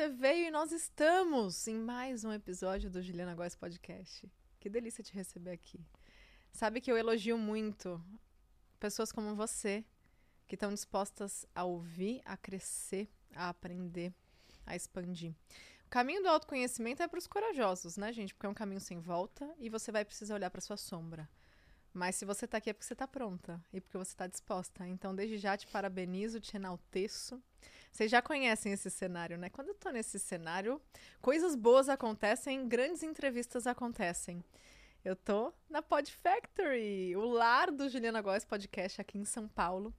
você 0.00 0.08
veio 0.08 0.46
e 0.46 0.50
nós 0.50 0.72
estamos 0.72 1.68
em 1.68 1.76
mais 1.76 2.24
um 2.24 2.32
episódio 2.32 2.88
do 2.88 3.02
Juliana 3.02 3.34
Góes 3.34 3.54
Podcast. 3.54 4.32
Que 4.58 4.70
delícia 4.70 5.04
te 5.04 5.12
receber 5.12 5.50
aqui. 5.50 5.78
Sabe 6.50 6.80
que 6.80 6.90
eu 6.90 6.96
elogio 6.96 7.36
muito 7.36 8.02
pessoas 8.78 9.12
como 9.12 9.34
você, 9.34 9.84
que 10.46 10.54
estão 10.54 10.72
dispostas 10.72 11.44
a 11.54 11.64
ouvir, 11.64 12.22
a 12.24 12.34
crescer, 12.34 13.10
a 13.34 13.50
aprender, 13.50 14.10
a 14.64 14.74
expandir. 14.74 15.34
O 15.84 15.90
caminho 15.90 16.22
do 16.22 16.30
autoconhecimento 16.30 17.02
é 17.02 17.06
para 17.06 17.18
os 17.18 17.26
corajosos, 17.26 17.98
né, 17.98 18.10
gente? 18.10 18.34
Porque 18.34 18.46
é 18.46 18.48
um 18.48 18.54
caminho 18.54 18.80
sem 18.80 18.98
volta 18.98 19.54
e 19.58 19.68
você 19.68 19.92
vai 19.92 20.02
precisar 20.02 20.34
olhar 20.34 20.48
para 20.48 20.62
sua 20.62 20.78
sombra. 20.78 21.28
Mas 21.92 22.16
se 22.16 22.24
você 22.24 22.46
está 22.46 22.56
aqui 22.56 22.70
é 22.70 22.72
porque 22.72 22.86
você 22.86 22.94
está 22.94 23.06
pronta 23.06 23.62
e 23.70 23.82
porque 23.82 23.98
você 23.98 24.12
está 24.12 24.26
disposta. 24.26 24.88
Então, 24.88 25.14
desde 25.14 25.36
já 25.36 25.58
te 25.58 25.66
parabenizo, 25.66 26.40
te 26.40 26.56
enalteço. 26.56 27.38
Vocês 27.90 28.10
já 28.10 28.22
conhecem 28.22 28.72
esse 28.72 28.90
cenário, 28.90 29.36
né? 29.36 29.50
Quando 29.50 29.68
eu 29.68 29.74
tô 29.74 29.90
nesse 29.90 30.18
cenário, 30.18 30.80
coisas 31.20 31.54
boas 31.54 31.88
acontecem, 31.88 32.68
grandes 32.68 33.02
entrevistas 33.02 33.66
acontecem. 33.66 34.44
Eu 35.04 35.16
tô 35.16 35.52
na 35.68 35.80
Pod 35.80 36.12
Factory, 36.12 37.16
o 37.16 37.24
lar 37.24 37.70
do 37.70 37.88
Juliana 37.88 38.20
Góes 38.20 38.44
Podcast 38.44 39.00
aqui 39.00 39.18
em 39.18 39.24
São 39.24 39.48
Paulo. 39.48 39.94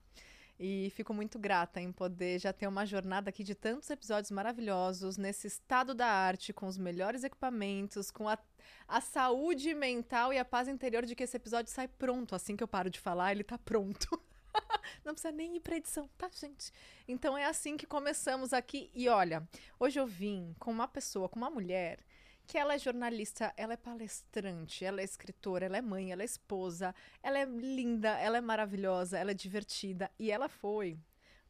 E 0.64 0.90
fico 0.94 1.12
muito 1.12 1.40
grata 1.40 1.80
em 1.80 1.90
poder 1.90 2.38
já 2.38 2.52
ter 2.52 2.68
uma 2.68 2.86
jornada 2.86 3.30
aqui 3.30 3.42
de 3.42 3.52
tantos 3.52 3.90
episódios 3.90 4.30
maravilhosos, 4.30 5.16
nesse 5.16 5.48
estado 5.48 5.92
da 5.92 6.06
arte, 6.06 6.52
com 6.52 6.68
os 6.68 6.78
melhores 6.78 7.24
equipamentos, 7.24 8.12
com 8.12 8.28
a, 8.28 8.38
a 8.86 9.00
saúde 9.00 9.74
mental 9.74 10.32
e 10.32 10.38
a 10.38 10.44
paz 10.44 10.68
interior 10.68 11.04
de 11.04 11.16
que 11.16 11.24
esse 11.24 11.36
episódio 11.36 11.72
sai 11.72 11.88
pronto. 11.88 12.34
Assim 12.36 12.54
que 12.54 12.62
eu 12.62 12.68
paro 12.68 12.88
de 12.88 13.00
falar, 13.00 13.32
ele 13.32 13.42
tá 13.42 13.58
pronto. 13.58 14.08
Não 15.04 15.12
precisa 15.12 15.32
nem 15.32 15.56
ir 15.56 15.60
pra 15.60 15.76
edição, 15.76 16.08
tá, 16.16 16.28
gente? 16.32 16.72
Então 17.06 17.36
é 17.36 17.44
assim 17.44 17.76
que 17.76 17.86
começamos 17.86 18.52
aqui. 18.52 18.90
E 18.94 19.08
olha, 19.08 19.46
hoje 19.78 19.98
eu 19.98 20.06
vim 20.06 20.54
com 20.58 20.70
uma 20.70 20.88
pessoa, 20.88 21.28
com 21.28 21.38
uma 21.38 21.50
mulher 21.50 21.98
que 22.46 22.58
ela 22.58 22.74
é 22.74 22.78
jornalista, 22.78 23.52
ela 23.56 23.74
é 23.74 23.76
palestrante, 23.76 24.84
ela 24.84 25.00
é 25.00 25.04
escritora, 25.04 25.66
ela 25.66 25.76
é 25.76 25.82
mãe, 25.82 26.12
ela 26.12 26.22
é 26.22 26.24
esposa, 26.24 26.94
ela 27.22 27.38
é 27.38 27.44
linda, 27.44 28.10
ela 28.18 28.38
é 28.38 28.40
maravilhosa, 28.40 29.18
ela 29.18 29.30
é 29.30 29.34
divertida 29.34 30.10
e 30.18 30.30
ela 30.30 30.48
foi 30.48 30.98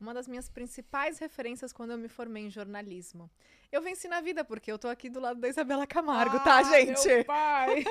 uma 0.03 0.12
das 0.12 0.27
minhas 0.27 0.48
principais 0.48 1.19
referências 1.19 1.73
quando 1.73 1.92
eu 1.92 1.98
me 1.98 2.08
formei 2.08 2.45
em 2.45 2.50
jornalismo. 2.50 3.30
Eu 3.70 3.80
venci 3.80 4.08
na 4.08 4.20
vida 4.20 4.45
porque 4.45 4.70
eu 4.70 4.78
tô 4.78 4.89
aqui 4.89 5.08
do 5.08 5.20
lado 5.20 5.41
da 5.41 5.48
Isabela 5.48 5.86
Camargo, 5.86 6.39
tá, 6.41 6.58
ah, 6.58 6.62
tá, 6.62 6.62
gente? 6.64 7.06
Meu 7.06 7.25
pai. 7.25 7.84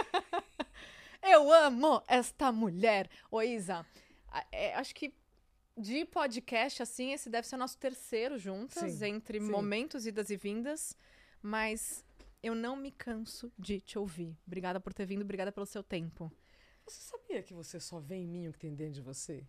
eu 1.23 1.51
amo 1.51 2.03
esta 2.07 2.51
mulher. 2.51 3.09
Ô, 3.31 3.41
Isa, 3.41 3.85
é, 4.51 4.75
acho 4.75 4.93
que 4.95 5.13
de 5.77 6.05
podcast, 6.05 6.83
assim, 6.83 7.13
esse 7.13 7.29
deve 7.29 7.47
ser 7.47 7.55
o 7.55 7.59
nosso 7.59 7.77
terceiro 7.77 8.37
juntas, 8.37 8.93
sim, 8.93 9.05
entre 9.05 9.39
sim. 9.39 9.49
momentos, 9.49 10.05
idas 10.05 10.29
e 10.29 10.37
vindas. 10.37 10.95
Mas 11.41 12.05
eu 12.43 12.53
não 12.53 12.75
me 12.75 12.91
canso 12.91 13.51
de 13.57 13.79
te 13.79 13.97
ouvir. 13.97 14.37
Obrigada 14.45 14.79
por 14.79 14.93
ter 14.93 15.05
vindo, 15.05 15.21
obrigada 15.23 15.51
pelo 15.51 15.65
seu 15.65 15.83
tempo. 15.83 16.31
Você 16.85 17.01
sabia 17.01 17.41
que 17.41 17.53
você 17.53 17.79
só 17.79 17.99
vê 17.99 18.15
em 18.15 18.27
mim 18.27 18.47
o 18.47 18.53
que 18.53 18.59
tem 18.59 18.75
dentro 18.75 18.93
de 18.93 19.01
você? 19.01 19.45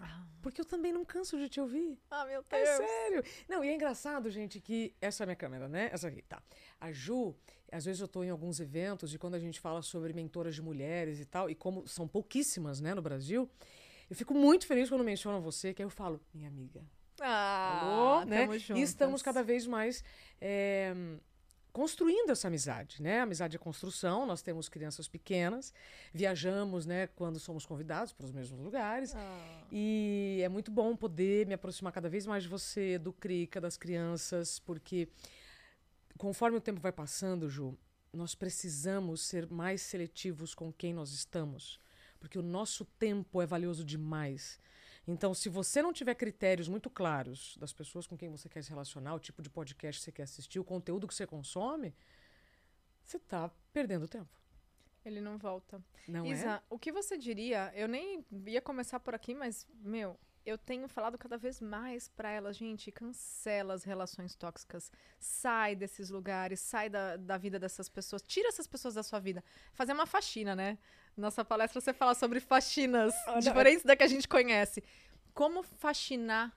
Ah. 0.00 0.26
Porque 0.40 0.60
eu 0.60 0.64
também 0.64 0.92
não 0.92 1.04
canso 1.04 1.38
de 1.38 1.48
te 1.48 1.60
ouvir. 1.60 1.98
Ah, 2.10 2.24
meu 2.24 2.40
é 2.50 2.64
Deus. 2.64 2.68
É 2.68 2.76
sério. 2.76 3.24
Não, 3.48 3.62
e 3.64 3.68
é 3.68 3.74
engraçado, 3.74 4.30
gente, 4.30 4.60
que 4.60 4.94
essa 5.00 5.22
é 5.22 5.24
a 5.24 5.26
minha 5.26 5.36
câmera, 5.36 5.68
né? 5.68 5.90
Essa 5.92 6.08
aqui, 6.08 6.22
tá. 6.22 6.42
A 6.80 6.90
Ju, 6.92 7.36
às 7.70 7.84
vezes 7.84 8.00
eu 8.00 8.08
tô 8.08 8.24
em 8.24 8.30
alguns 8.30 8.58
eventos 8.58 9.14
e 9.14 9.18
quando 9.18 9.34
a 9.34 9.38
gente 9.38 9.60
fala 9.60 9.82
sobre 9.82 10.12
mentoras 10.12 10.54
de 10.54 10.62
mulheres 10.62 11.20
e 11.20 11.24
tal, 11.24 11.48
e 11.48 11.54
como 11.54 11.86
são 11.86 12.08
pouquíssimas, 12.08 12.80
né, 12.80 12.94
no 12.94 13.02
Brasil, 13.02 13.48
eu 14.12 14.16
fico 14.16 14.34
muito 14.34 14.66
feliz 14.66 14.90
quando 14.90 15.02
mencionam 15.02 15.40
você, 15.40 15.72
que 15.72 15.80
aí 15.80 15.86
eu 15.86 15.90
falo, 15.90 16.20
minha 16.34 16.46
amiga. 16.46 16.84
Ah, 17.18 17.80
Alô, 17.80 18.24
né? 18.26 18.46
E 18.76 18.82
estamos 18.82 19.22
cada 19.22 19.42
vez 19.42 19.66
mais 19.66 20.04
é, 20.38 20.94
construindo 21.72 22.28
essa 22.28 22.46
amizade, 22.48 23.00
né? 23.00 23.20
A 23.20 23.22
amizade 23.22 23.56
é 23.56 23.58
construção, 23.58 24.26
nós 24.26 24.42
temos 24.42 24.68
crianças 24.68 25.08
pequenas, 25.08 25.72
viajamos, 26.12 26.84
né, 26.84 27.06
quando 27.06 27.40
somos 27.40 27.64
convidados 27.64 28.12
para 28.12 28.26
os 28.26 28.32
mesmos 28.32 28.60
lugares. 28.60 29.14
Ah. 29.16 29.64
E 29.72 30.40
é 30.44 30.48
muito 30.50 30.70
bom 30.70 30.94
poder 30.94 31.46
me 31.46 31.54
aproximar 31.54 31.90
cada 31.90 32.10
vez 32.10 32.26
mais 32.26 32.42
de 32.42 32.50
você, 32.50 32.98
do 32.98 33.14
Crica, 33.14 33.62
das 33.62 33.78
crianças, 33.78 34.58
porque 34.58 35.08
conforme 36.18 36.58
o 36.58 36.60
tempo 36.60 36.80
vai 36.82 36.92
passando, 36.92 37.48
Ju, 37.48 37.78
nós 38.12 38.34
precisamos 38.34 39.22
ser 39.22 39.50
mais 39.50 39.80
seletivos 39.80 40.54
com 40.54 40.70
quem 40.70 40.92
nós 40.92 41.12
estamos, 41.12 41.80
porque 42.22 42.38
o 42.38 42.42
nosso 42.42 42.84
tempo 42.84 43.42
é 43.42 43.46
valioso 43.46 43.84
demais. 43.84 44.60
Então, 45.08 45.34
se 45.34 45.48
você 45.48 45.82
não 45.82 45.92
tiver 45.92 46.14
critérios 46.14 46.68
muito 46.68 46.88
claros 46.88 47.56
das 47.58 47.72
pessoas 47.72 48.06
com 48.06 48.16
quem 48.16 48.30
você 48.30 48.48
quer 48.48 48.62
se 48.62 48.70
relacionar, 48.70 49.16
o 49.16 49.18
tipo 49.18 49.42
de 49.42 49.50
podcast 49.50 50.00
que 50.00 50.04
você 50.04 50.12
quer 50.12 50.22
assistir, 50.22 50.60
o 50.60 50.64
conteúdo 50.64 51.08
que 51.08 51.14
você 51.16 51.26
consome, 51.26 51.92
você 53.04 53.16
está 53.16 53.50
perdendo 53.72 54.06
tempo. 54.06 54.30
Ele 55.04 55.20
não 55.20 55.36
volta. 55.36 55.84
Não 56.06 56.24
Isa, 56.24 56.52
é? 56.54 56.62
o 56.70 56.78
que 56.78 56.92
você 56.92 57.18
diria? 57.18 57.72
Eu 57.74 57.88
nem 57.88 58.24
ia 58.46 58.62
começar 58.62 59.00
por 59.00 59.16
aqui, 59.16 59.34
mas, 59.34 59.66
meu, 59.80 60.16
eu 60.46 60.56
tenho 60.56 60.86
falado 60.86 61.18
cada 61.18 61.36
vez 61.36 61.60
mais 61.60 62.06
para 62.06 62.30
ela, 62.30 62.52
gente, 62.52 62.92
cancela 62.92 63.74
as 63.74 63.82
relações 63.82 64.36
tóxicas. 64.36 64.92
Sai 65.18 65.74
desses 65.74 66.08
lugares, 66.08 66.60
sai 66.60 66.88
da, 66.88 67.16
da 67.16 67.36
vida 67.36 67.58
dessas 67.58 67.88
pessoas, 67.88 68.22
tira 68.22 68.46
essas 68.46 68.68
pessoas 68.68 68.94
da 68.94 69.02
sua 69.02 69.18
vida. 69.18 69.42
Fazer 69.72 69.92
uma 69.92 70.06
faxina, 70.06 70.54
né? 70.54 70.78
Nossa 71.16 71.44
palestra 71.44 71.80
você 71.80 71.92
fala 71.92 72.14
sobre 72.14 72.40
faxinas 72.40 73.14
ah, 73.26 73.38
diferentes 73.38 73.84
da 73.84 73.94
que 73.94 74.02
a 74.02 74.06
gente 74.06 74.26
conhece. 74.26 74.82
Como 75.34 75.62
faxinar 75.62 76.56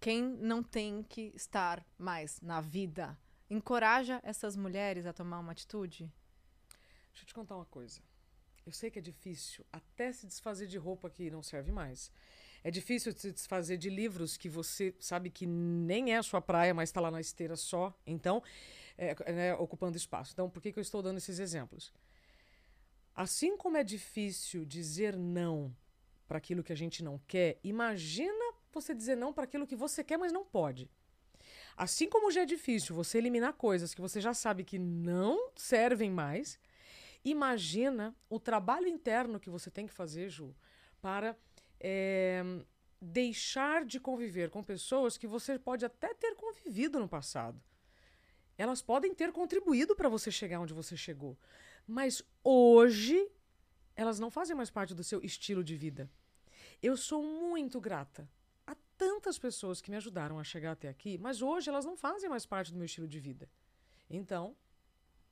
quem 0.00 0.22
não 0.22 0.62
tem 0.62 1.02
que 1.02 1.32
estar 1.34 1.84
mais 1.96 2.40
na 2.40 2.60
vida? 2.60 3.18
Encoraja 3.50 4.20
essas 4.22 4.56
mulheres 4.56 5.06
a 5.06 5.12
tomar 5.12 5.38
uma 5.38 5.52
atitude? 5.52 6.10
Deixa 7.10 7.22
eu 7.22 7.26
te 7.26 7.34
contar 7.34 7.56
uma 7.56 7.64
coisa. 7.64 8.00
Eu 8.66 8.72
sei 8.72 8.90
que 8.90 8.98
é 8.98 9.02
difícil 9.02 9.64
até 9.72 10.12
se 10.12 10.26
desfazer 10.26 10.66
de 10.66 10.76
roupa 10.76 11.08
que 11.08 11.30
não 11.30 11.42
serve 11.42 11.72
mais. 11.72 12.12
É 12.62 12.70
difícil 12.70 13.12
se 13.12 13.32
desfazer 13.32 13.78
de 13.78 13.88
livros 13.88 14.36
que 14.36 14.48
você 14.48 14.94
sabe 15.00 15.30
que 15.30 15.46
nem 15.46 16.12
é 16.12 16.18
a 16.18 16.22
sua 16.22 16.40
praia, 16.40 16.74
mas 16.74 16.90
está 16.90 17.00
lá 17.00 17.10
na 17.10 17.20
esteira 17.20 17.56
só. 17.56 17.98
Então, 18.06 18.42
é, 18.98 19.16
é, 19.24 19.54
ocupando 19.54 19.96
espaço. 19.96 20.32
Então, 20.32 20.50
por 20.50 20.60
que, 20.60 20.72
que 20.72 20.78
eu 20.78 20.82
estou 20.82 21.00
dando 21.00 21.16
esses 21.16 21.38
exemplos? 21.38 21.92
Assim 23.18 23.56
como 23.56 23.76
é 23.76 23.82
difícil 23.82 24.64
dizer 24.64 25.16
não 25.16 25.74
para 26.28 26.38
aquilo 26.38 26.62
que 26.62 26.72
a 26.72 26.76
gente 26.76 27.02
não 27.02 27.20
quer, 27.26 27.58
imagina 27.64 28.54
você 28.70 28.94
dizer 28.94 29.16
não 29.16 29.32
para 29.32 29.42
aquilo 29.42 29.66
que 29.66 29.74
você 29.74 30.04
quer, 30.04 30.16
mas 30.16 30.30
não 30.30 30.44
pode. 30.44 30.88
Assim 31.76 32.08
como 32.08 32.30
já 32.30 32.42
é 32.42 32.46
difícil 32.46 32.94
você 32.94 33.18
eliminar 33.18 33.54
coisas 33.54 33.92
que 33.92 34.00
você 34.00 34.20
já 34.20 34.32
sabe 34.32 34.62
que 34.62 34.78
não 34.78 35.50
servem 35.56 36.12
mais, 36.12 36.60
imagina 37.24 38.14
o 38.30 38.38
trabalho 38.38 38.86
interno 38.86 39.40
que 39.40 39.50
você 39.50 39.68
tem 39.68 39.84
que 39.84 39.92
fazer, 39.92 40.28
Ju, 40.28 40.54
para 41.02 41.36
é, 41.80 42.40
deixar 43.02 43.84
de 43.84 43.98
conviver 43.98 44.48
com 44.48 44.62
pessoas 44.62 45.18
que 45.18 45.26
você 45.26 45.58
pode 45.58 45.84
até 45.84 46.14
ter 46.14 46.36
convivido 46.36 47.00
no 47.00 47.08
passado. 47.08 47.60
Elas 48.56 48.80
podem 48.80 49.12
ter 49.12 49.32
contribuído 49.32 49.96
para 49.96 50.08
você 50.08 50.30
chegar 50.30 50.60
onde 50.60 50.72
você 50.72 50.96
chegou. 50.96 51.36
Mas 51.88 52.22
hoje 52.44 53.30
elas 53.96 54.20
não 54.20 54.30
fazem 54.30 54.54
mais 54.54 54.70
parte 54.70 54.94
do 54.94 55.02
seu 55.02 55.24
estilo 55.24 55.64
de 55.64 55.74
vida. 55.74 56.08
Eu 56.82 56.96
sou 56.98 57.22
muito 57.22 57.80
grata 57.80 58.30
a 58.66 58.76
tantas 58.98 59.38
pessoas 59.38 59.80
que 59.80 59.90
me 59.90 59.96
ajudaram 59.96 60.38
a 60.38 60.44
chegar 60.44 60.72
até 60.72 60.88
aqui, 60.88 61.16
mas 61.16 61.40
hoje 61.40 61.70
elas 61.70 61.86
não 61.86 61.96
fazem 61.96 62.28
mais 62.28 62.44
parte 62.44 62.70
do 62.70 62.76
meu 62.76 62.84
estilo 62.84 63.08
de 63.08 63.18
vida. 63.18 63.50
Então, 64.10 64.54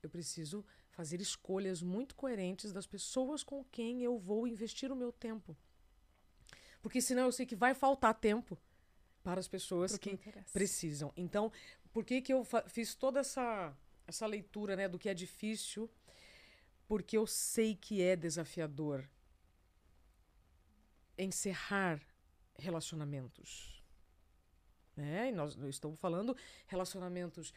eu 0.01 0.09
preciso 0.09 0.65
fazer 0.89 1.21
escolhas 1.21 1.83
muito 1.83 2.15
coerentes 2.15 2.73
das 2.73 2.87
pessoas 2.87 3.43
com 3.43 3.63
quem 3.65 4.03
eu 4.03 4.17
vou 4.17 4.47
investir 4.47 4.91
o 4.91 4.95
meu 4.95 5.11
tempo. 5.11 5.55
Porque 6.81 7.01
senão 7.01 7.25
eu 7.25 7.31
sei 7.31 7.45
que 7.45 7.55
vai 7.55 7.75
faltar 7.75 8.15
tempo 8.15 8.57
para 9.23 9.39
as 9.39 9.47
pessoas 9.47 9.97
que, 9.97 10.17
que 10.17 10.31
precisam. 10.51 11.13
Então, 11.15 11.51
por 11.93 12.03
que, 12.03 12.21
que 12.21 12.33
eu 12.33 12.43
fiz 12.67 12.95
toda 12.95 13.19
essa, 13.19 13.75
essa 14.07 14.25
leitura 14.25 14.75
né, 14.75 14.89
do 14.89 14.97
que 14.97 15.07
é 15.07 15.13
difícil 15.13 15.89
porque 16.87 17.17
eu 17.17 17.27
sei 17.27 17.75
que 17.75 18.01
é 18.01 18.15
desafiador 18.15 19.07
encerrar 21.17 22.01
relacionamentos. 22.57 23.83
Né? 24.95 25.29
E 25.29 25.31
nós 25.31 25.55
estamos 25.67 25.99
falando 25.99 26.35
relacionamentos 26.65 27.53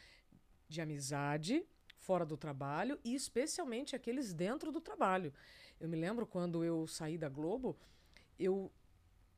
de 0.68 0.80
amizade, 0.80 1.64
fora 1.98 2.24
do 2.24 2.36
trabalho 2.36 2.98
e 3.04 3.14
especialmente 3.14 3.94
aqueles 3.94 4.32
dentro 4.32 4.72
do 4.72 4.80
trabalho. 4.80 5.32
Eu 5.78 5.88
me 5.88 5.96
lembro 5.96 6.26
quando 6.26 6.64
eu 6.64 6.86
saí 6.86 7.16
da 7.16 7.28
Globo, 7.28 7.78
eu 8.38 8.70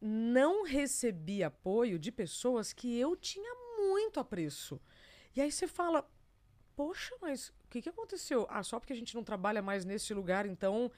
não 0.01 0.65
recebi 0.65 1.45
apoio 1.45 1.99
de 1.99 2.11
pessoas 2.11 2.73
que 2.73 2.99
eu 2.99 3.15
tinha 3.17 3.55
muito 3.79 4.19
apreço. 4.19 4.81
E 5.35 5.41
aí 5.41 5.51
você 5.51 5.69
fala, 5.69 6.09
poxa, 6.75 7.15
mas 7.21 7.53
que, 7.73 7.81
que 7.81 7.89
aconteceu? 7.89 8.47
Ah, 8.51 8.63
só 8.63 8.79
porque 8.79 8.93
a 8.93 8.97
gente 8.97 9.15
não 9.15 9.25
trabalha 9.25 9.63
mais 9.63 9.85
nesse 9.85 10.13
lugar, 10.13 10.45
então 10.45 10.91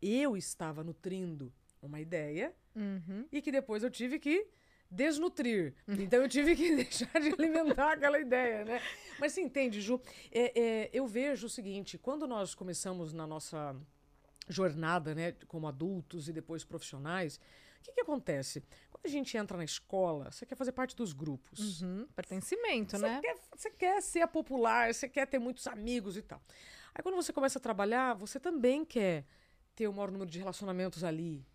eu 0.00 0.36
estava 0.36 0.82
nutrindo 0.82 1.52
uma 1.82 2.00
ideia 2.00 2.54
uhum. 2.74 3.26
e 3.30 3.42
que 3.42 3.52
depois 3.52 3.82
eu 3.82 3.90
tive 3.90 4.18
que 4.18 4.46
desnutrir. 4.90 5.74
Então 5.86 6.22
eu 6.22 6.28
tive 6.28 6.56
que 6.56 6.74
deixar 6.76 7.20
de 7.20 7.28
alimentar 7.28 7.92
aquela 7.92 8.18
ideia, 8.18 8.64
né? 8.64 8.80
Mas 9.18 9.32
você 9.32 9.42
entende, 9.42 9.82
Ju? 9.82 10.00
É, 10.32 10.58
é, 10.58 10.90
eu 10.92 11.06
vejo 11.06 11.46
o 11.46 11.50
seguinte: 11.50 11.98
quando 11.98 12.26
nós 12.26 12.54
começamos 12.54 13.12
na 13.12 13.26
nossa 13.26 13.76
jornada, 14.48 15.14
né, 15.14 15.32
como 15.46 15.68
adultos 15.68 16.28
e 16.28 16.32
depois 16.32 16.64
profissionais, 16.64 17.38
o 17.80 17.82
que, 17.82 17.92
que 17.92 18.00
acontece? 18.00 18.62
Quando 18.90 19.06
a 19.06 19.08
gente 19.08 19.36
entra 19.36 19.56
na 19.56 19.64
escola, 19.64 20.30
você 20.30 20.44
quer 20.44 20.54
fazer 20.54 20.72
parte 20.72 20.94
dos 20.94 21.12
grupos. 21.12 21.80
Uhum, 21.80 22.06
pertencimento, 22.14 22.98
você 22.98 23.08
né? 23.08 23.20
Quer, 23.22 23.36
você 23.56 23.70
quer 23.70 24.02
ser 24.02 24.26
popular, 24.28 24.92
você 24.92 25.08
quer 25.08 25.26
ter 25.26 25.38
muitos 25.38 25.66
amigos 25.66 26.16
e 26.16 26.22
tal. 26.22 26.42
Aí 26.94 27.02
quando 27.02 27.16
você 27.16 27.32
começa 27.32 27.58
a 27.58 27.62
trabalhar, 27.62 28.14
você 28.14 28.38
também 28.38 28.84
quer 28.84 29.24
ter 29.74 29.88
o 29.88 29.92
maior 29.92 30.10
número 30.10 30.30
de 30.30 30.38
relacionamentos 30.38 31.02
ali. 31.02 31.46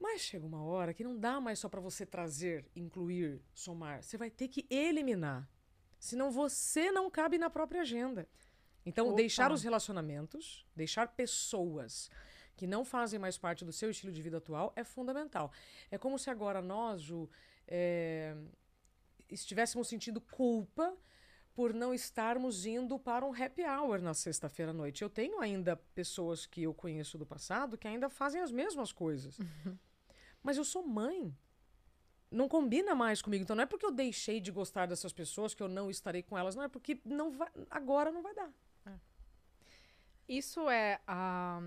Mas 0.00 0.22
chega 0.22 0.46
uma 0.46 0.62
hora 0.62 0.94
que 0.94 1.04
não 1.04 1.16
dá 1.16 1.40
mais 1.40 1.58
só 1.58 1.68
para 1.68 1.80
você 1.80 2.06
trazer, 2.06 2.66
incluir, 2.74 3.42
somar. 3.52 4.02
Você 4.02 4.16
vai 4.16 4.30
ter 4.30 4.48
que 4.48 4.66
eliminar. 4.70 5.48
Senão 5.98 6.30
você 6.30 6.90
não 6.90 7.10
cabe 7.10 7.38
na 7.38 7.48
própria 7.48 7.82
agenda. 7.82 8.28
Então, 8.84 9.08
Opa. 9.08 9.16
deixar 9.16 9.50
os 9.50 9.62
relacionamentos, 9.62 10.66
deixar 10.76 11.08
pessoas 11.08 12.10
que 12.56 12.66
não 12.66 12.84
fazem 12.84 13.18
mais 13.18 13.36
parte 13.36 13.64
do 13.64 13.72
seu 13.72 13.90
estilo 13.90 14.12
de 14.12 14.22
vida 14.22 14.38
atual 14.38 14.72
é 14.76 14.84
fundamental. 14.84 15.50
É 15.90 15.98
como 15.98 16.18
se 16.18 16.30
agora 16.30 16.62
nós, 16.62 17.02
Ju, 17.02 17.28
é, 17.66 18.36
estivéssemos 19.28 19.88
sentindo 19.88 20.20
culpa 20.20 20.96
por 21.54 21.72
não 21.72 21.94
estarmos 21.94 22.66
indo 22.66 22.98
para 22.98 23.24
um 23.24 23.32
happy 23.32 23.62
hour 23.62 24.00
na 24.00 24.12
sexta-feira 24.12 24.72
à 24.72 24.74
noite. 24.74 25.02
Eu 25.02 25.08
tenho 25.08 25.40
ainda 25.40 25.76
pessoas 25.94 26.46
que 26.46 26.64
eu 26.64 26.74
conheço 26.74 27.16
do 27.16 27.24
passado 27.24 27.78
que 27.78 27.86
ainda 27.86 28.10
fazem 28.10 28.40
as 28.40 28.50
mesmas 28.50 28.92
coisas. 28.92 29.38
Uhum. 29.38 29.78
Mas 30.42 30.56
eu 30.56 30.64
sou 30.64 30.86
mãe. 30.86 31.34
Não 32.30 32.48
combina 32.48 32.94
mais 32.94 33.22
comigo. 33.22 33.44
Então 33.44 33.54
não 33.54 33.62
é 33.62 33.66
porque 33.66 33.86
eu 33.86 33.92
deixei 33.92 34.40
de 34.40 34.50
gostar 34.50 34.86
dessas 34.86 35.12
pessoas 35.12 35.54
que 35.54 35.62
eu 35.62 35.68
não 35.68 35.88
estarei 35.88 36.22
com 36.22 36.36
elas. 36.36 36.56
Não 36.56 36.64
é 36.64 36.68
porque 36.68 37.00
não 37.04 37.30
vai, 37.30 37.48
agora 37.70 38.10
não 38.10 38.20
vai 38.20 38.34
dar. 38.34 38.52
É. 38.86 38.92
Isso 40.28 40.68
é 40.68 41.00
a, 41.06 41.62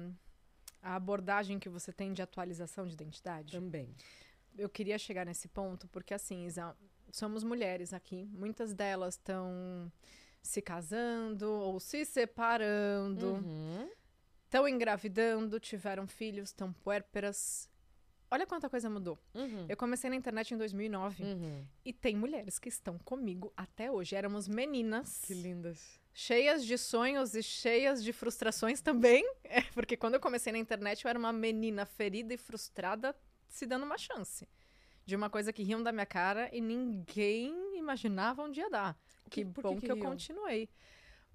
a 0.88 0.95
abordagem 0.95 1.60
que 1.60 1.68
você 1.68 1.92
tem 1.92 2.13
de 2.13 2.22
atualização 2.22 2.88
de 2.88 2.94
identidade? 2.94 3.51
Também. 3.51 3.94
Eu 4.57 4.69
queria 4.69 4.98
chegar 4.98 5.25
nesse 5.25 5.48
ponto 5.48 5.88
porque, 5.89 6.13
assim, 6.13 6.45
Isa, 6.45 6.75
somos 7.12 7.44
mulheres 7.44 7.94
aqui. 7.94 8.25
Muitas 8.31 8.74
delas 8.74 9.16
estão 9.16 9.92
se 10.42 10.62
casando 10.62 11.51
ou 11.51 11.80
se 11.80 12.06
separando, 12.06 13.44
estão 14.45 14.63
uhum. 14.63 14.69
engravidando, 14.69 15.60
tiveram 15.60 16.07
filhos, 16.07 16.50
estão 16.50 16.72
puérperas. 16.72 17.69
Olha 18.31 18.48
quanta 18.48 18.69
coisa 18.69 18.90
mudou. 18.90 19.19
Uhum. 19.33 19.66
Eu 19.68 19.75
comecei 19.75 20.10
na 20.10 20.16
internet 20.16 20.54
em 20.54 20.57
2009 20.57 21.24
uhum. 21.24 21.66
e 21.83 21.92
tem 21.92 22.16
mulheres 22.16 22.57
que 22.60 22.69
estão 22.69 22.98
comigo 23.00 23.54
até 23.56 23.92
hoje. 23.92 24.16
Éramos 24.16 24.48
meninas. 24.48 25.22
Que 25.25 25.33
lindas. 25.33 26.00
Cheias 26.19 26.66
de 26.66 26.80
sonhos 26.80 27.36
e 27.36 27.44
cheias 27.44 28.04
de 28.04 28.12
frustrações 28.12 28.81
também. 28.81 29.24
É, 29.50 29.62
porque 29.74 29.96
quando 29.96 30.16
eu 30.16 30.19
comecei 30.19 30.52
na 30.52 30.58
internet 30.58 31.06
eu 31.06 31.10
era 31.10 31.18
uma 31.18 31.31
menina 31.31 31.86
ferida 31.86 32.34
e 32.34 32.38
frustrada 32.38 33.16
se 33.48 33.66
dando 33.66 33.86
uma 33.86 33.98
chance 33.98 34.46
de 35.06 35.16
uma 35.16 35.30
coisa 35.30 35.54
que 35.54 35.64
riam 35.64 35.81
da 35.81 35.92
minha 35.92 36.06
cara 36.08 36.50
e 36.52 36.60
ninguém 36.60 37.78
imaginava 37.78 38.42
onde 38.42 38.60
ia 38.60 38.69
dar. 38.69 39.00
Que, 39.30 39.46
que 39.46 39.46
bom 39.46 39.75
que, 39.75 39.81
que, 39.81 39.86
que 39.86 39.92
eu 39.92 40.00
continuei. 40.00 40.69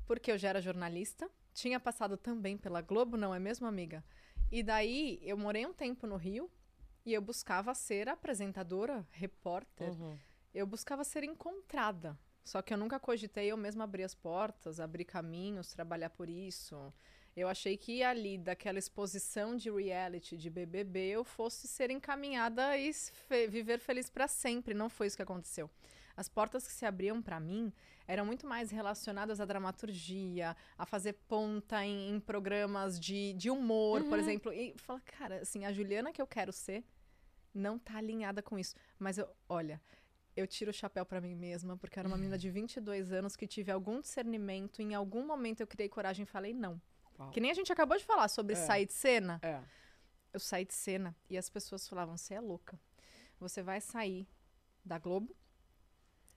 Porque 0.05 0.33
eu 0.33 0.37
já 0.37 0.49
era 0.51 0.61
jornalista, 0.61 1.31
tinha 1.55 1.79
passado 1.79 2.17
também 2.17 2.59
pela 2.59 2.83
Globo, 2.83 3.17
não 3.17 3.33
é 3.33 3.39
mesmo, 3.39 3.67
amiga? 3.67 4.05
E 4.51 4.65
daí 4.65 5.21
eu 5.23 5.39
morei 5.39 5.65
um 5.65 5.73
tempo 5.73 6.09
no 6.09 6.17
Rio 6.17 6.51
e 7.07 7.15
eu 7.15 7.23
buscava 7.23 7.73
ser 7.73 8.09
apresentadora, 8.09 9.07
repórter. 9.13 9.91
Uhum. 9.91 10.19
Eu 10.53 10.67
buscava 10.67 11.03
ser 11.05 11.23
encontrada. 11.23 12.19
Só 12.45 12.61
que 12.61 12.75
eu 12.75 12.79
nunca 12.79 12.99
cogitei 12.99 13.47
eu 13.47 13.57
mesma 13.57 13.85
abrir 13.85 14.03
as 14.03 14.15
portas, 14.15 14.81
abrir 14.81 15.05
caminhos, 15.05 15.73
trabalhar 15.73 16.11
por 16.11 16.29
isso. 16.29 16.93
Eu 17.35 17.49
achei 17.49 17.77
que 17.77 18.03
ali, 18.03 18.37
daquela 18.37 18.79
exposição 18.79 19.57
de 19.57 19.71
reality, 19.71 20.37
de 20.37 20.51
BBB, 20.51 21.11
eu 21.11 21.25
fosse 21.25 21.67
ser 21.67 21.91
encaminhada 21.91 22.77
e 22.77 22.93
fe 22.93 23.47
viver 23.47 23.79
feliz 23.79 24.11
para 24.11 24.29
sempre. 24.29 24.75
Não 24.75 24.91
foi 24.91 25.07
isso 25.07 25.17
que 25.17 25.23
aconteceu. 25.23 25.71
As 26.15 26.29
portas 26.29 26.67
que 26.67 26.73
se 26.73 26.85
abriam 26.85 27.23
para 27.23 27.41
mim 27.41 27.73
eram 28.07 28.27
muito 28.27 28.47
mais 28.47 28.71
relacionadas 28.71 29.41
à 29.41 29.47
dramaturgia, 29.47 30.55
a 30.77 30.85
fazer 30.85 31.15
ponta 31.27 31.85
em, 31.85 32.11
em 32.11 32.21
programas 32.21 33.01
de, 33.01 33.33
de 33.33 33.49
humor, 33.49 34.03
uhum. 34.03 34.09
por 34.11 34.19
exemplo. 34.19 34.53
E 34.53 34.75
fala, 34.77 35.01
cara, 35.01 35.37
assim, 35.37 35.65
a 35.65 35.73
Juliana 35.73 36.13
que 36.13 36.21
eu 36.21 36.27
quero 36.27 36.53
ser 36.53 36.85
não 37.55 37.79
tá 37.79 37.97
alinhada 37.97 38.43
com 38.43 38.59
isso. 38.59 38.75
Mas 38.99 39.17
eu, 39.17 39.29
olha, 39.49 39.81
eu 40.37 40.47
tiro 40.47 40.71
o 40.71 40.75
chapéu 40.75 41.05
para 41.05 41.21
mim 41.21 41.35
mesma, 41.35 41.77
porque 41.77 41.99
eu 41.99 42.01
era 42.01 42.09
uma 42.09 42.17
menina 42.17 42.39
de 42.39 42.51
22 42.51 43.13
anos 43.13 43.37
que 43.37 43.47
tive 43.47 43.71
algum 43.71 44.01
discernimento, 44.01 44.81
em 44.81 44.95
algum 44.95 45.27
momento 45.27 45.61
eu 45.61 45.67
criei 45.67 45.89
coragem 45.89 46.25
e 46.25 46.27
falei 46.27 46.55
não. 46.55 46.81
Que 47.31 47.41
nem 47.41 47.51
a 47.51 47.55
gente 47.55 47.73
acabou 47.73 47.97
de 47.97 48.05
falar 48.05 48.29
sobre 48.29 48.55
é. 48.55 48.57
sair 48.57 48.87
de 48.87 48.93
cena. 48.93 49.39
É. 49.43 49.63
Eu 50.33 50.41
saí 50.41 50.65
de 50.65 50.75
cena 50.75 51.15
e 51.29 51.37
as 51.37 51.49
pessoas 51.49 51.87
falavam: 51.87 52.17
você 52.17 52.35
é 52.35 52.41
louca. 52.41 52.81
Você 53.39 53.63
vai 53.63 53.81
sair 53.81 54.27
da 54.85 54.99
Globo, 54.99 55.37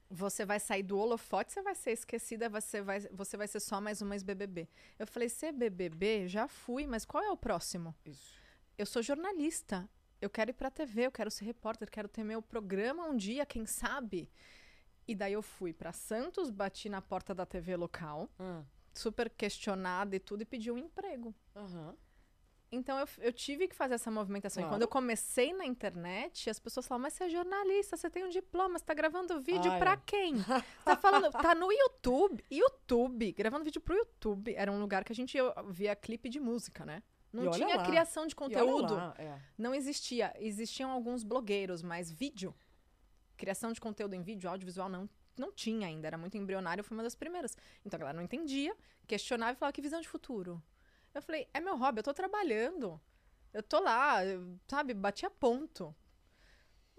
você 0.09 0.45
vai 0.45 0.59
sair 0.59 0.83
do 0.83 0.97
holofote, 0.97 1.51
você 1.51 1.61
vai 1.61 1.75
ser 1.75 1.91
esquecida, 1.91 2.49
você 2.49 2.81
vai, 2.81 2.99
você 3.11 3.37
vai 3.37 3.47
ser 3.47 3.59
só 3.59 3.79
mais 3.81 4.01
uma 4.01 4.15
ex-BBB. 4.15 4.67
Eu 4.99 5.07
falei: 5.07 5.29
ser 5.29 5.51
BBB, 5.51 6.27
já 6.27 6.47
fui, 6.47 6.85
mas 6.85 7.05
qual 7.05 7.23
é 7.23 7.31
o 7.31 7.37
próximo? 7.37 7.95
Isso. 8.05 8.35
Eu 8.77 8.85
sou 8.85 9.01
jornalista. 9.01 9.89
Eu 10.21 10.29
quero 10.29 10.51
ir 10.51 10.53
pra 10.53 10.71
TV, 10.71 11.07
eu 11.07 11.11
quero 11.11 11.29
ser 11.29 11.45
repórter, 11.45 11.89
quero 11.89 12.07
ter 12.07 12.23
meu 12.23 12.41
programa 12.41 13.05
um 13.05 13.15
dia, 13.15 13.45
quem 13.45 13.65
sabe? 13.65 14.29
E 15.07 15.13
daí 15.13 15.33
eu 15.33 15.41
fui 15.41 15.73
para 15.73 15.91
Santos, 15.91 16.49
bati 16.49 16.89
na 16.89 17.01
porta 17.01 17.33
da 17.33 17.45
TV 17.45 17.75
local. 17.75 18.29
Hum 18.39 18.63
super 18.99 19.29
questionada 19.29 20.15
e 20.15 20.19
tudo, 20.19 20.41
e 20.41 20.45
pediu 20.45 20.73
um 20.73 20.77
emprego. 20.77 21.35
Uhum. 21.55 21.93
Então 22.71 22.97
eu, 22.97 23.07
eu 23.19 23.31
tive 23.31 23.67
que 23.67 23.75
fazer 23.75 23.93
essa 23.93 24.09
movimentação. 24.09 24.63
Claro. 24.63 24.69
E 24.69 24.73
quando 24.73 24.81
eu 24.81 24.87
comecei 24.87 25.53
na 25.53 25.65
internet, 25.65 26.49
as 26.49 26.59
pessoas 26.59 26.87
falavam, 26.87 27.03
mas 27.03 27.13
você 27.13 27.25
é 27.25 27.29
jornalista, 27.29 27.95
você 27.95 28.09
tem 28.09 28.25
um 28.25 28.29
diploma, 28.29 28.79
você 28.79 28.85
tá 28.85 28.93
gravando 28.93 29.39
vídeo 29.39 29.71
ah, 29.71 29.77
pra 29.77 29.91
é. 29.93 30.01
quem? 30.05 30.35
tá 30.83 30.95
falando, 30.97 31.31
tá 31.31 31.53
no 31.53 31.71
YouTube. 31.71 32.43
YouTube, 32.49 33.31
gravando 33.33 33.63
vídeo 33.63 33.79
pro 33.79 33.95
YouTube. 33.95 34.53
Era 34.55 34.71
um 34.71 34.79
lugar 34.79 35.03
que 35.03 35.11
a 35.11 35.15
gente 35.15 35.37
via 35.69 35.95
clipe 35.95 36.27
de 36.27 36.39
música, 36.39 36.85
né? 36.85 37.03
Não 37.43 37.51
tinha 37.51 37.77
lá. 37.77 37.85
criação 37.85 38.25
de 38.27 38.35
conteúdo. 38.35 38.95
Lá, 38.95 39.15
é. 39.17 39.39
Não 39.57 39.73
existia. 39.73 40.33
Existiam 40.39 40.91
alguns 40.91 41.23
blogueiros, 41.23 41.81
mas 41.81 42.11
vídeo. 42.11 42.55
Criação 43.37 43.71
de 43.71 43.81
conteúdo 43.81 44.13
em 44.13 44.21
vídeo, 44.21 44.49
audiovisual, 44.49 44.87
não 44.87 45.09
não 45.37 45.51
tinha 45.51 45.87
ainda, 45.87 46.07
era 46.07 46.17
muito 46.17 46.37
embrionário, 46.37 46.79
eu 46.79 46.83
fui 46.83 46.95
uma 46.95 47.03
das 47.03 47.15
primeiras. 47.15 47.57
Então 47.85 47.97
a 47.97 47.99
galera 47.99 48.15
não 48.15 48.23
entendia, 48.23 48.75
questionava 49.07 49.53
e 49.53 49.55
falava, 49.55 49.73
que 49.73 49.81
visão 49.81 50.01
de 50.01 50.07
futuro? 50.07 50.61
Eu 51.13 51.21
falei, 51.21 51.47
é 51.53 51.59
meu 51.59 51.77
hobby, 51.77 51.99
eu 51.99 52.03
tô 52.03 52.13
trabalhando. 52.13 52.99
Eu 53.53 53.63
tô 53.63 53.79
lá, 53.79 54.25
eu, 54.25 54.57
sabe, 54.67 54.93
bati 54.93 55.25
a 55.25 55.29
ponto. 55.29 55.95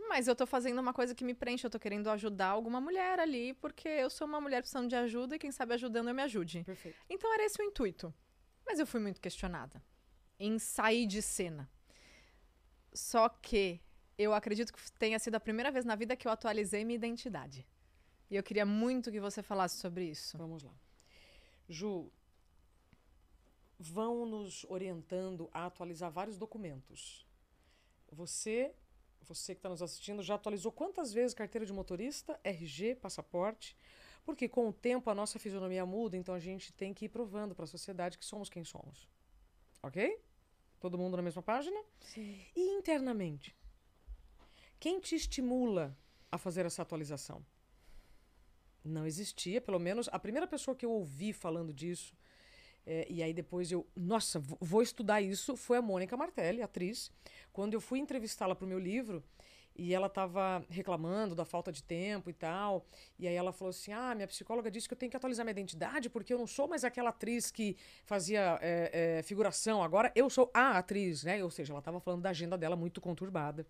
Mas 0.09 0.28
eu 0.28 0.37
tô 0.37 0.47
fazendo 0.47 0.78
uma 0.78 0.93
coisa 0.93 1.14
que 1.14 1.25
me 1.25 1.35
preenche, 1.35 1.66
eu 1.66 1.71
tô 1.71 1.78
querendo 1.78 2.09
ajudar 2.11 2.49
alguma 2.49 2.81
mulher 2.81 3.19
ali, 3.19 3.55
porque 3.55 3.88
eu 3.88 4.09
sou 4.09 4.26
uma 4.26 4.40
mulher 4.40 4.61
precisando 4.61 4.88
de 4.88 4.97
ajuda 4.97 5.37
e 5.37 5.38
quem 5.38 5.50
sabe 5.50 5.75
ajudando 5.75 6.09
eu 6.09 6.14
me 6.14 6.23
ajude. 6.23 6.64
Perfeito. 6.64 6.97
Então 7.09 7.33
era 7.33 7.45
esse 7.45 7.61
o 7.61 7.64
intuito. 7.64 8.14
Mas 8.64 8.78
eu 8.78 8.87
fui 8.87 9.00
muito 9.00 9.21
questionada 9.21 9.83
em 10.38 10.59
sair 10.59 11.07
de 11.07 11.23
cena. 11.23 11.69
Só 12.93 13.28
que 13.28 13.81
eu 14.19 14.33
acredito 14.33 14.73
que 14.73 14.93
tenha 14.93 15.19
sido 15.19 15.35
a 15.35 15.40
primeira 15.40 15.71
vez 15.71 15.85
na 15.85 15.95
vida 15.95 16.16
que 16.16 16.26
eu 16.26 16.33
atualizei 16.33 16.85
minha 16.85 16.97
identidade. 16.97 17.66
E 18.31 18.37
eu 18.37 18.43
queria 18.43 18.66
muito 18.66 19.11
que 19.11 19.21
você 19.21 19.43
falasse 19.43 19.76
sobre 19.78 20.05
isso. 20.05 20.37
Vamos 20.37 20.62
lá. 20.62 20.75
Ju, 21.69 22.11
vão 23.78 24.26
nos 24.26 24.64
orientando 24.69 25.49
a 25.52 25.66
atualizar 25.66 26.11
vários 26.11 26.37
documentos. 26.37 27.26
Você, 28.11 28.75
você 29.23 29.55
que 29.55 29.59
está 29.59 29.69
nos 29.69 29.83
assistindo, 29.83 30.23
já 30.23 30.35
atualizou 30.35 30.73
quantas 30.73 31.12
vezes 31.12 31.35
carteira 31.35 31.66
de 31.66 31.73
motorista, 31.73 32.38
RG, 32.43 32.97
passaporte? 32.97 33.76
Porque 34.25 34.49
com 34.49 34.69
o 34.69 34.73
tempo 34.73 35.11
a 35.11 35.14
nossa 35.14 35.38
fisionomia 35.38 35.85
muda, 35.87 36.16
então 36.16 36.35
a 36.35 36.40
gente 36.40 36.73
tem 36.73 36.93
que 36.95 37.05
ir 37.05 37.09
provando 37.09 37.55
para 37.55 37.64
a 37.64 37.69
sociedade 37.69 38.19
que 38.19 38.25
somos 38.25 38.49
quem 38.49 38.64
somos. 38.64 39.09
Ok? 39.87 40.19
Todo 40.81 40.99
mundo 40.99 41.16
na 41.16 41.23
mesma 41.23 41.43
página? 41.43 41.81
Sim. 42.00 42.40
E 42.57 42.61
internamente? 42.71 43.55
Quem 44.81 44.99
te 44.99 45.14
estimula 45.14 45.97
a 46.31 46.37
fazer 46.37 46.66
essa 46.66 46.83
atualização? 46.83 47.47
Não 48.85 49.07
existia, 49.07 49.61
pelo 49.61 49.78
menos 49.78 50.09
a 50.11 50.19
primeira 50.19 50.47
pessoa 50.47 50.76
que 50.76 50.85
eu 50.85 50.90
ouvi 50.90 51.33
falando 51.33 51.73
disso, 51.73 52.16
é, 52.85 53.07
e 53.09 53.23
aí 53.23 53.33
depois 53.33 53.71
eu, 53.71 53.87
nossa, 53.95 54.40
vou 54.40 54.83
estudar 54.83 55.21
isso, 55.21 55.57
foi 55.57 55.78
a 55.78 55.83
Mônica 55.83 56.16
Martelli, 56.16 56.62
atriz. 56.62 57.12
Quando 57.52 57.75
eu 57.75 57.81
fui 57.81 58.00
entrevistá-la 58.00 58.57
para 58.57 58.64
o 58.64 58.69
meu 58.69 58.81
livro, 58.81 59.23
e 59.78 59.95
ela 59.95 60.06
estava 60.06 60.64
reclamando 60.68 61.35
da 61.35 61.45
falta 61.45 61.71
de 61.71 61.83
tempo 61.83 62.30
e 62.30 62.33
tal. 62.33 62.85
E 63.18 63.26
aí 63.26 63.35
ela 63.35 63.52
falou 63.52 63.71
assim: 63.71 63.92
Ah, 63.92 64.14
minha 64.14 64.26
psicóloga 64.26 64.71
disse 64.71 64.88
que 64.88 64.95
eu 64.95 64.99
tenho 64.99 65.11
que 65.11 65.16
atualizar 65.16 65.45
minha 65.45 65.52
identidade 65.52 66.09
porque 66.09 66.33
eu 66.33 66.38
não 66.38 66.47
sou 66.47 66.66
mais 66.68 66.85
aquela 66.85 67.11
atriz 67.11 67.50
que 67.50 67.76
fazia 68.04 68.59
é, 68.62 69.18
é, 69.18 69.23
figuração. 69.23 69.83
Agora 69.83 70.12
eu 70.14 70.28
sou 70.30 70.50
a 70.54 70.78
atriz, 70.78 71.25
né? 71.25 71.42
Ou 71.42 71.50
seja, 71.50 71.73
ela 71.73 71.80
estava 71.80 72.00
falando 72.00 72.23
da 72.23 72.30
agenda 72.30 72.56
dela 72.56 72.76
muito 72.76 73.00
conturbada. 73.00 73.66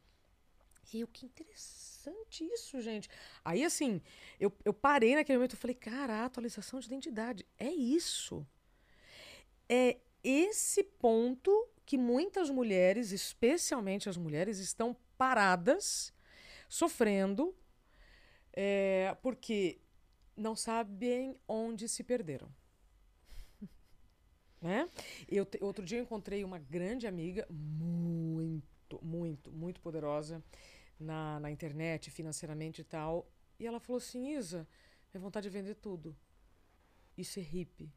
E 0.92 1.00
eu, 1.00 1.08
que 1.08 1.26
interessante 1.26 2.44
isso, 2.44 2.80
gente. 2.80 3.08
Aí, 3.44 3.64
assim, 3.64 4.00
eu, 4.38 4.52
eu 4.64 4.72
parei 4.72 5.14
naquele 5.14 5.38
momento 5.38 5.54
e 5.54 5.56
falei, 5.56 5.74
cara, 5.74 6.24
atualização 6.24 6.78
de 6.78 6.86
identidade, 6.86 7.44
é 7.58 7.70
isso. 7.70 8.46
É 9.68 9.98
esse 10.22 10.84
ponto 10.84 11.68
que 11.84 11.96
muitas 11.96 12.50
mulheres, 12.50 13.12
especialmente 13.12 14.08
as 14.08 14.16
mulheres, 14.16 14.58
estão 14.58 14.96
paradas, 15.16 16.12
sofrendo, 16.68 17.54
é, 18.52 19.16
porque 19.22 19.80
não 20.36 20.54
sabem 20.54 21.38
onde 21.46 21.88
se 21.88 22.02
perderam. 22.04 22.48
né? 24.60 24.88
Eu, 25.28 25.46
outro 25.60 25.84
dia 25.84 25.98
eu 25.98 26.02
encontrei 26.02 26.44
uma 26.44 26.58
grande 26.58 27.06
amiga, 27.06 27.46
muito, 27.50 29.02
muito, 29.02 29.52
muito 29.52 29.80
poderosa 29.80 30.42
na, 30.98 31.40
na 31.40 31.50
internet, 31.50 32.10
financeiramente 32.10 32.80
e 32.80 32.84
tal. 32.84 33.30
E 33.58 33.66
ela 33.66 33.80
falou 33.80 33.98
assim: 33.98 34.36
Isa, 34.36 34.66
minha 35.12 35.22
vontade 35.22 35.48
de 35.48 35.50
vender 35.50 35.74
tudo. 35.76 36.16
E 37.16 37.24
ser 37.24 37.42
hippie. 37.42 37.90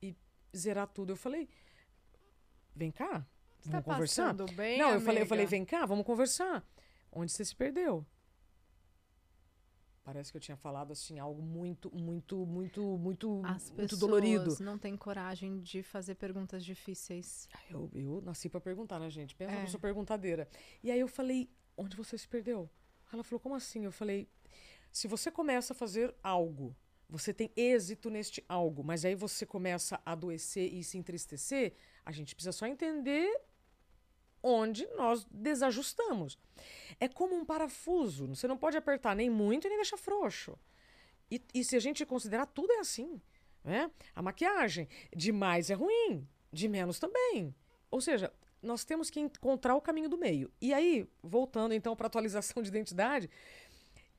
E 0.00 0.16
zerar 0.56 0.86
tudo. 0.86 1.12
Eu 1.12 1.16
falei: 1.16 1.48
vem 2.74 2.90
cá, 2.90 3.26
vamos 3.64 3.84
tá 3.84 3.92
conversar. 3.92 4.34
Bem, 4.54 4.78
Não, 4.78 4.86
eu 4.86 4.90
amiga? 4.92 5.04
falei, 5.06 5.22
eu 5.22 5.26
falei, 5.26 5.46
vem 5.46 5.64
cá, 5.64 5.84
vamos 5.86 6.04
conversar. 6.04 6.64
Onde 7.12 7.32
você 7.32 7.44
se 7.44 7.54
perdeu? 7.54 8.06
Parece 10.04 10.30
que 10.30 10.36
eu 10.36 10.40
tinha 10.40 10.56
falado 10.56 10.92
assim 10.92 11.18
algo 11.18 11.42
muito, 11.42 11.92
muito, 11.92 12.46
muito, 12.46 12.96
muito, 12.96 13.42
As 13.44 13.72
muito 13.72 13.96
dolorido. 13.96 14.44
pessoas 14.44 14.60
não 14.60 14.78
têm 14.78 14.96
coragem 14.96 15.58
de 15.60 15.82
fazer 15.82 16.14
perguntas 16.14 16.64
difíceis. 16.64 17.48
Eu, 17.68 17.90
eu 17.92 18.20
nasci 18.20 18.48
para 18.48 18.60
perguntar, 18.60 19.00
né, 19.00 19.10
gente? 19.10 19.34
Pensa 19.34 19.52
É. 19.56 19.62
eu 19.64 19.66
sou 19.66 19.80
perguntadeira. 19.80 20.48
E 20.80 20.92
aí 20.92 21.00
eu 21.00 21.08
falei, 21.08 21.50
onde 21.76 21.96
você 21.96 22.16
se 22.16 22.28
perdeu? 22.28 22.70
Ela 23.12 23.24
falou, 23.24 23.40
como 23.40 23.56
assim? 23.56 23.84
Eu 23.84 23.90
falei, 23.90 24.28
se 24.92 25.08
você 25.08 25.28
começa 25.28 25.72
a 25.72 25.76
fazer 25.76 26.14
algo, 26.22 26.76
você 27.08 27.34
tem 27.34 27.50
êxito 27.56 28.08
neste 28.08 28.44
algo, 28.48 28.84
mas 28.84 29.04
aí 29.04 29.16
você 29.16 29.44
começa 29.44 30.00
a 30.06 30.12
adoecer 30.12 30.72
e 30.72 30.84
se 30.84 30.98
entristecer, 30.98 31.72
a 32.04 32.12
gente 32.12 32.32
precisa 32.32 32.52
só 32.52 32.64
entender 32.66 33.40
onde 34.46 34.86
nós 34.94 35.26
desajustamos. 35.30 36.38
É 37.00 37.08
como 37.08 37.34
um 37.34 37.44
parafuso, 37.44 38.28
você 38.28 38.46
não 38.46 38.56
pode 38.56 38.76
apertar 38.76 39.16
nem 39.16 39.28
muito 39.28 39.66
e 39.66 39.68
nem 39.68 39.78
deixar 39.78 39.96
frouxo. 39.96 40.56
E, 41.30 41.42
e 41.52 41.64
se 41.64 41.74
a 41.74 41.80
gente 41.80 42.06
considerar, 42.06 42.46
tudo 42.46 42.72
é 42.72 42.78
assim. 42.78 43.20
Né? 43.64 43.90
A 44.14 44.22
maquiagem, 44.22 44.88
de 45.14 45.32
mais 45.32 45.68
é 45.68 45.74
ruim, 45.74 46.26
de 46.52 46.68
menos 46.68 47.00
também. 47.00 47.52
Ou 47.90 48.00
seja, 48.00 48.32
nós 48.62 48.84
temos 48.84 49.10
que 49.10 49.18
encontrar 49.18 49.74
o 49.74 49.80
caminho 49.80 50.08
do 50.08 50.16
meio. 50.16 50.50
E 50.60 50.72
aí, 50.72 51.08
voltando 51.22 51.74
então 51.74 51.96
para 51.96 52.06
a 52.06 52.08
atualização 52.08 52.62
de 52.62 52.68
identidade, 52.68 53.28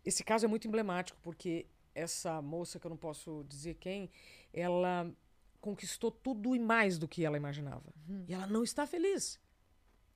esse 0.06 0.24
caso 0.24 0.46
é 0.46 0.48
muito 0.48 0.68
emblemático, 0.68 1.18
porque 1.24 1.66
essa 1.96 2.42
moça, 2.42 2.80
que 2.80 2.86
eu 2.86 2.90
não 2.90 2.98
posso 2.98 3.46
dizer 3.48 3.76
quem, 3.76 4.12
ela 4.54 5.10
conquistou 5.62 6.12
tudo 6.12 6.54
e 6.54 6.60
mais 6.60 6.98
do 6.98 7.08
que 7.08 7.24
ela 7.24 7.38
imaginava. 7.38 7.94
E 8.28 8.34
ela 8.34 8.46
não 8.46 8.64
está 8.64 8.86
feliz. 8.86 9.40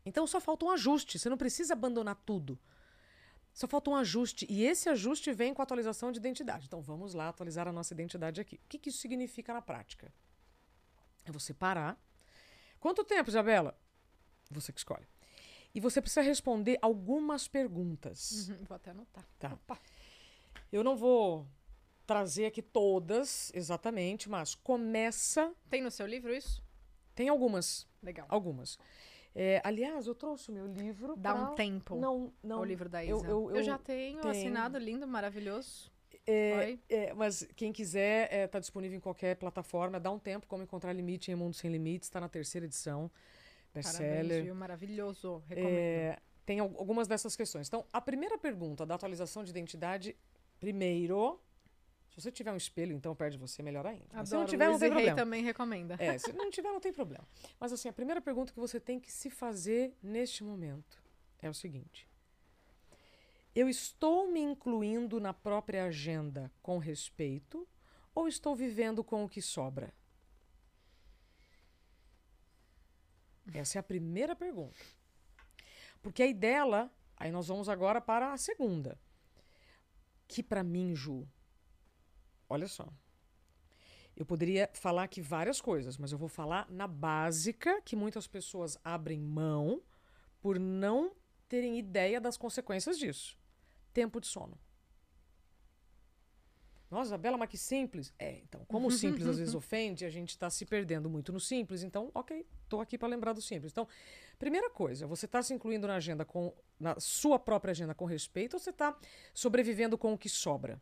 Então 0.06 0.26
só 0.26 0.40
falta 0.40 0.66
um 0.66 0.70
ajuste. 0.70 1.20
Você 1.20 1.30
não 1.30 1.38
precisa 1.38 1.74
abandonar 1.74 2.16
tudo. 2.26 2.60
Só 3.54 3.68
falta 3.68 3.90
um 3.90 3.96
ajuste. 3.96 4.46
E 4.50 4.64
esse 4.64 4.90
ajuste 4.90 5.32
vem 5.34 5.54
com 5.54 5.62
a 5.62 5.64
atualização 5.64 6.12
de 6.12 6.20
identidade. 6.20 6.68
Então 6.68 6.82
vamos 6.82 7.14
lá 7.14 7.30
atualizar 7.30 7.68
a 7.68 7.72
nossa 7.72 7.94
identidade 7.94 8.40
aqui. 8.40 8.56
O 8.56 8.68
que, 8.70 8.80
que 8.80 8.90
isso 8.90 9.00
significa 9.00 9.54
na 9.54 9.62
prática? 9.62 10.14
É 11.26 11.32
você 11.32 11.54
parar. 11.54 12.02
Quanto 12.80 13.04
tempo, 13.04 13.30
Isabela? 13.30 13.78
Você 14.50 14.72
que 14.72 14.80
escolhe. 14.80 15.08
E 15.74 15.80
você 15.80 16.02
precisa 16.02 16.22
responder 16.22 16.78
algumas 16.82 17.48
perguntas. 17.48 18.50
Uhum, 18.50 18.64
vou 18.66 18.76
até 18.76 18.92
anotar. 18.92 19.26
Tá. 19.40 19.54
Opa. 19.54 19.80
Eu 20.72 20.84
não 20.84 20.96
vou 20.98 21.48
trazer 22.06 22.46
aqui 22.46 22.62
todas 22.62 23.52
exatamente, 23.54 24.30
mas 24.30 24.56
começa. 24.56 25.54
Tem 25.70 25.82
no 25.82 25.92
seu 25.92 26.06
livro 26.06 26.34
isso? 26.34 26.64
Tem 27.16 27.30
algumas. 27.30 27.88
Legal. 28.02 28.26
Algumas. 28.30 28.78
É, 29.34 29.62
aliás, 29.64 30.08
eu 30.08 30.14
trouxe 30.16 30.50
o 30.50 30.54
meu 30.54 30.68
livro. 30.68 31.16
Dá 31.16 31.34
pra- 31.34 31.52
um 31.52 31.56
tempo. 31.56 31.96
Não, 31.96 32.34
não. 32.44 32.60
o 32.60 32.66
livro 32.66 32.90
da 32.90 33.04
Isa. 33.04 33.26
eu- 33.28 33.50
eu- 33.50 33.56
eu 33.58 33.64
já 33.64 33.78
tenho, 33.78 34.20
tenho. 34.20 34.32
assinado, 34.32 34.78
lindo, 34.78 35.08
maravilhoso. 35.08 35.90
É, 36.28 36.78
é, 36.90 37.14
mas 37.14 37.48
quem 37.56 37.72
quiser, 37.74 38.46
está 38.46 38.60
disponível 38.60 38.98
em 38.98 39.02
qualquer 39.02 39.36
plataforma. 39.38 40.00
Dá 40.00 40.12
um 40.12 40.20
tempo, 40.20 40.46
como 40.48 40.62
encontrar 40.64 40.94
limite 40.94 41.32
em 41.32 41.36
Mundo 41.36 41.54
Sem 41.56 41.72
Limites. 41.72 42.08
Está 42.08 42.20
na 42.20 42.30
terceira 42.30 42.66
edição. 42.68 43.10
Best-seller. 43.74 44.54
Maravilhoso. 44.54 45.42
Recomendo. 45.48 45.72
É, 45.78 46.18
tem 46.46 46.60
al- 46.60 46.76
algumas 46.78 47.08
dessas 47.08 47.36
questões. 47.36 47.68
Então, 47.68 47.86
a 47.92 48.02
primeira 48.02 48.38
pergunta 48.38 48.86
da 48.86 48.96
atualização 48.96 49.44
de 49.44 49.50
identidade, 49.50 50.16
primeiro, 50.60 51.40
se 52.12 52.20
você 52.22 52.32
tiver 52.32 52.52
um 52.52 52.58
espelho, 52.58 52.94
então 52.94 53.16
perto 53.16 53.32
de 53.34 53.38
você, 53.38 53.64
melhor 53.64 53.86
ainda. 53.86 54.06
Mas 54.12 54.28
se 54.28 54.34
não 54.36 54.42
Adoro. 54.42 54.50
tiver, 54.52 54.66
não 54.66 54.72
Luiz 54.72 54.80
tem 54.82 54.90
e 54.90 54.94
Rei 54.94 55.04
problema. 55.06 55.18
também 55.18 55.44
recomenda. 55.44 55.96
É, 55.98 56.18
se 56.18 56.32
não 56.34 56.52
tiver, 56.52 56.70
não 56.70 56.80
tem 56.82 56.92
problema. 56.92 57.26
Mas 57.60 57.72
assim, 57.72 57.88
a 57.88 57.94
primeira 57.94 58.22
pergunta 58.22 58.52
que 58.52 58.60
você 58.60 58.80
tem 58.80 59.00
que 59.00 59.10
se 59.12 59.30
fazer 59.30 59.96
neste 60.04 60.44
momento 60.44 61.02
é 61.40 61.50
o 61.50 61.54
seguinte: 61.54 62.06
Eu 63.56 63.70
estou 63.70 64.30
me 64.30 64.42
incluindo 64.42 65.22
na 65.22 65.34
própria 65.34 65.86
agenda 65.86 66.52
com 66.62 66.78
respeito 66.78 67.66
ou 68.14 68.28
estou 68.28 68.54
vivendo 68.58 69.04
com 69.06 69.24
o 69.24 69.30
que 69.30 69.42
sobra? 69.42 69.94
Essa 73.54 73.78
é 73.78 73.80
a 73.80 73.84
primeira 73.84 74.36
pergunta. 74.36 74.76
Porque 76.02 76.24
aí 76.24 76.34
dela, 76.34 76.92
aí 77.16 77.32
nós 77.32 77.48
vamos 77.48 77.70
agora 77.70 78.02
para 78.02 78.34
a 78.34 78.38
segunda. 78.38 78.98
Que 80.28 80.42
para 80.44 80.64
mim, 80.64 80.96
Ju, 80.96 81.28
olha 82.52 82.68
só. 82.68 82.88
Eu 84.16 84.26
poderia 84.26 84.70
falar 84.74 85.04
aqui 85.04 85.22
várias 85.22 85.62
coisas, 85.62 85.98
mas 85.98 86.12
eu 86.12 86.18
vou 86.18 86.28
falar 86.28 86.70
na 86.70 86.86
básica 86.86 87.82
que 87.82 87.96
muitas 87.96 88.28
pessoas 88.28 88.78
abrem 88.84 89.20
mão 89.20 89.82
por 90.42 90.60
não 90.60 91.16
terem 91.48 91.80
ideia 91.80 92.20
das 92.20 92.38
consequências 92.38 92.98
disso. 92.98 93.38
Tempo 93.94 94.20
de 94.20 94.28
sono. 94.28 94.60
Nossa, 96.90 97.18
Bela, 97.18 97.38
mas 97.38 97.50
que 97.50 97.58
simples. 97.58 98.14
É, 98.20 98.40
então, 98.40 98.66
como 98.66 98.90
o 98.90 98.92
simples 98.92 99.26
às 99.26 99.38
vezes 99.38 99.56
ofende, 99.56 100.04
a 100.04 100.10
gente 100.10 100.32
está 100.32 100.50
se 100.50 100.66
perdendo 100.66 101.10
muito 101.10 101.32
no 101.32 101.40
simples, 101.40 101.84
então, 101.84 102.12
ok, 102.14 102.46
estou 102.64 102.82
aqui 102.82 102.98
para 102.98 103.08
lembrar 103.08 103.32
do 103.32 103.42
simples. 103.42 103.72
Então, 103.72 103.88
primeira 104.38 104.70
coisa, 104.70 105.08
você 105.08 105.26
está 105.26 105.42
se 105.42 105.54
incluindo 105.54 105.88
na 105.88 105.96
agenda 105.96 106.26
com 106.26 106.54
na 106.78 107.00
sua 107.00 107.40
própria 107.40 107.72
agenda 107.72 107.96
com 107.96 108.04
respeito 108.06 108.56
ou 108.56 108.60
você 108.60 108.72
está 108.72 108.98
sobrevivendo 109.34 109.98
com 109.98 110.14
o 110.14 110.18
que 110.18 110.28
sobra? 110.28 110.82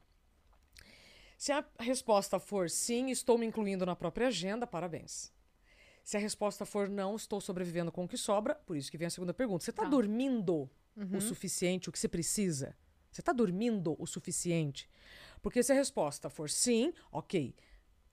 Se 1.39 1.53
a 1.53 1.63
resposta 1.79 2.37
for 2.37 2.69
sim, 2.69 3.09
estou 3.11 3.37
me 3.37 3.45
incluindo 3.45 3.85
na 3.85 3.95
própria 3.95 4.27
agenda, 4.27 4.67
parabéns. 4.67 5.31
Se 6.03 6.17
a 6.17 6.19
resposta 6.19 6.65
for 6.65 6.89
não, 6.89 7.15
estou 7.15 7.39
sobrevivendo 7.39 7.93
com 7.93 8.03
o 8.03 8.07
que 8.09 8.17
sobra, 8.17 8.55
por 8.55 8.75
isso 8.75 8.91
que 8.91 8.97
vem 8.97 9.07
a 9.07 9.09
segunda 9.09 9.33
pergunta. 9.33 9.63
Você 9.63 9.69
está 9.69 9.83
Tá. 9.83 9.89
dormindo 9.89 10.69
o 10.97 11.21
suficiente, 11.21 11.87
o 11.87 11.93
que 11.93 11.97
você 11.99 12.09
precisa? 12.09 12.75
Você 13.09 13.21
está 13.21 13.31
dormindo 13.31 13.95
o 13.97 14.05
suficiente? 14.05 14.89
Porque 15.41 15.63
se 15.63 15.71
a 15.71 15.75
resposta 15.75 16.29
for 16.29 16.49
sim, 16.49 16.93
ok, 17.09 17.55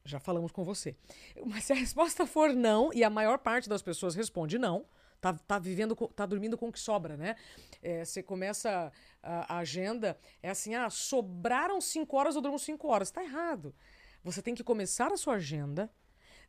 já 0.04 0.20
falamos 0.20 0.52
com 0.52 0.62
você. 0.62 0.96
Mas 1.44 1.64
se 1.64 1.72
a 1.72 1.76
resposta 1.76 2.26
for 2.28 2.54
não, 2.54 2.92
e 2.94 3.02
a 3.02 3.10
maior 3.10 3.38
parte 3.38 3.68
das 3.68 3.82
pessoas 3.82 4.14
responde 4.14 4.56
não, 4.56 4.86
tá, 5.20 5.32
tá 5.34 5.58
vivendo, 5.58 5.94
tá 5.94 6.26
dormindo 6.26 6.56
com 6.56 6.68
o 6.68 6.72
que 6.72 6.80
sobra, 6.80 7.16
né? 7.16 7.36
É, 7.82 8.04
você 8.04 8.22
começa 8.22 8.92
a, 9.22 9.56
a 9.56 9.58
agenda, 9.58 10.18
é 10.42 10.50
assim, 10.50 10.74
ah, 10.74 10.90
sobraram 10.90 11.80
cinco 11.80 12.16
horas, 12.16 12.34
eu 12.34 12.42
durmo 12.42 12.58
cinco 12.58 12.88
horas. 12.88 13.10
Tá 13.10 13.22
errado. 13.22 13.74
Você 14.22 14.42
tem 14.42 14.54
que 14.54 14.64
começar 14.64 15.12
a 15.12 15.16
sua 15.16 15.34
agenda 15.34 15.90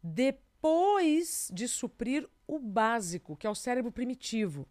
depois 0.01 1.50
de 1.53 1.67
suprir 1.67 2.27
o 2.47 2.59
básico, 2.59 3.36
que 3.36 3.45
é 3.45 3.50
o 3.50 3.55
cérebro 3.55 3.91
primitivo. 3.91 4.67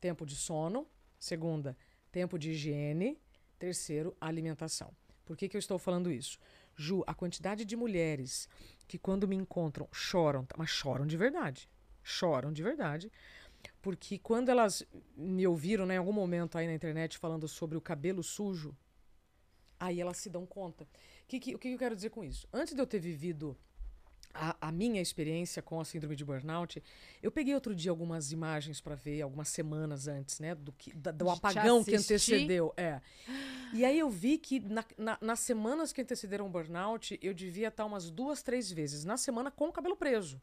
Tempo 0.00 0.26
de 0.26 0.36
sono. 0.36 0.86
Segunda, 1.18 1.76
tempo 2.12 2.38
de 2.38 2.52
higiene. 2.52 3.18
Terceiro, 3.58 4.16
alimentação. 4.20 4.94
Por 5.24 5.36
que, 5.36 5.48
que 5.48 5.56
eu 5.56 5.58
estou 5.58 5.78
falando 5.78 6.10
isso? 6.10 6.38
Ju, 6.76 7.02
a 7.06 7.12
quantidade 7.12 7.64
de 7.64 7.76
mulheres 7.76 8.48
que 8.86 8.96
quando 8.96 9.26
me 9.26 9.36
encontram 9.36 9.88
choram, 9.92 10.46
mas 10.56 10.70
choram 10.70 11.06
de 11.06 11.16
verdade. 11.16 11.68
Choram 12.08 12.52
de 12.52 12.62
verdade. 12.62 13.12
Porque 13.82 14.18
quando 14.18 14.48
elas 14.48 14.82
me 15.16 15.46
ouviram 15.46 15.84
né, 15.84 15.94
em 15.94 15.98
algum 15.98 16.12
momento 16.12 16.56
aí 16.56 16.66
na 16.66 16.72
internet 16.74 17.18
falando 17.18 17.46
sobre 17.46 17.76
o 17.76 17.80
cabelo 17.80 18.22
sujo, 18.22 18.74
aí 19.78 20.00
elas 20.00 20.16
se 20.16 20.30
dão 20.30 20.46
conta. 20.46 20.86
Que 21.26 21.38
que- 21.38 21.54
o 21.54 21.58
que 21.58 21.68
eu 21.68 21.78
quero 21.78 21.94
dizer 21.94 22.10
com 22.10 22.24
isso? 22.24 22.48
Antes 22.52 22.74
de 22.74 22.80
eu 22.80 22.86
ter 22.86 22.98
vivido 22.98 23.56
a, 24.32 24.56
a 24.68 24.72
minha 24.72 25.00
experiência 25.02 25.60
com 25.60 25.80
a 25.80 25.84
síndrome 25.84 26.14
de 26.16 26.24
burnout, 26.24 26.82
eu 27.22 27.30
peguei 27.30 27.54
outro 27.54 27.74
dia 27.74 27.90
algumas 27.90 28.30
imagens 28.32 28.80
para 28.80 28.94
ver, 28.94 29.20
algumas 29.22 29.48
semanas 29.48 30.06
antes, 30.06 30.38
né, 30.38 30.54
do, 30.54 30.72
que, 30.72 30.92
da- 30.94 31.10
do 31.10 31.24
apagão 31.28 31.82
que 31.84 31.90
antecedeu. 32.12 32.72
É. 32.76 33.00
E 33.74 33.84
aí 33.84 33.98
eu 33.98 34.08
vi 34.08 34.38
que 34.38 34.60
na- 34.60 34.84
na- 34.96 35.18
nas 35.20 35.40
semanas 35.40 35.92
que 35.92 36.00
antecederam 36.00 36.46
o 36.46 36.50
burnout, 36.50 37.18
eu 37.20 37.34
devia 37.34 37.68
estar 37.68 37.84
umas 37.84 38.10
duas, 38.10 38.42
três 38.42 38.70
vezes 38.70 39.04
na 39.04 39.16
semana 39.16 39.50
com 39.50 39.68
o 39.68 39.72
cabelo 39.72 39.96
preso. 39.96 40.40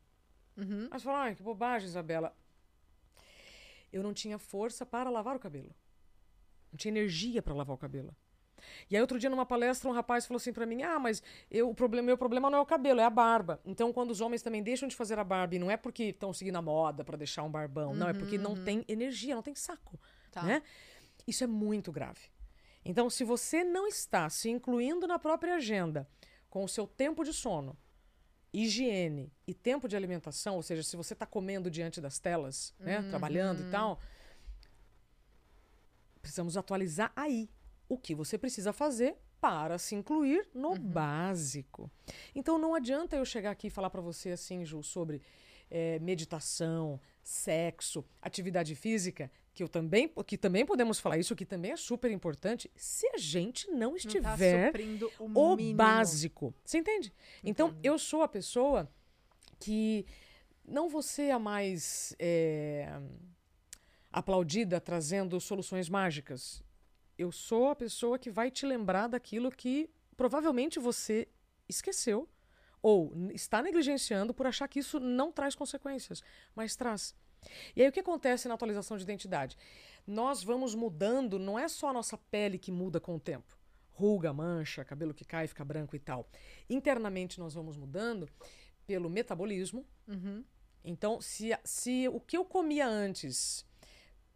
Uhum. 0.58 0.88
Mas 0.92 1.04
falaram, 1.04 1.24
ai, 1.26 1.36
que 1.36 1.44
bobagem, 1.44 1.88
Isabela. 1.88 2.36
Eu 3.92 4.04
não 4.04 4.14
tinha 4.14 4.38
força 4.38 4.86
para 4.86 5.10
lavar 5.10 5.36
o 5.36 5.40
cabelo. 5.40 5.74
não 6.72 6.78
tinha 6.78 6.92
energia 6.92 7.42
para 7.42 7.54
lavar 7.54 7.74
o 7.76 7.80
cabelo. 7.80 8.14
E 8.90 8.96
aí 8.96 9.02
outro 9.02 9.20
dia 9.20 9.30
numa 9.30 9.46
palestra 9.46 9.88
um 9.90 9.94
rapaz 9.94 10.26
falou 10.26 10.38
assim 10.38 10.52
para 10.52 10.66
mim: 10.66 10.82
"Ah, 10.82 10.98
mas 11.00 11.22
eu, 11.52 11.70
o 11.70 11.76
problema, 11.76 12.06
meu 12.08 12.18
problema 12.18 12.50
não 12.50 12.58
é 12.58 12.62
o 12.62 12.66
cabelo, 12.66 13.00
é 13.00 13.04
a 13.04 13.10
barba". 13.10 13.62
Então 13.64 13.94
quando 13.94 14.12
os 14.12 14.22
homens 14.22 14.42
também 14.42 14.62
deixam 14.64 14.88
de 14.88 14.96
fazer 14.96 15.18
a 15.20 15.24
barba, 15.24 15.56
e 15.56 15.60
não 15.60 15.70
é 15.72 15.78
porque 15.78 16.06
estão 16.06 16.34
seguindo 16.34 16.56
a 16.58 16.62
moda 16.62 17.04
para 17.04 17.16
deixar 17.18 17.44
um 17.44 17.52
barbão, 17.52 17.94
não, 17.94 18.10
é 18.10 18.14
porque 18.14 18.38
não 18.38 18.56
tem 18.64 18.84
energia, 18.88 19.36
não 19.36 19.42
tem 19.44 19.56
saco, 19.56 20.00
Tá. 20.32 20.44
né? 20.44 20.64
Isso 21.28 21.44
é 21.44 21.48
muito 21.48 21.92
grave. 21.92 22.22
Então, 22.84 23.10
se 23.10 23.24
você 23.24 23.64
não 23.64 23.88
está 23.88 24.30
se 24.30 24.50
incluindo 24.50 25.08
na 25.08 25.18
própria 25.20 25.56
agenda 25.56 26.08
com 26.50 26.64
o 26.64 26.68
seu 26.68 26.86
tempo 26.88 27.24
de 27.24 27.34
sono, 27.34 27.78
higiene 28.56 29.32
e 29.46 29.54
tempo 29.54 29.88
de 29.88 29.96
alimentação, 29.96 30.56
ou 30.56 30.64
seja, 30.64 30.82
se 30.84 30.96
você 30.96 31.14
está 31.14 31.26
comendo 31.26 31.70
diante 31.70 32.00
das 32.00 32.20
telas, 32.20 32.74
né, 32.80 33.02
trabalhando 33.10 33.68
e 33.68 33.72
tal, 33.72 34.00
precisamos 36.22 36.56
atualizar 36.56 37.12
aí 37.16 37.50
o 37.90 37.98
que 37.98 38.16
você 38.16 38.38
precisa 38.38 38.72
fazer 38.74 39.16
para 39.40 39.78
se 39.78 39.94
incluir 39.94 40.48
no 40.54 40.76
básico. 40.76 41.92
Então, 42.34 42.58
não 42.58 42.74
adianta 42.74 43.16
eu 43.16 43.26
chegar 43.26 43.52
aqui 43.52 43.68
e 43.68 43.70
falar 43.70 43.90
para 43.90 44.02
você 44.02 44.32
assim, 44.32 44.66
Ju, 44.66 44.82
sobre 44.82 45.22
eh, 45.70 46.00
meditação, 46.00 47.00
sexo, 47.22 48.04
atividade 48.22 48.74
física, 48.74 49.30
que 49.56 49.64
eu 49.64 49.70
também, 49.70 50.12
que 50.28 50.38
também 50.38 50.66
podemos 50.66 51.00
falar 51.00 51.18
isso, 51.18 51.34
que 51.34 51.46
também 51.46 51.72
é 51.72 51.78
super 51.78 52.12
importante, 52.12 52.70
se 52.76 53.08
a 53.08 53.18
gente 53.18 53.72
não 53.72 53.78
Não 53.78 53.92
tá 53.92 53.96
estiver 53.96 54.74
o, 55.18 55.54
o 55.54 55.74
básico. 55.74 56.54
Você 56.64 56.78
entende? 56.78 57.14
Então, 57.42 57.74
eu 57.82 57.98
sou 57.98 58.22
a 58.22 58.28
pessoa 58.28 58.92
que 59.58 60.06
não 60.68 60.90
vou 60.90 61.02
ser 61.02 61.32
a 61.32 61.40
mais 61.40 62.14
é, 62.20 63.00
aplaudida 64.12 64.82
trazendo 64.82 65.40
soluções 65.40 65.88
mágicas. 65.88 66.62
Eu 67.18 67.32
sou 67.32 67.70
a 67.70 67.76
pessoa 67.76 68.20
que 68.20 68.30
vai 68.30 68.52
te 68.52 68.66
lembrar 68.66 69.08
daquilo 69.08 69.50
que 69.50 69.90
provavelmente 70.18 70.80
você 70.80 71.30
esqueceu 71.70 72.28
ou 72.82 73.14
está 73.34 73.62
negligenciando 73.62 74.34
por 74.34 74.46
achar 74.48 74.68
que 74.68 74.80
isso 74.80 75.00
não 75.00 75.32
traz 75.32 75.56
consequências, 75.56 76.22
mas 76.54 76.76
traz. 76.76 77.16
E 77.76 77.82
aí 77.82 77.88
o 77.88 77.92
que 77.92 78.00
acontece 78.00 78.48
na 78.48 78.54
atualização 78.54 78.98
de 78.98 79.04
identidade? 79.04 79.58
Nós 80.06 80.44
vamos 80.44 80.76
mudando, 80.76 81.40
não 81.40 81.58
é 81.58 81.68
só 81.68 81.90
a 81.90 81.94
nossa 81.94 82.18
pele 82.18 82.58
que 82.58 82.72
muda 82.72 83.00
com 83.00 83.16
o 83.16 83.20
tempo. 83.20 83.58
Ruga, 83.92 84.34
mancha, 84.34 84.84
cabelo 84.84 85.14
que 85.14 85.26
cai, 85.26 85.48
fica 85.48 85.64
branco 85.64 85.96
e 85.96 86.00
tal. 86.00 86.30
Internamente 86.70 87.40
nós 87.40 87.54
vamos 87.54 87.78
mudando 87.78 88.30
pelo 88.86 89.10
metabolismo. 89.10 89.86
Uhum. 90.08 90.44
Então, 90.84 91.20
se, 91.20 91.58
se 91.64 92.08
o 92.10 92.20
que 92.20 92.38
eu 92.38 92.46
comia 92.46 92.88
antes 92.88 93.66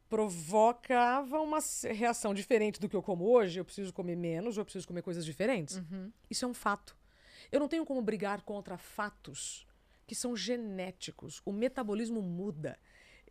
provocava 0.09 1.39
uma 1.39 1.59
reação 1.91 2.33
diferente 2.33 2.79
do 2.79 2.89
que 2.89 2.95
eu 2.95 3.03
como 3.03 3.29
hoje, 3.29 3.59
eu 3.59 3.65
preciso 3.65 3.93
comer 3.93 4.15
menos 4.15 4.57
ou 4.57 4.61
eu 4.61 4.65
preciso 4.65 4.87
comer 4.87 5.03
coisas 5.03 5.23
diferentes. 5.23 5.77
Uhum. 5.77 6.11
Isso 6.27 6.43
é 6.43 6.47
um 6.47 6.53
fato. 6.53 6.97
Eu 7.51 7.59
não 7.59 7.67
tenho 7.67 7.85
como 7.85 8.01
brigar 8.01 8.41
contra 8.41 8.77
fatos 8.77 9.67
que 10.07 10.15
são 10.15 10.35
genéticos. 10.35 11.39
O 11.45 11.51
metabolismo 11.51 12.21
muda. 12.21 12.79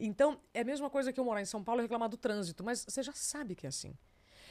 Então, 0.01 0.41
é 0.55 0.61
a 0.61 0.65
mesma 0.65 0.89
coisa 0.89 1.13
que 1.13 1.19
eu 1.19 1.25
morar 1.25 1.41
em 1.41 1.45
São 1.47 1.63
Paulo 1.63 1.81
e 1.81 1.85
reclamar 1.85 2.09
do 2.09 2.17
trânsito, 2.17 2.63
mas 2.65 2.85
você 2.89 3.03
já 3.03 3.13
sabe 3.13 3.55
que 3.55 3.67
é 3.67 3.69
assim. 3.69 3.97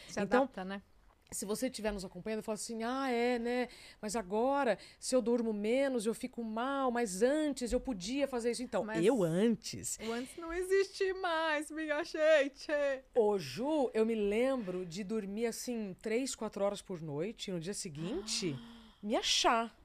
Se 0.07 0.19
Então, 0.19 0.41
adapta, 0.41 0.63
né? 0.65 0.81
Se 1.29 1.45
você 1.45 1.67
estiver 1.67 1.91
nos 1.91 2.05
acompanhando 2.05 2.41
falar 2.41 2.53
assim, 2.55 2.83
ah, 2.83 3.09
é, 3.11 3.37
né? 3.37 3.67
Mas 4.01 4.15
agora, 4.15 4.77
se 4.97 5.13
eu 5.13 5.21
durmo 5.21 5.51
menos, 5.51 6.05
eu 6.05 6.13
fico 6.13 6.41
mal, 6.41 6.89
mas 6.89 7.21
antes 7.21 7.73
eu 7.73 7.81
podia 7.81 8.25
fazer 8.29 8.51
isso. 8.51 8.63
Então, 8.63 8.85
Mas- 8.85 9.03
eu 9.05 9.23
antes. 9.23 9.97
O 10.07 10.12
antes 10.13 10.38
não 10.38 10.53
existe 10.53 11.12
mais, 11.15 11.69
minha 11.69 12.01
gente. 12.05 12.71
Ô, 13.13 13.38
Ju, 13.38 13.91
eu 13.93 14.05
me 14.05 14.15
lembro 14.15 14.86
de 14.86 15.03
dormir 15.03 15.47
assim, 15.47 15.93
três, 16.01 16.33
quatro 16.33 16.63
horas 16.63 16.81
por 16.81 17.01
noite 17.01 17.49
e 17.49 17.53
no 17.53 17.60
dia 17.60 17.73
seguinte 17.73 18.55
me 19.03 19.17
achar. 19.17 19.77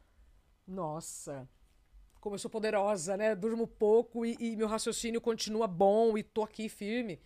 Nossa, 0.64 1.48
como 2.22 2.36
eu 2.36 2.38
sou 2.38 2.48
poderosa, 2.48 3.16
né? 3.16 3.34
Durmo 3.34 3.66
pouco 3.66 4.24
e, 4.24 4.36
e 4.38 4.56
meu 4.56 4.68
raciocínio 4.68 5.20
continua 5.20 5.66
bom 5.66 6.16
e 6.16 6.22
tô 6.22 6.44
aqui 6.44 6.68
firme. 6.68 7.20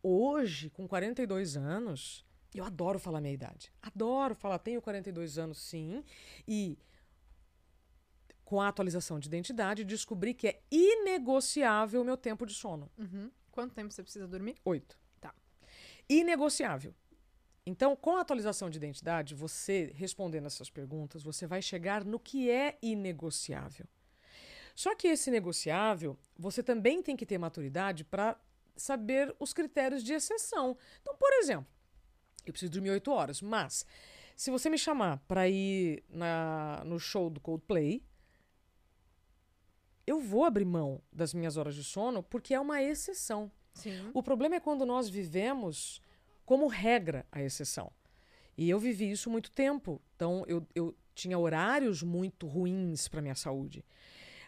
Hoje, 0.00 0.70
com 0.70 0.86
42 0.86 1.56
anos, 1.56 2.24
eu 2.54 2.64
adoro 2.64 3.00
falar 3.00 3.20
minha 3.20 3.34
idade. 3.34 3.72
Adoro 3.82 4.36
falar, 4.36 4.60
tenho 4.60 4.80
42 4.80 5.36
anos 5.36 5.58
sim. 5.58 6.04
E 6.46 6.78
com 8.44 8.60
a 8.60 8.68
atualização 8.68 9.18
de 9.18 9.26
identidade, 9.26 9.84
descobri 9.84 10.32
que 10.32 10.46
é 10.46 10.62
inegociável 10.70 12.00
o 12.00 12.04
meu 12.04 12.16
tempo 12.16 12.46
de 12.46 12.54
sono. 12.54 12.88
Uhum. 12.96 13.32
Quanto 13.50 13.74
tempo 13.74 13.92
você 13.92 14.00
precisa 14.00 14.28
dormir? 14.28 14.54
Oito. 14.64 14.96
Tá. 15.20 15.34
Inegociável. 16.08 16.94
Então, 17.66 17.96
com 17.96 18.16
a 18.16 18.20
atualização 18.20 18.70
de 18.70 18.78
identidade, 18.78 19.34
você 19.34 19.92
respondendo 19.96 20.46
essas 20.46 20.70
perguntas, 20.70 21.24
você 21.24 21.48
vai 21.48 21.60
chegar 21.60 22.04
no 22.04 22.20
que 22.20 22.48
é 22.48 22.78
inegociável. 22.80 23.88
Só 24.74 24.94
que 24.94 25.08
esse 25.08 25.30
negociável, 25.30 26.18
você 26.38 26.62
também 26.62 27.02
tem 27.02 27.16
que 27.16 27.26
ter 27.26 27.38
maturidade 27.38 28.04
para 28.04 28.38
saber 28.76 29.34
os 29.38 29.52
critérios 29.52 30.02
de 30.02 30.12
exceção. 30.12 30.76
Então, 31.00 31.14
por 31.16 31.32
exemplo, 31.34 31.66
eu 32.46 32.52
preciso 32.52 32.72
dormir 32.72 32.90
oito 32.90 33.10
horas, 33.10 33.42
mas 33.42 33.84
se 34.34 34.50
você 34.50 34.70
me 34.70 34.78
chamar 34.78 35.18
para 35.28 35.48
ir 35.48 36.02
na, 36.08 36.82
no 36.84 36.98
show 36.98 37.28
do 37.28 37.40
Coldplay, 37.40 38.02
eu 40.06 40.18
vou 40.18 40.44
abrir 40.44 40.64
mão 40.64 41.00
das 41.12 41.34
minhas 41.34 41.56
horas 41.56 41.74
de 41.74 41.84
sono 41.84 42.22
porque 42.22 42.54
é 42.54 42.60
uma 42.60 42.82
exceção. 42.82 43.50
Sim. 43.74 44.10
O 44.12 44.22
problema 44.22 44.56
é 44.56 44.60
quando 44.60 44.84
nós 44.84 45.08
vivemos 45.08 46.02
como 46.44 46.66
regra 46.66 47.26
a 47.30 47.42
exceção. 47.42 47.92
E 48.56 48.68
eu 48.68 48.78
vivi 48.78 49.10
isso 49.10 49.30
muito 49.30 49.50
tempo. 49.50 50.02
Então, 50.16 50.44
eu, 50.46 50.66
eu 50.74 50.96
tinha 51.14 51.38
horários 51.38 52.02
muito 52.02 52.46
ruins 52.46 53.08
para 53.08 53.22
minha 53.22 53.34
saúde. 53.34 53.84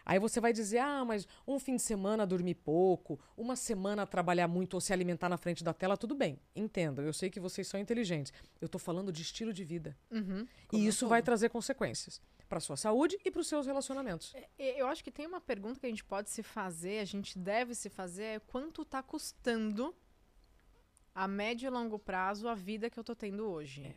Aí 0.05 0.19
você 0.19 0.39
vai 0.41 0.51
dizer, 0.51 0.79
ah, 0.79 1.05
mas 1.05 1.27
um 1.47 1.57
fim 1.59 1.75
de 1.77 1.81
semana 1.81 2.25
dormir 2.27 2.55
pouco, 2.55 3.19
uma 3.37 3.55
semana 3.55 4.05
trabalhar 4.05 4.47
muito 4.47 4.73
ou 4.73 4.81
se 4.81 4.91
alimentar 4.91 5.29
na 5.29 5.37
frente 5.37 5.63
da 5.63 5.73
tela, 5.73 5.95
tudo 5.95 6.13
bem. 6.13 6.39
Entenda, 6.55 7.01
eu 7.01 7.13
sei 7.13 7.29
que 7.29 7.39
vocês 7.39 7.67
são 7.67 7.79
inteligentes. 7.79 8.33
Eu 8.59 8.65
estou 8.65 8.79
falando 8.79 9.11
de 9.11 9.21
estilo 9.21 9.53
de 9.53 9.63
vida. 9.63 9.97
Uhum. 10.11 10.45
E 10.73 10.85
isso 10.85 11.07
vai 11.07 11.21
trazer 11.21 11.49
consequências 11.49 12.21
para 12.49 12.59
sua 12.59 12.75
saúde 12.77 13.17
e 13.23 13.31
para 13.31 13.41
os 13.41 13.47
seus 13.47 13.65
relacionamentos. 13.65 14.33
E- 14.59 14.79
Eu 14.79 14.87
acho 14.87 15.03
que 15.03 15.11
tem 15.11 15.25
uma 15.25 15.39
pergunta 15.41 15.79
que 15.79 15.85
a 15.85 15.89
gente 15.89 16.03
pode 16.03 16.29
se 16.29 16.43
fazer, 16.43 16.99
a 16.99 17.05
gente 17.05 17.39
deve 17.39 17.73
se 17.73 17.89
fazer, 17.89 18.23
é 18.23 18.39
quanto 18.39 18.83
tá 18.83 19.01
custando 19.01 19.95
a 21.15 21.27
médio 21.27 21.67
e 21.67 21.69
longo 21.69 21.97
prazo 21.97 22.47
a 22.47 22.55
vida 22.55 22.89
que 22.89 22.99
eu 22.99 23.03
tô 23.03 23.15
tendo 23.15 23.45
hoje. 23.47 23.83
É. 23.85 23.95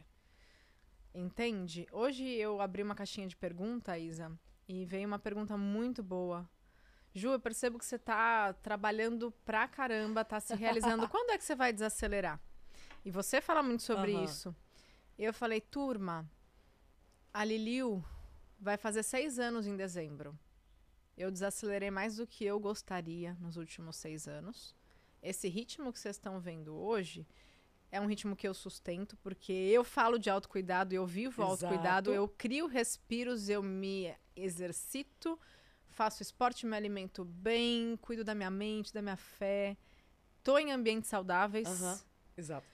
Entende? 1.18 1.86
Hoje 1.90 2.24
eu 2.24 2.60
abri 2.60 2.82
uma 2.82 2.94
caixinha 2.94 3.26
de 3.26 3.34
pergunta, 3.34 3.98
Isa, 3.98 4.30
e 4.68 4.84
veio 4.84 5.06
uma 5.06 5.18
pergunta 5.18 5.56
muito 5.56 6.02
boa. 6.02 6.48
Ju, 7.14 7.30
eu 7.30 7.40
percebo 7.40 7.78
que 7.78 7.84
você 7.84 7.98
tá 7.98 8.52
trabalhando 8.52 9.30
pra 9.44 9.66
caramba, 9.66 10.24
tá 10.24 10.38
se 10.38 10.54
realizando. 10.54 11.08
Quando 11.08 11.30
é 11.30 11.38
que 11.38 11.44
você 11.44 11.54
vai 11.54 11.72
desacelerar? 11.72 12.40
E 13.04 13.10
você 13.10 13.40
fala 13.40 13.62
muito 13.62 13.82
sobre 13.82 14.12
Aham. 14.12 14.24
isso. 14.24 14.54
Eu 15.18 15.32
falei, 15.32 15.60
turma, 15.60 16.28
a 17.32 17.44
Liliu 17.44 18.04
vai 18.60 18.76
fazer 18.76 19.02
seis 19.02 19.38
anos 19.38 19.66
em 19.66 19.76
dezembro. 19.76 20.38
Eu 21.16 21.30
desacelerei 21.30 21.90
mais 21.90 22.16
do 22.16 22.26
que 22.26 22.44
eu 22.44 22.60
gostaria 22.60 23.34
nos 23.40 23.56
últimos 23.56 23.96
seis 23.96 24.28
anos. 24.28 24.74
Esse 25.22 25.48
ritmo 25.48 25.92
que 25.92 25.98
vocês 25.98 26.16
estão 26.16 26.38
vendo 26.38 26.76
hoje 26.76 27.26
é 27.96 28.00
um 28.00 28.06
ritmo 28.06 28.36
que 28.36 28.46
eu 28.46 28.54
sustento, 28.54 29.16
porque 29.18 29.52
eu 29.52 29.82
falo 29.82 30.18
de 30.18 30.28
autocuidado, 30.30 30.94
eu 30.94 31.06
vivo 31.06 31.42
Exato. 31.42 31.52
autocuidado, 31.66 32.12
eu 32.12 32.28
crio 32.28 32.66
respiros, 32.66 33.48
eu 33.48 33.62
me 33.62 34.14
exercito, 34.34 35.38
faço 35.86 36.22
esporte, 36.22 36.66
me 36.66 36.76
alimento 36.76 37.24
bem, 37.24 37.96
cuido 37.96 38.22
da 38.22 38.34
minha 38.34 38.50
mente, 38.50 38.92
da 38.92 39.00
minha 39.02 39.16
fé, 39.16 39.76
tô 40.42 40.58
em 40.58 40.72
ambientes 40.72 41.08
saudáveis. 41.08 41.66
Aham. 41.68 42.00
Exato. 42.36 42.66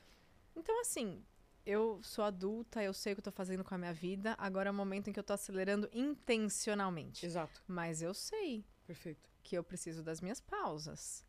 Então, 0.57 0.81
assim, 0.81 1.25
eu 1.65 2.01
sou 2.03 2.25
adulta, 2.25 2.83
eu 2.83 2.93
sei 2.93 3.13
o 3.13 3.17
que 3.17 3.21
eu 3.21 3.25
tô 3.25 3.33
fazendo 3.33 3.63
com 3.63 3.75
a 3.75 3.79
minha 3.79 3.93
vida, 3.93 4.35
agora 4.37 4.69
é 4.69 4.73
o 4.73 4.75
momento 4.75 5.09
em 5.09 5.13
que 5.13 5.21
eu 5.21 5.25
tô 5.25 5.33
acelerando 5.33 5.89
intencionalmente. 5.93 7.25
Exato. 7.25 7.63
Mas 7.67 8.03
eu 8.03 8.13
sei 8.13 8.65
Perfeito. 8.87 9.31
que 9.43 9.57
eu 9.57 9.63
preciso 9.63 10.03
das 10.03 10.21
minhas 10.21 10.41
pausas. 10.41 11.25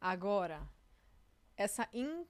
Agora, 0.00 0.66
essa, 1.54 1.86
in- 1.92 2.24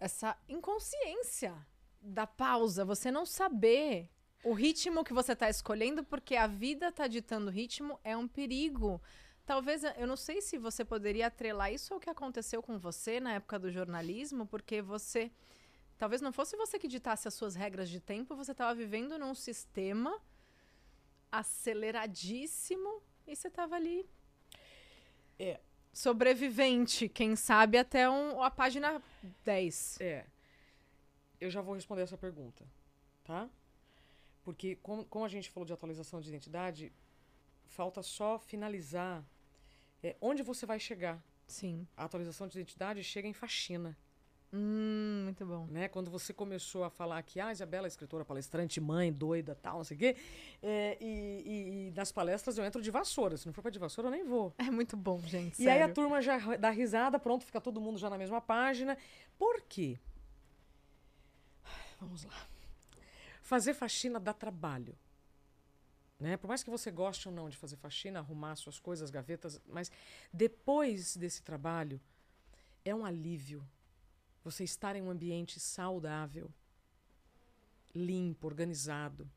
essa 0.00 0.36
inconsciência 0.48 1.54
da 2.00 2.26
pausa, 2.26 2.84
você 2.84 3.10
não 3.10 3.24
saber 3.24 4.10
o 4.44 4.52
ritmo 4.52 5.02
que 5.04 5.12
você 5.14 5.32
está 5.32 5.48
escolhendo, 5.48 6.04
porque 6.04 6.36
a 6.36 6.46
vida 6.46 6.88
está 6.88 7.06
ditando 7.06 7.50
ritmo, 7.50 7.98
é 8.04 8.14
um 8.16 8.28
perigo. 8.28 9.00
Talvez, 9.46 9.82
eu 9.96 10.06
não 10.06 10.16
sei 10.16 10.40
se 10.42 10.58
você 10.58 10.84
poderia 10.84 11.26
atrelar 11.28 11.72
isso 11.72 11.94
ao 11.94 12.00
que 12.00 12.10
aconteceu 12.10 12.62
com 12.62 12.78
você 12.78 13.20
na 13.20 13.34
época 13.34 13.58
do 13.58 13.70
jornalismo, 13.70 14.46
porque 14.46 14.82
você. 14.82 15.30
Talvez 15.96 16.20
não 16.20 16.32
fosse 16.32 16.56
você 16.56 16.78
que 16.78 16.88
ditasse 16.88 17.28
as 17.28 17.34
suas 17.34 17.54
regras 17.54 17.88
de 17.88 18.00
tempo, 18.00 18.34
você 18.36 18.52
estava 18.52 18.74
vivendo 18.74 19.18
num 19.18 19.34
sistema 19.34 20.20
aceleradíssimo 21.30 23.02
e 23.26 23.34
você 23.34 23.48
estava 23.48 23.76
ali 23.76 24.04
É. 25.38 25.60
sobrevivente, 25.92 27.08
quem 27.08 27.36
sabe 27.36 27.78
até 27.78 28.08
um- 28.10 28.42
a 28.42 28.50
página 28.50 29.00
10. 29.44 30.00
É. 30.00 30.26
eu 31.40 31.50
já 31.50 31.60
vou 31.60 31.74
responder 31.74 32.02
essa 32.02 32.16
pergunta, 32.16 32.64
tá? 33.24 33.48
Porque, 34.42 34.76
como, 34.76 35.04
como 35.06 35.24
a 35.24 35.28
gente 35.28 35.50
falou 35.50 35.66
de 35.66 35.72
atualização 35.72 36.20
de 36.20 36.28
identidade, 36.28 36.92
falta 37.66 38.02
só 38.02 38.38
finalizar 38.38 39.24
é, 40.02 40.16
onde 40.20 40.42
você 40.42 40.66
vai 40.66 40.78
chegar. 40.78 41.22
Sim. 41.46 41.86
A 41.96 42.04
atualização 42.04 42.46
de 42.46 42.58
identidade 42.58 43.02
chega 43.02 43.26
em 43.26 43.32
faxina. 43.32 43.96
Hum, 44.56 45.22
muito 45.24 45.44
bom. 45.44 45.66
Né? 45.66 45.88
Quando 45.88 46.08
você 46.12 46.32
começou 46.32 46.84
a 46.84 46.90
falar 46.90 47.20
que 47.24 47.40
ah, 47.40 47.48
a 47.48 47.52
Isabela 47.52 47.88
é 47.88 47.88
escritora, 47.88 48.24
palestrante, 48.24 48.80
mãe, 48.80 49.12
doida, 49.12 49.52
tal, 49.60 49.78
não 49.78 49.84
sei 49.84 49.96
o 49.96 49.98
quê, 49.98 50.16
é, 50.62 50.96
e, 51.00 51.06
e, 51.06 51.88
e, 51.88 51.90
nas 51.90 52.12
palestras 52.12 52.56
eu 52.56 52.64
entro 52.64 52.80
de 52.80 52.88
vassoura. 52.88 53.36
Se 53.36 53.46
não 53.46 53.52
for 53.52 53.62
pra 53.62 53.70
de 53.72 53.80
vassoura, 53.80 54.06
eu 54.06 54.12
nem 54.12 54.22
vou. 54.24 54.54
É 54.56 54.70
muito 54.70 54.96
bom, 54.96 55.18
gente. 55.22 55.54
E 55.54 55.64
sério. 55.64 55.72
aí 55.72 55.90
a 55.90 55.92
turma 55.92 56.22
já 56.22 56.38
dá 56.56 56.70
risada, 56.70 57.18
pronto, 57.18 57.44
fica 57.44 57.60
todo 57.60 57.80
mundo 57.80 57.98
já 57.98 58.08
na 58.08 58.16
mesma 58.16 58.40
página. 58.40 58.96
Por 59.36 59.60
quê? 59.62 59.98
Vamos 62.00 62.22
lá. 62.24 62.46
Fazer 63.42 63.74
faxina 63.74 64.20
dá 64.20 64.32
trabalho. 64.32 64.96
Né? 66.20 66.36
Por 66.36 66.46
mais 66.46 66.62
que 66.62 66.70
você 66.70 66.92
goste 66.92 67.26
ou 67.28 67.34
não 67.34 67.48
de 67.48 67.56
fazer 67.56 67.76
faxina, 67.76 68.20
arrumar 68.20 68.54
suas 68.54 68.78
coisas, 68.78 69.10
gavetas, 69.10 69.60
mas 69.66 69.90
depois 70.32 71.16
desse 71.16 71.42
trabalho, 71.42 72.00
é 72.84 72.94
um 72.94 73.04
alívio 73.04 73.66
você 74.44 74.62
estar 74.62 74.94
em 74.94 75.02
um 75.02 75.10
ambiente 75.10 75.58
saudável, 75.58 76.52
limpo, 77.94 78.46
organizado. 78.46 79.28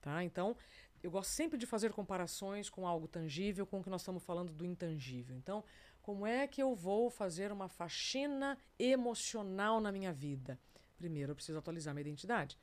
Tá? 0.00 0.24
Então, 0.24 0.56
eu 1.02 1.10
gosto 1.10 1.30
sempre 1.30 1.56
de 1.56 1.64
fazer 1.64 1.92
comparações 1.92 2.68
com 2.68 2.86
algo 2.86 3.06
tangível, 3.06 3.64
com 3.64 3.78
o 3.78 3.82
que 3.82 3.90
nós 3.90 4.00
estamos 4.00 4.22
falando 4.22 4.52
do 4.52 4.66
intangível. 4.66 5.36
Então, 5.36 5.64
como 6.02 6.26
é 6.26 6.46
que 6.48 6.62
eu 6.62 6.74
vou 6.74 7.08
fazer 7.08 7.52
uma 7.52 7.68
faxina 7.68 8.58
emocional 8.78 9.80
na 9.80 9.92
minha 9.92 10.12
vida? 10.12 10.58
Primeiro, 10.96 11.32
eu 11.32 11.36
preciso 11.36 11.58
atualizar 11.58 11.94
minha 11.94 12.02
identidade 12.02 12.58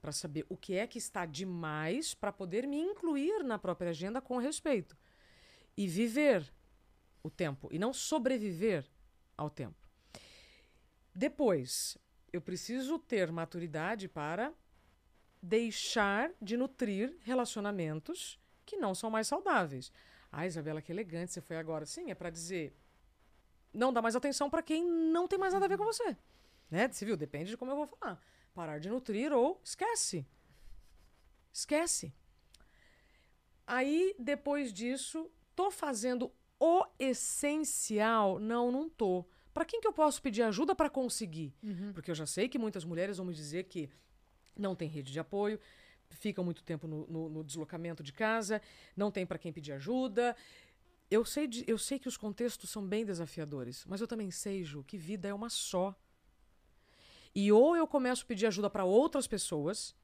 para 0.00 0.12
saber 0.12 0.46
o 0.48 0.56
que 0.56 0.74
é 0.74 0.86
que 0.86 0.98
está 0.98 1.26
demais 1.26 2.14
para 2.14 2.32
poder 2.32 2.66
me 2.66 2.78
incluir 2.78 3.42
na 3.42 3.58
própria 3.58 3.90
agenda 3.90 4.20
com 4.20 4.38
respeito 4.38 4.96
e 5.76 5.86
viver 5.86 6.52
o 7.22 7.30
tempo 7.30 7.68
e 7.72 7.78
não 7.78 7.92
sobreviver 7.92 8.86
ao 9.36 9.50
tempo. 9.50 9.83
Depois, 11.14 11.96
eu 12.32 12.40
preciso 12.40 12.98
ter 12.98 13.30
maturidade 13.30 14.08
para 14.08 14.52
deixar 15.40 16.32
de 16.40 16.56
nutrir 16.56 17.16
relacionamentos 17.22 18.40
que 18.64 18.76
não 18.76 18.94
são 18.94 19.10
mais 19.10 19.28
saudáveis. 19.28 19.92
Ah, 20.32 20.46
Isabela, 20.46 20.82
que 20.82 20.90
elegante 20.90 21.32
você 21.32 21.40
foi 21.40 21.56
agora. 21.56 21.86
Sim, 21.86 22.10
é 22.10 22.14
para 22.14 22.30
dizer 22.30 22.74
não 23.74 23.92
dá 23.92 24.00
mais 24.00 24.14
atenção 24.14 24.48
para 24.48 24.62
quem 24.62 24.84
não 24.84 25.26
tem 25.26 25.38
mais 25.38 25.52
nada 25.52 25.66
a 25.66 25.68
ver 25.68 25.76
com 25.76 25.84
você. 25.84 26.16
Né? 26.70 26.88
Você 26.88 27.04
viu? 27.04 27.16
Depende 27.16 27.50
de 27.50 27.56
como 27.56 27.72
eu 27.72 27.76
vou 27.76 27.86
falar. 27.86 28.20
Parar 28.54 28.78
de 28.78 28.88
nutrir 28.88 29.32
ou 29.32 29.60
esquece. 29.64 30.24
Esquece. 31.52 32.14
Aí, 33.66 34.14
depois 34.18 34.72
disso, 34.72 35.30
tô 35.56 35.70
fazendo 35.70 36.32
o 36.60 36.86
essencial? 36.98 38.38
Não, 38.38 38.70
não 38.70 38.88
tô. 38.88 39.26
Para 39.54 39.64
quem 39.64 39.80
que 39.80 39.86
eu 39.86 39.92
posso 39.92 40.20
pedir 40.20 40.42
ajuda 40.42 40.74
para 40.74 40.90
conseguir? 40.90 41.54
Uhum. 41.62 41.92
Porque 41.92 42.10
eu 42.10 42.14
já 42.14 42.26
sei 42.26 42.48
que 42.48 42.58
muitas 42.58 42.84
mulheres 42.84 43.18
vão 43.18 43.26
me 43.26 43.32
dizer 43.32 43.64
que 43.64 43.88
não 44.58 44.74
tem 44.74 44.88
rede 44.88 45.12
de 45.12 45.20
apoio, 45.20 45.60
ficam 46.10 46.44
muito 46.44 46.64
tempo 46.64 46.88
no, 46.88 47.06
no, 47.06 47.28
no 47.28 47.44
deslocamento 47.44 48.02
de 48.02 48.12
casa, 48.12 48.60
não 48.96 49.12
tem 49.12 49.24
para 49.24 49.38
quem 49.38 49.52
pedir 49.52 49.72
ajuda. 49.72 50.36
Eu 51.08 51.24
sei, 51.24 51.46
de, 51.46 51.64
eu 51.68 51.78
sei 51.78 52.00
que 52.00 52.08
os 52.08 52.16
contextos 52.16 52.68
são 52.68 52.84
bem 52.84 53.04
desafiadores, 53.04 53.84
mas 53.86 54.00
eu 54.00 54.08
também 54.08 54.28
sei, 54.30 54.64
Ju, 54.64 54.82
que 54.82 54.98
vida 54.98 55.28
é 55.28 55.34
uma 55.34 55.48
só. 55.48 55.94
E 57.32 57.52
ou 57.52 57.76
eu 57.76 57.86
começo 57.86 58.24
a 58.24 58.26
pedir 58.26 58.46
ajuda 58.46 58.68
para 58.68 58.84
outras 58.84 59.28
pessoas, 59.28 59.94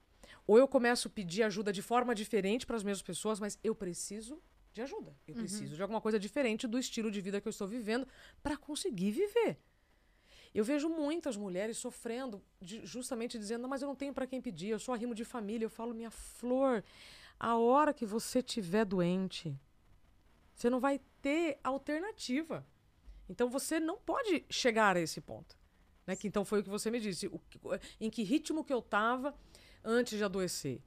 ou 0.47 0.59
eu 0.59 0.69
começo 0.69 1.09
a 1.09 1.11
pedir 1.11 1.43
ajuda 1.43 1.73
de 1.73 1.83
forma 1.83 2.15
diferente 2.15 2.65
para 2.65 2.77
as 2.77 2.85
mesmas 2.85 3.03
pessoas, 3.03 3.41
mas 3.41 3.59
eu 3.65 3.75
preciso 3.75 4.41
de 4.73 4.83
ajuda. 4.83 5.15
Eu 5.27 5.35
Uhum. 5.35 5.41
preciso 5.41 5.75
de 5.75 5.83
alguma 5.83 6.01
coisa 6.01 6.19
diferente 6.19 6.67
do 6.67 6.79
estilo 6.79 7.11
de 7.11 7.21
vida 7.21 7.41
que 7.41 7.49
eu 7.49 7.51
estou 7.51 7.67
vivendo 7.67 8.07
para 8.43 8.57
conseguir 8.57 9.11
viver. 9.11 9.59
Eu 10.55 10.65
vejo 10.65 10.89
muitas 10.89 11.37
mulheres 11.37 11.77
sofrendo, 11.79 12.43
de- 12.61 12.85
justamente 12.85 13.39
dizendo: 13.39 13.63
não, 13.63 13.69
mas 13.69 13.83
eu 13.83 13.89
não 13.89 13.95
tenho 13.97 14.13
para 14.13 14.27
quem 14.27 14.41
pedir, 14.41 14.69
eu 14.69 14.79
sou 14.81 14.93
arrimo 14.95 15.15
de 15.15 15.25
família. 15.25 15.65
Eu 15.67 15.71
falo: 15.71 15.95
minha 15.95 16.11
flor, 16.11 16.83
a 17.39 17.57
hora 17.57 17.95
que 17.95 18.05
você 18.05 18.41
estiver 18.41 18.85
doente, 18.85 19.57
você 20.55 20.69
não 20.69 20.81
vai 20.81 21.01
ter 21.23 21.59
alternativa. 21.63 22.67
Então 23.29 23.49
você 23.49 23.79
não 23.79 23.97
pode 23.97 24.45
chegar 24.51 24.97
a 24.97 25.01
esse 25.01 25.21
ponto. 25.21 25.57
Né? 26.07 26.17
Que 26.17 26.27
então 26.27 26.45
foi 26.45 26.61
o 26.61 26.65
que 26.65 26.69
você 26.71 26.91
me 26.91 26.99
disse. 26.99 27.29
O 27.29 27.41
em 28.01 28.11
que 28.11 28.25
ritmo 28.25 28.65
que 28.65 28.73
eu 28.73 28.81
estava 28.81 29.33
antes 29.85 30.19
de 30.19 30.25
adoecer? 30.25 30.81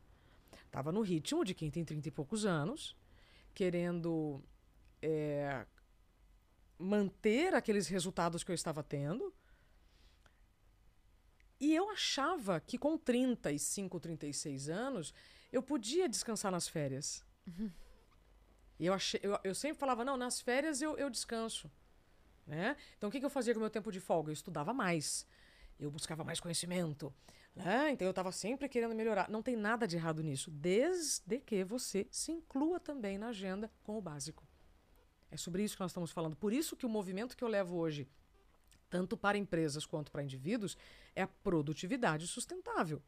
Estava 0.65 0.91
no 0.91 1.01
ritmo 1.01 1.45
de 1.45 1.53
quem 1.53 1.71
tem 1.71 1.85
30 1.85 2.09
e 2.09 2.11
poucos 2.11 2.45
anos, 2.45 2.97
querendo 3.53 4.43
é, 5.01 5.65
manter 6.77 7.53
aqueles 7.53 7.87
resultados 7.87 8.43
que 8.43 8.51
eu 8.51 8.55
estava 8.55 8.83
tendo. 8.83 9.33
E 11.59 11.73
eu 11.73 11.89
achava 11.89 12.59
que 12.59 12.77
com 12.77 12.97
35, 12.97 13.99
36 13.99 14.69
anos, 14.69 15.13
eu 15.51 15.63
podia 15.63 16.09
descansar 16.09 16.51
nas 16.51 16.67
férias. 16.67 17.23
E 18.79 18.85
eu, 18.85 18.93
achei, 18.93 19.19
eu, 19.23 19.39
eu 19.43 19.55
sempre 19.55 19.77
falava, 19.77 20.03
não, 20.03 20.17
nas 20.17 20.41
férias 20.41 20.81
eu, 20.81 20.97
eu 20.97 21.09
descanso. 21.09 21.71
Né? 22.45 22.75
Então, 22.97 23.07
o 23.07 23.11
que, 23.11 23.19
que 23.19 23.25
eu 23.25 23.29
fazia 23.29 23.53
com 23.53 23.59
o 23.59 23.61
meu 23.61 23.69
tempo 23.69 23.91
de 23.91 23.99
folga? 23.99 24.29
Eu 24.29 24.33
estudava 24.33 24.73
mais. 24.73 25.25
Eu 25.79 25.89
buscava 25.89 26.23
mais 26.23 26.39
conhecimento. 26.39 27.13
Né? 27.55 27.91
Então, 27.91 28.07
eu 28.07 28.11
estava 28.11 28.31
sempre 28.31 28.67
querendo 28.67 28.95
melhorar. 28.95 29.29
Não 29.29 29.43
tem 29.43 29.55
nada 29.55 29.87
de 29.87 29.95
errado 29.95 30.23
nisso, 30.23 30.49
desde 30.49 31.39
que 31.39 31.63
você 31.63 32.07
se 32.09 32.31
inclua 32.31 32.79
também 32.79 33.17
na 33.17 33.27
agenda 33.27 33.71
com 33.83 33.97
o 33.97 34.01
básico. 34.01 34.43
É 35.29 35.37
sobre 35.37 35.63
isso 35.63 35.75
que 35.75 35.81
nós 35.81 35.91
estamos 35.91 36.11
falando. 36.11 36.35
Por 36.35 36.53
isso 36.53 36.75
que 36.75 36.85
o 36.85 36.89
movimento 36.89 37.35
que 37.35 37.43
eu 37.43 37.47
levo 37.47 37.75
hoje, 37.75 38.07
tanto 38.89 39.17
para 39.17 39.37
empresas 39.37 39.85
quanto 39.85 40.11
para 40.11 40.23
indivíduos, 40.23 40.77
é 41.15 41.23
a 41.23 41.27
produtividade 41.27 42.27
sustentável. 42.27 43.01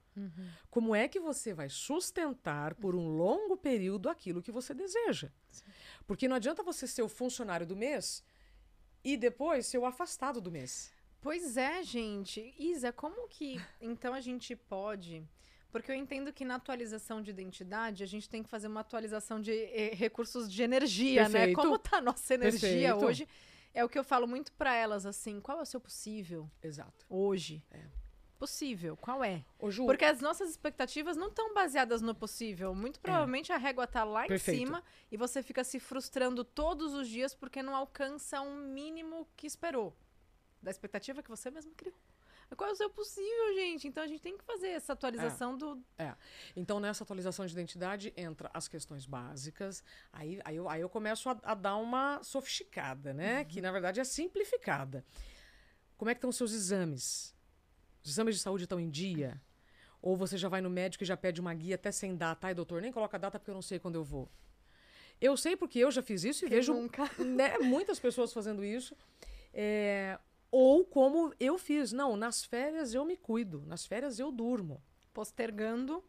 Como 0.72 0.96
é 0.96 1.08
que 1.08 1.20
você 1.20 1.54
vai 1.54 1.70
sustentar 1.70 2.74
por 2.74 2.96
um 2.96 3.08
longo 3.08 3.56
período 3.56 4.10
aquilo 4.10 4.42
que 4.42 4.52
você 4.52 4.74
deseja? 4.74 5.32
Porque 6.08 6.28
não 6.28 6.36
adianta 6.36 6.64
você 6.64 6.88
ser 6.88 7.04
o 7.04 7.08
funcionário 7.08 7.66
do 7.66 7.76
mês 7.76 8.24
e 9.04 9.16
depois 9.16 9.68
ser 9.68 9.78
o 9.78 9.86
afastado 9.86 10.42
do 10.42 10.52
mês. 10.52 10.95
Pois 11.26 11.58
é, 11.58 11.82
gente. 11.82 12.54
Isa, 12.56 12.94
como 12.94 13.28
que 13.28 13.60
então 13.82 14.14
a 14.14 14.22
gente 14.22 14.56
pode. 14.56 15.28
Porque 15.72 15.92
eu 15.92 15.96
entendo 15.96 16.32
que 16.32 16.46
na 16.46 16.54
atualização 16.54 17.20
de 17.20 17.32
identidade 17.32 18.04
a 18.04 18.06
gente 18.06 18.30
tem 18.30 18.44
que 18.44 18.48
fazer 18.48 18.68
uma 18.68 18.82
atualização 18.82 19.42
de 19.42 19.52
eh, 19.52 19.96
recursos 19.96 20.48
de 20.48 20.62
energia, 20.62 21.24
né? 21.24 21.40
Perfeito. 21.48 21.56
Como 21.56 21.80
tá 21.80 21.98
a 21.98 22.02
nossa 22.02 22.32
energia 22.36 22.70
Perfeito. 22.70 23.06
hoje? 23.06 23.28
É 23.74 23.84
o 23.84 23.90
que 23.90 23.98
eu 23.98 24.04
falo 24.04 24.28
muito 24.28 24.52
para 24.52 24.76
elas 24.76 25.04
assim, 25.04 25.42
qual 25.42 25.58
é 25.58 25.62
o 25.64 25.66
seu 25.66 25.80
possível 25.80 26.48
Exato. 26.62 27.04
hoje? 27.10 27.64
Possível, 28.38 28.96
qual 28.96 29.24
é? 29.24 29.44
Ô, 29.58 29.72
Ju, 29.72 29.88
Porque 29.88 30.06
as 30.06 30.22
nossas 30.22 30.52
expectativas 30.52 31.18
não 31.18 31.30
estão 31.30 31.56
baseadas 31.56 32.04
no 32.04 32.14
possível. 32.14 32.76
Muito 32.76 33.00
provavelmente 33.00 33.52
a 33.52 33.58
régua 33.58 33.88
tá 33.88 34.04
lá 34.04 34.28
Perfeito. 34.28 34.62
em 34.62 34.66
cima 34.68 34.84
e 35.12 35.18
você 35.18 35.42
fica 35.42 35.64
se 35.64 35.80
frustrando 35.80 36.44
todos 36.44 36.94
os 36.94 37.10
dias 37.10 37.34
porque 37.34 37.64
não 37.64 37.76
alcança 37.76 38.42
um 38.42 38.68
mínimo 38.68 39.28
que 39.36 39.48
esperou. 39.48 39.98
Da 40.66 40.72
expectativa 40.72 41.22
que 41.22 41.30
você 41.30 41.52
mesmo 41.52 41.76
criou. 41.76 41.96
Qual 42.58 42.68
é 42.68 42.74
o 42.74 42.76
seu 42.76 42.90
possível, 42.90 43.54
gente? 43.54 43.88
Então 43.88 44.04
a 44.04 44.08
gente 44.08 44.20
tem 44.20 44.36
que 44.36 44.44
fazer 44.44 44.70
essa 44.70 44.94
atualização 44.94 45.56
do. 45.56 45.80
Então, 46.56 46.80
nessa 46.80 47.04
atualização 47.04 47.46
de 47.46 47.54
identidade, 47.54 48.12
entra 48.18 48.50
as 48.52 48.68
questões 48.68 49.06
básicas. 49.06 49.84
Aí, 50.12 50.42
aí, 50.44 50.56
eu, 50.56 50.68
aí 50.68 50.82
eu 50.82 50.90
começo 50.90 51.30
a, 51.30 51.38
a 51.44 51.54
dar 51.54 51.76
uma 51.76 52.20
sofisticada, 52.24 53.14
né? 53.14 53.46
Que, 53.46 53.62
na 53.62 53.72
verdade, 53.72 54.00
é 54.00 54.04
simplificada. 54.04 55.06
Como 55.98 56.10
é 56.10 56.16
que 56.16 56.18
estão 56.18 56.32
os 56.32 56.36
seus 56.36 56.52
exames? 56.52 57.36
Os 58.04 58.10
exames 58.10 58.36
de 58.36 58.42
saúde 58.42 58.64
estão 58.64 58.80
em 58.80 58.90
dia? 58.90 59.40
Ou 60.02 60.18
você 60.18 60.36
já 60.36 60.50
vai 60.50 60.62
no 60.62 60.70
médico 60.70 61.04
e 61.04 61.08
já 61.08 61.16
pede 61.16 61.40
uma 61.40 61.54
guia 61.54 61.76
até 61.76 61.92
sem 61.92 62.16
data? 62.16 62.48
Ai, 62.48 62.56
doutor, 62.56 62.82
nem 62.82 62.92
coloca 62.92 63.20
data 63.20 63.38
porque 63.38 63.52
eu 63.52 63.56
não 63.56 63.62
sei 63.62 63.78
quando 63.78 63.96
eu 63.96 64.04
vou. 64.04 64.28
Eu 65.22 65.38
sei 65.38 65.56
porque 65.56 65.78
eu 65.78 65.92
já 65.92 66.02
fiz 66.02 66.24
isso 66.24 66.44
e 66.44 66.50
Quem 66.50 66.58
vejo 66.58 66.74
né, 67.24 67.60
muitas 67.60 68.00
pessoas 68.00 68.34
fazendo 68.34 68.66
isso. 68.66 68.98
É, 69.54 70.20
ou 70.52 70.86
como 70.86 71.34
eu 71.40 71.58
fiz. 71.58 71.92
Não, 71.92 72.16
nas 72.16 72.44
férias 72.44 72.94
eu 72.94 73.06
me 73.06 73.18
cuido. 73.18 73.64
Nas 73.66 73.86
férias 73.86 74.20
eu 74.20 74.32
durmo. 74.32 74.84
Postergando 75.14 76.04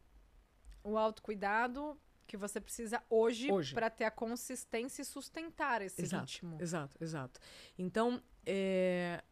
o 0.83 0.96
autocuidado 0.96 1.99
que 2.27 2.37
você 2.37 2.61
precisa 2.61 3.03
hoje, 3.09 3.51
Hoje. 3.53 3.72
para 3.72 3.88
ter 3.88 4.05
a 4.05 4.11
consistência 4.11 5.03
e 5.03 5.05
sustentar 5.05 5.81
esse 5.81 6.03
Exato, 6.03 6.25
ritmo. 6.25 6.59
Exato, 6.61 6.96
exato. 7.01 7.40
Então, 7.79 8.20
é, 8.44 9.22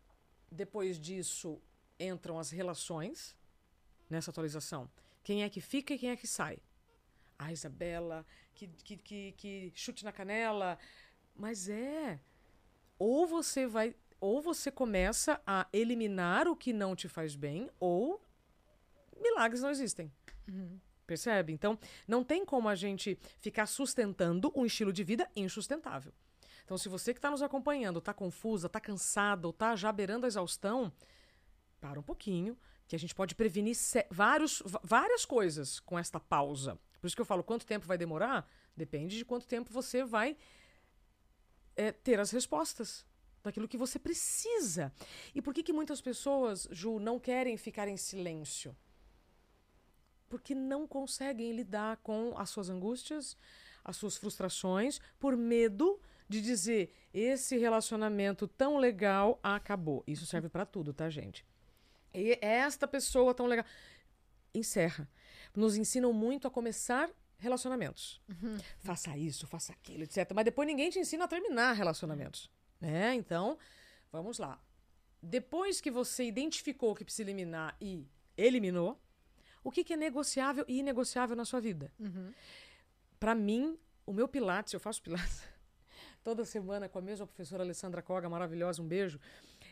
depois 0.51 0.99
disso, 0.99 1.61
entram 1.99 2.39
as 2.39 2.51
relações 2.51 3.37
nessa 4.09 4.31
atualização. 4.31 4.89
Quem 5.23 5.43
é 5.43 5.49
que 5.49 5.61
fica 5.61 5.95
e 5.95 5.99
quem 5.99 6.11
é 6.11 6.17
que 6.17 6.27
sai. 6.27 6.59
A 7.39 7.53
Isabela, 7.53 8.25
que, 8.55 8.69
que, 8.69 8.97
que, 8.97 9.33
que 9.33 9.73
chute 9.75 10.05
na 10.05 10.13
canela. 10.13 10.79
Mas 11.35 11.69
é. 11.69 12.21
Ou 12.99 13.27
você 13.27 13.67
vai. 13.67 13.97
Ou 14.25 14.41
você 14.41 14.71
começa 14.71 15.39
a 15.47 15.67
eliminar 15.71 16.49
o 16.49 16.57
que 16.57 16.73
não 16.73 16.97
te 16.97 17.11
faz 17.11 17.37
bem, 17.37 17.69
ou 17.79 18.19
milagres 19.21 19.61
não 19.61 19.69
existem. 19.69 20.11
Uhum. 20.49 20.81
Percebe? 21.07 21.53
Então, 21.53 21.79
não 22.09 22.25
tem 22.25 22.43
como 22.43 22.71
a 22.71 22.75
gente 22.75 23.19
ficar 23.39 23.67
sustentando 23.67 24.51
um 24.57 24.65
estilo 24.65 24.95
de 24.95 25.05
vida 25.05 25.31
insustentável. 25.37 26.11
Então, 26.65 26.79
se 26.79 26.89
você 26.89 27.13
que 27.13 27.19
está 27.19 27.31
nos 27.31 27.43
acompanhando 27.43 27.99
está 27.99 28.15
confusa, 28.15 28.67
está 28.67 28.81
cansada 28.81 29.47
ou 29.47 29.51
está 29.51 29.77
já 29.77 29.93
beirando 29.93 30.25
a 30.25 30.29
exaustão, 30.29 30.91
para 31.79 32.01
um 32.01 32.03
pouquinho, 32.03 32.57
que 32.89 32.97
a 32.97 32.99
gente 32.99 33.15
pode 33.15 33.35
prevenir 33.35 33.77
vários, 34.11 34.63
várias 34.83 35.27
coisas 35.27 35.81
com 35.81 35.99
esta 35.99 36.19
pausa. 36.19 36.79
Por 36.99 37.09
isso 37.09 37.15
que 37.15 37.21
eu 37.21 37.27
falo, 37.27 37.45
quanto 37.45 37.67
tempo 37.67 37.87
vai 37.87 37.99
demorar? 37.99 38.51
Depende 38.75 39.19
de 39.19 39.25
quanto 39.27 39.47
tempo 39.47 39.71
você 39.71 40.03
vai 40.03 40.35
é, 41.77 41.93
ter 41.93 42.19
as 42.19 42.31
respostas 42.31 43.05
daquilo 43.45 43.69
que 43.69 43.77
você 43.77 43.99
precisa. 43.99 44.93
E 45.35 45.43
por 45.43 45.55
que, 45.55 45.63
que 45.63 45.73
muitas 45.73 46.01
pessoas, 46.01 46.67
Ju, 46.73 46.99
não 46.99 47.21
querem 47.21 47.57
ficar 47.57 47.87
em 47.87 47.97
silêncio? 47.97 48.75
Porque 50.29 50.55
não 50.55 50.87
conseguem 50.87 51.53
lidar 51.53 51.99
com 51.99 52.37
as 52.37 52.51
suas 52.51 52.71
angústias, 52.71 53.37
as 53.85 53.97
suas 53.97 54.17
frustrações, 54.17 54.99
por 55.21 55.37
medo 55.37 56.01
de 56.27 56.41
dizer 56.41 56.93
esse 57.13 57.59
relacionamento 57.59 58.49
tão 58.49 58.79
legal 58.79 59.39
acabou. 59.43 60.03
Isso 60.07 60.27
serve 60.27 60.49
para 60.49 60.65
tudo, 60.65 60.95
tá, 60.95 61.11
gente? 61.11 61.47
E 62.13 62.39
esta 62.41 62.89
pessoa 62.89 63.35
tão 63.35 63.47
legal 63.47 63.67
encerra. 64.55 65.09
Nos 65.55 65.77
ensinam 65.77 66.13
muito 66.13 66.49
a 66.49 66.51
começar 66.51 67.11
relacionamentos. 67.37 68.21
Uhum. 68.29 68.57
Faça 68.79 69.17
isso, 69.19 69.47
faça 69.47 69.73
aquilo, 69.73 70.05
etc. 70.05 70.33
Mas 70.35 70.47
depois 70.47 70.67
ninguém 70.67 70.89
te 70.89 70.99
ensina 70.99 71.25
a 71.25 71.29
terminar 71.29 71.73
relacionamentos. 71.75 72.51
Né? 72.85 73.15
Então, 73.15 73.57
vamos 74.13 74.39
lá. 74.39 74.61
Depois 75.23 75.81
que 75.81 75.91
você 75.91 76.25
identificou 76.25 76.93
o 76.93 76.95
que 76.95 77.05
precisa 77.05 77.23
eliminar 77.23 77.75
e 77.81 78.07
eliminou, 78.37 79.01
o 79.63 79.71
que, 79.71 79.83
que 79.83 79.95
é 79.95 79.97
negociável 79.97 80.65
e 80.69 80.81
inegociável 80.81 81.35
na 81.35 81.47
sua 81.47 81.61
vida? 81.61 81.91
Uhum. 81.99 82.33
Para 83.19 83.35
mim, 83.35 83.79
o 84.05 84.13
meu 84.13 84.29
Pilates, 84.29 84.75
eu 84.75 84.81
faço 84.81 85.01
Pilates 85.03 85.43
toda 86.23 86.45
semana 86.45 86.89
com 86.89 86.99
a 86.99 87.03
mesma 87.03 87.27
professora 87.27 87.63
Alessandra 87.63 88.03
Koga, 88.03 88.29
maravilhosa, 88.29 88.83
um 88.83 88.87
beijo, 88.87 89.19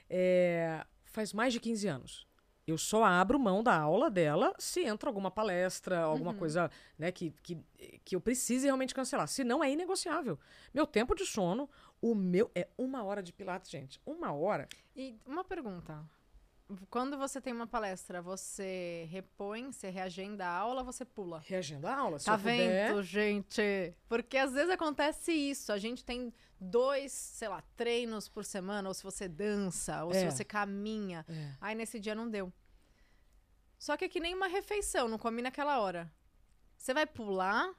é, 0.08 0.86
faz 1.04 1.34
mais 1.34 1.52
de 1.52 1.60
15 1.60 1.88
anos. 1.88 2.26
Eu 2.66 2.78
só 2.78 3.04
abro 3.04 3.38
mão 3.38 3.62
da 3.62 3.76
aula 3.76 4.08
dela 4.08 4.54
se 4.56 4.84
entra 4.84 5.10
alguma 5.10 5.30
palestra, 5.30 5.98
alguma 5.98 6.30
uhum. 6.30 6.38
coisa 6.38 6.70
né, 6.96 7.10
que, 7.10 7.34
que, 7.42 7.58
que 8.04 8.14
eu 8.14 8.20
precise 8.20 8.66
realmente 8.66 8.94
cancelar. 8.94 9.26
Se 9.26 9.42
não, 9.42 9.62
é 9.62 9.70
inegociável. 9.70 10.38
Meu 10.72 10.86
tempo 10.86 11.14
de 11.14 11.26
sono, 11.26 11.68
o 12.02 12.16
meu 12.16 12.50
é 12.52 12.68
uma 12.76 13.04
hora 13.04 13.22
de 13.22 13.32
pilates, 13.32 13.70
gente. 13.70 14.00
Uma 14.04 14.32
hora. 14.32 14.68
E 14.94 15.16
uma 15.24 15.44
pergunta. 15.44 16.04
Quando 16.90 17.16
você 17.16 17.40
tem 17.40 17.52
uma 17.52 17.66
palestra, 17.66 18.20
você 18.20 19.06
repõe, 19.10 19.70
você 19.70 19.88
reagenda 19.88 20.46
a 20.46 20.50
aula, 20.50 20.82
você 20.82 21.04
pula? 21.04 21.40
Reagenda 21.46 21.90
a 21.90 21.96
aula, 21.96 22.18
se 22.18 22.24
Tá 22.24 22.34
vendo, 22.34 22.94
puder. 22.94 23.02
gente? 23.02 23.94
Porque 24.08 24.36
às 24.36 24.52
vezes 24.52 24.70
acontece 24.70 25.32
isso. 25.32 25.70
A 25.72 25.78
gente 25.78 26.04
tem 26.04 26.32
dois, 26.58 27.12
sei 27.12 27.48
lá, 27.48 27.62
treinos 27.76 28.28
por 28.28 28.44
semana, 28.44 28.88
ou 28.88 28.94
se 28.94 29.02
você 29.02 29.28
dança, 29.28 30.04
ou 30.04 30.12
é. 30.12 30.14
se 30.14 30.24
você 30.24 30.44
caminha. 30.44 31.24
É. 31.28 31.54
Aí 31.60 31.74
nesse 31.74 32.00
dia 32.00 32.14
não 32.14 32.28
deu. 32.28 32.52
Só 33.78 33.96
que 33.96 34.06
é 34.06 34.08
que 34.08 34.20
nem 34.20 34.34
uma 34.34 34.46
refeição, 34.48 35.08
não 35.08 35.18
come 35.18 35.42
naquela 35.42 35.78
hora. 35.80 36.10
Você 36.76 36.92
vai 36.94 37.06
pular 37.06 37.72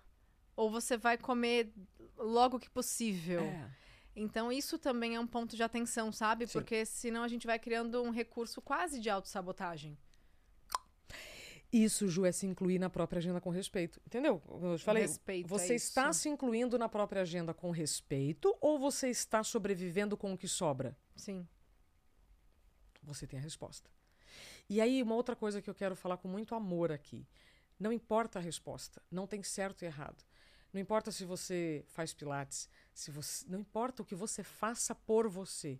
ou 0.55 0.69
você 0.69 0.97
vai 0.97 1.17
comer 1.17 1.73
logo 2.17 2.59
que 2.59 2.69
possível? 2.69 3.41
É. 3.41 3.82
Então, 4.15 4.51
isso 4.51 4.77
também 4.77 5.15
é 5.15 5.19
um 5.19 5.27
ponto 5.27 5.55
de 5.55 5.63
atenção, 5.63 6.11
sabe? 6.11 6.45
Sim. 6.45 6.53
Porque 6.53 6.85
senão 6.85 7.23
a 7.23 7.27
gente 7.27 7.47
vai 7.47 7.57
criando 7.57 8.01
um 8.03 8.11
recurso 8.11 8.61
quase 8.61 8.99
de 8.99 9.09
autossabotagem. 9.09 9.97
Isso, 11.71 12.07
Ju, 12.07 12.23
é 12.23 12.31
se 12.31 12.45
incluir 12.45 12.77
na 12.77 12.87
própria 12.87 13.17
agenda 13.17 13.41
com 13.41 13.49
respeito. 13.49 13.99
Entendeu? 14.05 14.39
Eu 14.61 14.77
te 14.77 14.83
falei, 14.83 15.01
respeito, 15.03 15.49
você 15.49 15.73
é 15.73 15.75
está 15.75 16.11
isso. 16.11 16.19
se 16.19 16.29
incluindo 16.29 16.77
na 16.77 16.87
própria 16.87 17.23
agenda 17.23 17.51
com 17.51 17.71
respeito 17.71 18.55
ou 18.61 18.77
você 18.77 19.09
está 19.09 19.43
sobrevivendo 19.43 20.15
com 20.15 20.33
o 20.33 20.37
que 20.37 20.47
sobra? 20.47 20.95
Sim. 21.15 21.47
Você 23.01 23.25
tem 23.25 23.39
a 23.39 23.41
resposta. 23.41 23.89
E 24.69 24.79
aí, 24.79 25.01
uma 25.01 25.15
outra 25.15 25.35
coisa 25.35 25.63
que 25.63 25.69
eu 25.69 25.73
quero 25.73 25.95
falar 25.95 26.17
com 26.17 26.27
muito 26.27 26.53
amor 26.53 26.91
aqui. 26.91 27.27
Não 27.79 27.91
importa 27.91 28.37
a 28.37 28.41
resposta, 28.41 29.01
não 29.09 29.25
tem 29.25 29.41
certo 29.41 29.81
e 29.81 29.85
errado. 29.85 30.23
Não 30.73 30.81
importa 30.81 31.11
se 31.11 31.23
você 31.23 31.85
faz 31.89 32.13
pilates, 32.13 32.67
se 32.91 33.11
você, 33.11 33.45
não 33.47 33.59
importa 33.59 34.01
o 34.01 34.05
que 34.05 34.15
você 34.15 34.43
faça 34.43 34.95
por 34.95 35.29
você. 35.29 35.79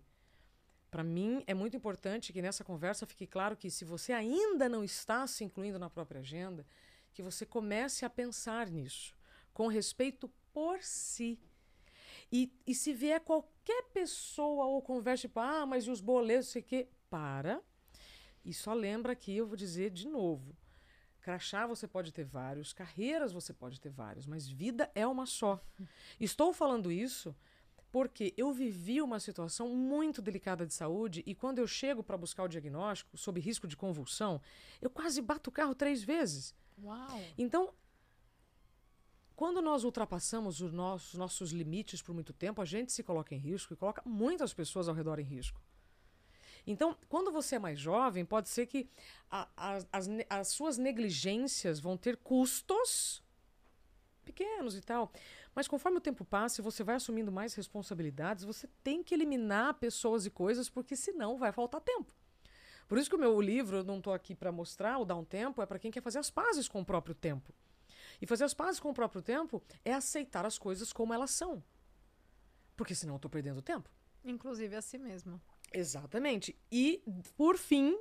Para 0.88 1.02
mim 1.02 1.42
é 1.48 1.52
muito 1.52 1.76
importante 1.76 2.32
que 2.32 2.40
nessa 2.40 2.62
conversa 2.62 3.04
fique 3.04 3.26
claro 3.26 3.56
que 3.56 3.68
se 3.68 3.84
você 3.84 4.12
ainda 4.12 4.68
não 4.68 4.84
está 4.84 5.26
se 5.26 5.42
incluindo 5.42 5.80
na 5.80 5.90
própria 5.90 6.20
agenda, 6.20 6.64
que 7.12 7.22
você 7.22 7.44
comece 7.44 8.04
a 8.04 8.10
pensar 8.10 8.70
nisso, 8.70 9.12
com 9.52 9.66
respeito 9.66 10.30
por 10.52 10.80
si. 10.80 11.40
E, 12.30 12.52
e 12.64 12.72
se 12.72 12.92
vier 12.92 13.20
qualquer 13.20 13.82
pessoa 13.92 14.66
ou 14.66 14.80
conversa, 14.80 15.22
tipo, 15.22 15.40
ah, 15.40 15.66
mas 15.66 15.86
e 15.86 15.90
os 15.90 16.00
boletos, 16.00 16.48
sei 16.50 16.62
que, 16.62 16.88
para. 17.10 17.60
E 18.44 18.54
só 18.54 18.72
lembra 18.72 19.16
que 19.16 19.36
eu 19.36 19.46
vou 19.46 19.56
dizer 19.56 19.90
de 19.90 20.06
novo: 20.06 20.56
Crachá 21.24 21.66
você 21.66 21.88
pode 21.88 22.12
ter 22.12 22.22
vários, 22.22 22.74
carreiras 22.74 23.32
você 23.32 23.50
pode 23.50 23.80
ter 23.80 23.88
várias, 23.88 24.26
mas 24.26 24.46
vida 24.46 24.90
é 24.94 25.06
uma 25.06 25.24
só. 25.24 25.58
Estou 26.20 26.52
falando 26.52 26.92
isso 26.92 27.34
porque 27.90 28.34
eu 28.36 28.52
vivi 28.52 29.00
uma 29.00 29.18
situação 29.18 29.70
muito 29.70 30.20
delicada 30.20 30.66
de 30.66 30.74
saúde 30.74 31.22
e 31.24 31.34
quando 31.34 31.60
eu 31.60 31.66
chego 31.66 32.02
para 32.02 32.18
buscar 32.18 32.42
o 32.42 32.48
diagnóstico, 32.48 33.16
sob 33.16 33.40
risco 33.40 33.66
de 33.66 33.74
convulsão, 33.74 34.38
eu 34.82 34.90
quase 34.90 35.22
bato 35.22 35.48
o 35.48 35.52
carro 35.52 35.74
três 35.74 36.04
vezes. 36.04 36.54
Uau! 36.82 37.22
Então, 37.38 37.72
quando 39.34 39.62
nós 39.62 39.82
ultrapassamos 39.82 40.60
os 40.60 40.72
nossos, 40.72 41.14
nossos 41.14 41.52
limites 41.52 42.02
por 42.02 42.14
muito 42.14 42.34
tempo, 42.34 42.60
a 42.60 42.66
gente 42.66 42.92
se 42.92 43.02
coloca 43.02 43.34
em 43.34 43.38
risco 43.38 43.72
e 43.72 43.76
coloca 43.76 44.02
muitas 44.04 44.52
pessoas 44.52 44.88
ao 44.88 44.94
redor 44.94 45.18
em 45.18 45.24
risco. 45.24 45.58
Então, 46.66 46.96
quando 47.08 47.30
você 47.30 47.56
é 47.56 47.58
mais 47.58 47.78
jovem, 47.78 48.24
pode 48.24 48.48
ser 48.48 48.66
que 48.66 48.88
a, 49.30 49.48
a, 49.56 49.78
as, 49.92 50.08
as 50.30 50.48
suas 50.48 50.78
negligências 50.78 51.78
vão 51.78 51.96
ter 51.96 52.16
custos 52.16 53.22
pequenos 54.24 54.74
e 54.74 54.80
tal. 54.80 55.12
Mas 55.54 55.68
conforme 55.68 55.98
o 55.98 56.00
tempo 56.00 56.24
passa 56.24 56.60
e 56.60 56.64
você 56.64 56.82
vai 56.82 56.96
assumindo 56.96 57.30
mais 57.30 57.54
responsabilidades, 57.54 58.44
você 58.44 58.68
tem 58.82 59.02
que 59.02 59.14
eliminar 59.14 59.74
pessoas 59.74 60.26
e 60.26 60.30
coisas, 60.30 60.68
porque 60.68 60.96
senão 60.96 61.36
vai 61.36 61.52
faltar 61.52 61.80
tempo. 61.80 62.12
Por 62.88 62.98
isso 62.98 63.08
que 63.08 63.16
o 63.16 63.18
meu 63.18 63.40
livro, 63.40 63.78
eu 63.78 63.84
não 63.84 63.98
estou 63.98 64.12
aqui 64.12 64.34
para 64.34 64.50
mostrar, 64.50 64.98
o 64.98 65.04
Dar 65.04 65.16
um 65.16 65.24
Tempo, 65.24 65.62
é 65.62 65.66
para 65.66 65.78
quem 65.78 65.90
quer 65.90 66.02
fazer 66.02 66.18
as 66.18 66.30
pazes 66.30 66.68
com 66.68 66.80
o 66.80 66.84
próprio 66.84 67.14
tempo. 67.14 67.52
E 68.20 68.26
fazer 68.26 68.44
as 68.44 68.54
pazes 68.54 68.80
com 68.80 68.90
o 68.90 68.94
próprio 68.94 69.22
tempo 69.22 69.62
é 69.84 69.92
aceitar 69.92 70.44
as 70.44 70.58
coisas 70.58 70.92
como 70.92 71.12
elas 71.12 71.30
são. 71.30 71.62
Porque 72.76 72.94
senão 72.94 73.14
eu 73.14 73.16
estou 73.16 73.30
perdendo 73.30 73.62
tempo. 73.62 73.88
Inclusive 74.24 74.76
a 74.76 74.82
si 74.82 74.98
mesmo. 74.98 75.40
Exatamente. 75.74 76.56
E, 76.70 77.02
por 77.36 77.58
fim, 77.58 77.98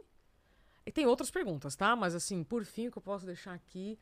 e 0.86 0.92
tem 0.92 1.08
outras 1.08 1.32
perguntas, 1.32 1.76
tá? 1.76 1.96
Mas, 1.96 2.14
assim, 2.14 2.44
por 2.44 2.64
fim, 2.64 2.88
o 2.88 2.92
que 2.92 3.00
eu 3.00 3.02
posso 3.02 3.26
deixar 3.26 3.54
aqui. 3.54 3.98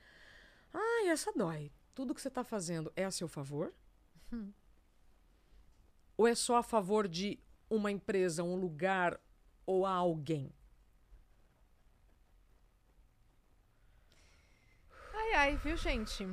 Ai, 0.74 1.08
essa 1.08 1.32
dói. 1.32 1.72
Tudo 1.96 2.14
que 2.14 2.22
você 2.22 2.28
está 2.28 2.44
fazendo 2.44 2.92
é 2.96 3.06
a 3.06 3.12
seu 3.12 3.30
favor? 3.30 3.74
Hum. 4.32 4.52
Ou 6.18 6.28
é 6.28 6.36
só 6.36 6.58
a 6.58 6.64
favor 6.64 7.08
de 7.08 7.40
uma 7.70 7.90
empresa, 7.90 8.44
um 8.44 8.56
lugar 8.56 9.20
ou 9.66 9.86
a 9.86 9.92
alguém? 9.92 10.54
Ai, 15.14 15.34
ai, 15.34 15.58
viu, 15.58 15.78
gente? 15.78 16.28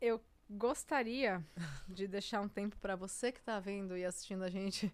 Eu 0.00 0.20
gostaria 0.48 1.44
de 1.88 2.08
deixar 2.08 2.40
um 2.40 2.48
tempo 2.48 2.76
para 2.78 2.96
você 2.96 3.30
que 3.30 3.38
está 3.38 3.60
vendo 3.60 3.96
e 3.96 4.04
assistindo 4.04 4.42
a 4.42 4.50
gente 4.50 4.92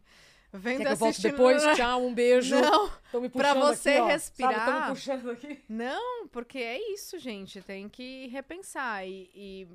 Vendo 0.58 0.78
Quer 0.78 0.96
que 0.96 1.02
eu 1.04 1.30
depois? 1.30 1.62
Tchau, 1.76 2.06
um 2.06 2.14
beijo. 2.14 2.56
Não, 3.12 3.20
me 3.20 3.28
pra 3.28 3.54
você 3.54 3.90
aqui, 3.90 4.06
respirar. 4.08 4.64
Sabe, 4.64 4.80
me 4.80 4.88
puxando 4.88 5.30
aqui. 5.30 5.64
Não, 5.68 6.28
porque 6.28 6.58
é 6.58 6.92
isso, 6.92 7.18
gente. 7.18 7.60
Tem 7.60 7.88
que 7.88 8.26
repensar. 8.28 9.06
E, 9.06 9.30
e 9.34 9.68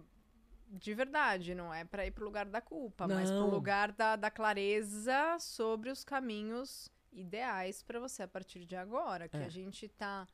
de 0.68 0.94
verdade, 0.94 1.54
não 1.54 1.74
é 1.74 1.84
para 1.84 2.06
ir 2.06 2.12
pro 2.12 2.24
lugar 2.24 2.46
da 2.46 2.62
culpa, 2.62 3.08
não. 3.08 3.16
mas 3.16 3.30
pro 3.30 3.50
lugar 3.50 3.92
da, 3.92 4.16
da 4.16 4.32
clareza 4.32 5.38
sobre 5.40 5.90
os 5.90 6.04
caminhos 6.04 6.90
ideais 7.12 7.84
para 7.84 8.00
você 8.00 8.24
a 8.24 8.28
partir 8.28 8.66
de 8.66 8.76
agora. 8.76 9.28
Que 9.28 9.38
é. 9.38 9.46
a 9.46 9.50
gente 9.50 9.88
tá 9.90 10.28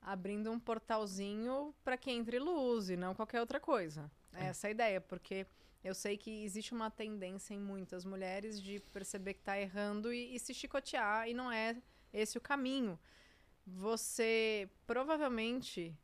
abrindo 0.00 0.50
um 0.50 0.58
portalzinho 0.58 1.74
para 1.84 1.96
que 1.96 2.10
entre 2.10 2.38
luz 2.38 2.90
e 2.90 2.96
não 2.96 3.14
qualquer 3.14 3.40
outra 3.40 3.60
coisa. 3.60 4.10
É, 4.32 4.44
é 4.44 4.46
essa 4.48 4.66
a 4.66 4.70
ideia, 4.70 5.00
porque 5.00 5.46
eu 5.82 5.94
sei 5.94 6.16
que 6.16 6.44
existe 6.44 6.72
uma 6.72 6.90
tendência 6.90 7.54
em 7.54 7.58
muitas 7.60 8.04
mulheres 8.04 8.60
de 8.60 8.80
perceber 8.92 9.34
que 9.34 9.40
está 9.40 9.58
errando 9.58 10.12
e, 10.12 10.34
e 10.34 10.38
se 10.38 10.54
chicotear, 10.54 11.28
e 11.28 11.34
não 11.34 11.50
é 11.50 11.80
esse 12.12 12.38
o 12.38 12.40
caminho. 12.40 12.98
Você 13.66 14.68
provavelmente 14.86 15.96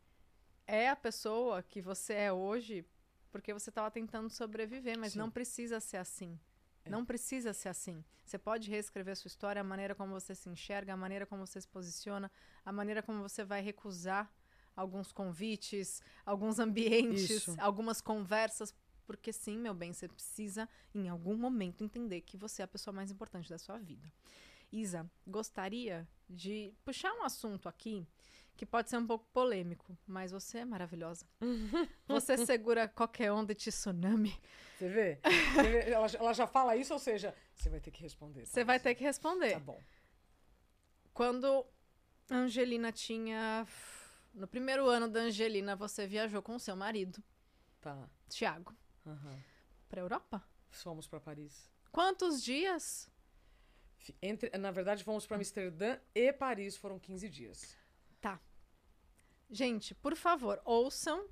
é 0.67 0.89
a 0.89 0.97
pessoa 0.97 1.63
que 1.63 1.81
você 1.81 2.15
é 2.15 2.33
hoje 2.33 2.85
porque 3.31 3.53
você 3.53 3.71
estava 3.71 3.91
tentando 3.91 4.31
sobreviver, 4.31 4.99
mas 4.99 5.13
Sim. 5.13 5.19
não 5.19 5.31
precisa 5.31 5.81
ser 5.81 5.99
assim. 5.99 6.39
É. 6.85 6.91
Não 6.91 7.05
precisa 7.05 7.53
ser 7.53 7.69
assim. 7.69 8.05
Você 8.25 8.39
pode 8.39 8.71
reescrever 8.71 9.17
sua 9.17 9.29
história, 9.29 9.61
a 9.61 9.65
maneira 9.65 9.95
como 9.95 10.13
você 10.13 10.35
se 10.35 10.49
enxerga, 10.49 10.93
a 10.93 10.97
maneira 10.97 11.27
como 11.27 11.47
você 11.47 11.61
se 11.61 11.69
posiciona, 11.69 12.31
a 12.65 12.73
maneira 12.73 13.03
como 13.03 13.23
você 13.23 13.45
vai 13.45 13.61
recusar 13.61 14.33
alguns 14.75 15.13
convites, 15.13 16.01
alguns 16.25 16.59
ambientes, 16.59 17.31
Isso. 17.31 17.57
algumas 17.59 18.01
conversas. 18.01 18.75
Porque 19.09 19.33
sim, 19.33 19.57
meu 19.57 19.73
bem, 19.73 19.91
você 19.91 20.07
precisa, 20.07 20.69
em 20.95 21.09
algum 21.09 21.35
momento, 21.35 21.83
entender 21.83 22.21
que 22.21 22.37
você 22.37 22.61
é 22.61 22.67
a 22.67 22.69
pessoa 22.69 22.93
mais 22.93 23.11
importante 23.11 23.49
da 23.49 23.57
sua 23.57 23.79
vida. 23.79 24.13
Isa, 24.71 25.11
gostaria 25.27 26.07
de 26.29 26.75
puxar 26.85 27.15
um 27.15 27.25
assunto 27.25 27.71
aqui 27.71 28.07
que 28.55 28.67
pode 28.67 28.91
ser 28.91 28.99
um 28.99 29.07
pouco 29.07 29.25
polêmico, 29.33 29.97
mas 30.07 30.31
você 30.31 30.59
é 30.59 30.65
maravilhosa. 30.67 31.25
Você 32.07 32.37
segura 32.45 32.87
qualquer 32.87 33.33
onda 33.33 33.55
de 33.55 33.71
tsunami. 33.71 34.37
Você 34.77 34.89
vê? 34.91 35.19
Você 35.55 35.63
vê? 35.63 35.91
Ela, 35.91 36.07
ela 36.07 36.33
já 36.35 36.47
fala 36.47 36.77
isso, 36.77 36.93
ou 36.93 36.99
seja, 36.99 37.35
você 37.55 37.71
vai 37.71 37.81
ter 37.81 37.91
que 37.91 38.03
responder. 38.03 38.45
Você 38.45 38.63
vai 38.63 38.79
ter 38.79 38.95
que 38.95 39.05
responder. 39.05 39.53
Tá 39.53 39.61
bom. 39.61 39.81
Quando 41.15 41.65
a 42.29 42.35
Angelina 42.37 42.93
tinha. 42.93 43.67
No 44.35 44.47
primeiro 44.47 44.87
ano 44.87 45.09
da 45.09 45.21
Angelina, 45.21 45.75
você 45.75 46.07
viajou 46.07 46.43
com 46.43 46.57
o 46.57 46.61
seu 46.61 46.77
marido, 46.77 47.23
Tá. 47.81 48.09
Tiago, 48.29 48.75
Aham. 49.07 49.43
pra 49.89 50.01
Europa. 50.01 50.43
Fomos 50.71 51.07
para 51.07 51.21
Paris. 51.21 51.71
Quantos 51.91 52.43
dias? 52.43 53.09
Entre, 54.23 54.57
na 54.57 54.71
verdade, 54.71 55.03
fomos 55.05 55.27
para 55.27 55.37
Amsterdã 55.37 55.99
e 56.15 56.33
Paris. 56.33 56.77
Foram 56.77 56.99
15 56.99 57.29
dias. 57.29 57.77
Tá. 58.21 58.41
Gente, 59.51 59.95
por 59.95 60.15
favor, 60.15 60.61
ouçam, 60.65 61.27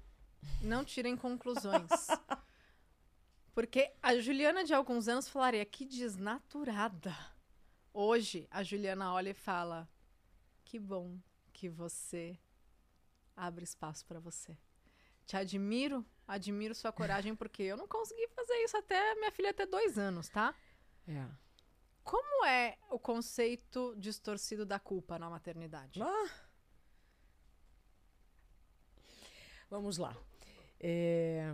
não 0.63 0.85
tirem 0.85 1.17
conclusões. 1.17 1.91
Porque 3.55 3.93
a 4.03 4.17
Juliana 4.19 4.65
de 4.65 4.75
alguns 4.75 5.09
anos 5.09 5.29
falaria 5.29 5.65
que 5.65 5.85
desnaturada. 5.85 7.15
Hoje, 7.93 8.47
a 8.51 8.63
Juliana 8.63 9.13
olha 9.13 9.31
e 9.31 9.35
fala: 9.35 9.89
Que 10.65 10.79
bom 10.79 11.19
que 11.53 11.69
você 11.69 12.39
abre 13.35 13.65
espaço 13.65 14.05
pra 14.05 14.19
você. 14.21 14.57
Te 15.27 15.37
admiro, 15.37 16.07
admiro 16.27 16.75
sua 16.75 16.93
coragem, 16.93 17.35
porque 17.35 17.65
eu 17.65 17.77
não 17.77 17.89
consegui 17.89 18.29
fazer 18.29 18.55
isso 18.65 18.77
até 18.77 19.15
minha 19.17 19.33
filha 19.33 19.53
ter 19.53 19.67
dois 19.67 19.99
anos, 19.99 20.29
tá? 20.29 20.55
É. 21.07 21.27
Como 22.05 22.45
é 22.45 22.79
o 22.91 22.99
conceito 22.99 23.95
distorcido 23.99 24.65
da 24.65 24.79
culpa 24.79 25.19
na 25.19 25.29
maternidade? 25.29 26.01
Ah. 26.01 26.31
Vamos 29.69 29.99
lá. 29.99 30.17
É, 30.79 31.53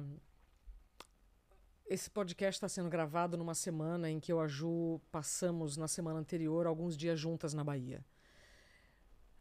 Esse 1.86 2.10
podcast 2.10 2.56
está 2.58 2.68
sendo 2.68 2.90
gravado 2.90 3.38
numa 3.38 3.54
semana 3.54 4.10
em 4.10 4.20
que 4.20 4.30
eu 4.30 4.40
e 4.40 4.44
a 4.44 4.46
Ju 4.46 5.00
passamos, 5.10 5.78
na 5.78 5.88
semana 5.88 6.18
anterior, 6.18 6.66
alguns 6.66 6.96
dias 6.96 7.18
juntas 7.18 7.54
na 7.54 7.64
Bahia. 7.64 8.04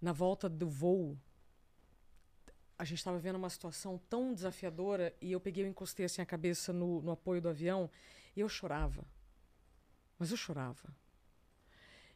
Na 0.02 0.14
volta 0.14 0.48
do 0.48 0.70
voo, 0.70 1.18
a 2.82 2.84
gente 2.84 2.98
estava 2.98 3.20
vendo 3.20 3.36
uma 3.36 3.50
situação 3.52 4.02
tão 4.10 4.34
desafiadora 4.34 5.16
e 5.22 5.32
eu 5.32 5.40
peguei, 5.40 5.64
eu 5.64 5.68
encostei 5.68 6.08
assim 6.08 6.20
a 6.20 6.26
cabeça 6.26 6.74
no, 6.74 7.00
no 7.04 7.12
apoio 7.12 7.40
do 7.40 7.48
avião 7.48 7.88
e 8.36 8.40
eu 8.40 8.50
chorava. 8.50 9.06
Mas 10.18 10.32
eu 10.32 10.38
chorava. 10.38 10.90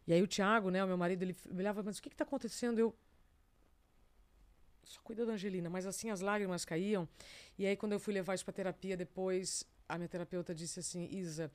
E 0.08 0.14
aí 0.14 0.24
o 0.24 0.28
Tiago, 0.28 0.72
né, 0.72 0.84
o 0.84 0.88
meu 0.88 0.98
marido, 0.98 1.22
ele 1.22 1.36
me 1.52 1.60
olhava, 1.60 1.84
mas 1.84 2.00
o 2.00 2.02
que 2.02 2.10
está 2.10 2.24
acontecendo? 2.24 2.80
Eu, 2.80 2.96
só 4.84 5.00
cuida 5.02 5.24
da 5.24 5.34
Angelina, 5.34 5.70
mas 5.70 5.86
assim 5.86 6.10
as 6.10 6.20
lágrimas 6.20 6.66
caíam. 6.66 7.08
E 7.60 7.68
aí, 7.68 7.78
quando 7.78 7.92
eu 7.92 8.00
fui 8.00 8.16
levar 8.16 8.34
isso 8.34 8.44
para 8.44 8.54
terapia, 8.56 8.98
depois 8.98 9.64
a 9.88 10.00
minha 10.00 10.10
terapeuta 10.10 10.56
disse 10.56 10.80
assim: 10.80 11.08
Isa, 11.12 11.52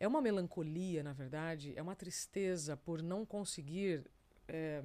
é 0.00 0.08
uma 0.08 0.22
melancolia, 0.22 1.02
na 1.02 1.12
verdade, 1.12 1.74
é 1.76 1.82
uma 1.82 1.94
tristeza 1.94 2.74
por 2.74 3.02
não 3.02 3.26
conseguir 3.26 4.10
eh, 4.48 4.82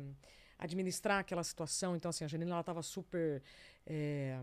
administrar 0.61 1.19
aquela 1.19 1.43
situação. 1.43 1.95
Então, 1.95 2.09
assim, 2.09 2.23
a 2.23 2.27
Angelina 2.27 2.51
ela 2.51 2.61
estava 2.61 2.81
super. 2.81 3.41
eh, 3.85 4.39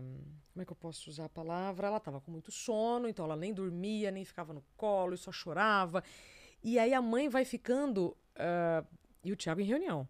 como 0.53 0.61
é 0.61 0.65
que 0.65 0.71
eu 0.71 0.75
posso 0.75 1.09
usar 1.09 1.25
a 1.25 1.29
palavra? 1.29 1.87
Ela 1.87 1.97
estava 1.97 2.19
com 2.21 2.29
muito 2.31 2.51
sono, 2.51 3.07
então 3.07 3.25
ela 3.25 3.35
nem 3.35 3.53
dormia, 3.53 4.11
nem 4.11 4.23
ficava 4.25 4.53
no 4.53 4.61
colo, 4.77 5.13
e 5.13 5.17
só 5.17 5.31
chorava. 5.31 6.03
E 6.63 6.77
aí 6.77 6.93
a 6.93 7.01
mãe 7.01 7.29
vai 7.29 7.45
ficando. 7.45 8.15
ah, 8.35 8.83
e 9.23 9.31
o 9.31 9.35
Tiago 9.35 9.61
em 9.61 9.65
reunião. 9.65 10.07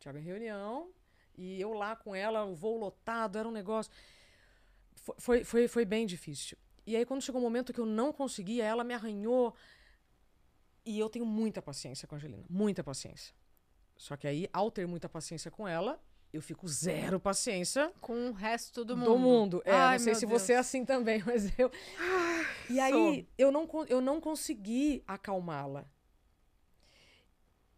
Tiago 0.00 0.18
em 0.18 0.22
reunião, 0.22 0.90
e 1.36 1.60
eu 1.60 1.72
lá 1.72 1.94
com 1.94 2.14
ela, 2.14 2.44
o 2.44 2.54
voo 2.54 2.76
lotado, 2.76 3.38
era 3.38 3.46
um 3.48 3.52
negócio. 3.52 3.92
Fo- 4.94 5.14
Foi, 5.18 5.44
foi, 5.44 5.68
foi 5.68 5.84
bem 5.84 6.06
difícil. 6.06 6.56
E 6.86 6.96
aí, 6.96 7.04
quando 7.06 7.22
chegou 7.22 7.40
o 7.40 7.44
momento 7.44 7.72
que 7.72 7.78
eu 7.80 7.86
não 7.86 8.12
conseguia, 8.12 8.64
ela 8.64 8.82
me 8.82 8.94
arranhou. 8.94 9.54
E 10.84 10.98
eu 10.98 11.08
tenho 11.08 11.24
muita 11.24 11.62
paciência 11.62 12.08
com 12.08 12.14
a 12.14 12.18
Angelina, 12.18 12.44
muita 12.50 12.82
paciência. 12.82 13.32
Só 14.02 14.16
que 14.16 14.26
aí, 14.26 14.48
ao 14.52 14.68
ter 14.68 14.84
muita 14.84 15.08
paciência 15.08 15.48
com 15.48 15.68
ela, 15.68 16.02
eu 16.32 16.42
fico 16.42 16.66
zero 16.66 17.20
paciência 17.20 17.92
Com 18.00 18.30
o 18.30 18.32
resto 18.32 18.84
do 18.84 18.96
mundo. 18.96 19.06
do 19.12 19.16
mundo. 19.16 19.62
É, 19.64 19.70
Ai, 19.70 19.96
não 19.96 20.04
sei 20.04 20.16
se 20.16 20.26
Deus. 20.26 20.42
você 20.42 20.54
é 20.54 20.56
assim 20.56 20.84
também, 20.84 21.22
mas 21.24 21.56
eu. 21.56 21.70
E 22.68 22.80
aí, 22.80 23.28
eu 23.38 23.52
não, 23.52 23.68
eu 23.88 24.00
não 24.00 24.20
consegui 24.20 25.04
acalmá-la. 25.06 25.86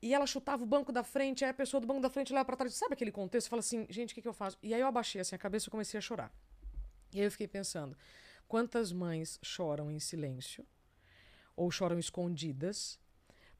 E 0.01 0.15
ela 0.15 0.27
chutava 0.27 0.63
o 0.63 0.67
banco 0.67 0.91
da 0.91 1.05
frente, 1.05 1.45
aí 1.45 1.51
a 1.51 1.55
pessoa 1.55 1.79
do 1.79 1.87
banco 1.87 2.01
da 2.01 2.09
frente 2.09 2.33
olhava 2.33 2.47
pra 2.47 2.57
trás. 2.57 2.73
Sabe 2.75 2.95
aquele 2.95 3.13
contexto? 3.13 3.51
Fala 3.51 3.61
assim, 3.61 3.87
gente, 3.91 4.13
o 4.13 4.15
que, 4.15 4.23
que 4.23 4.29
eu 4.29 4.33
faço? 4.33 4.57
E 4.63 4.73
aí 4.73 4.81
eu 4.81 4.87
abaixei 4.87 5.21
assim 5.21 5.35
a 5.35 5.39
cabeça 5.39 5.69
e 5.69 5.71
comecei 5.71 5.99
a 5.99 6.01
chorar. 6.01 6.33
E 7.13 7.21
aí 7.21 7.27
eu 7.27 7.31
fiquei 7.31 7.47
pensando, 7.47 7.95
quantas 8.49 8.93
mães 8.93 9.39
choram 9.43 9.91
em 9.91 9.99
silêncio? 9.99 10.67
Ou 11.55 11.71
choram 11.71 11.99
escondidas? 11.99 12.99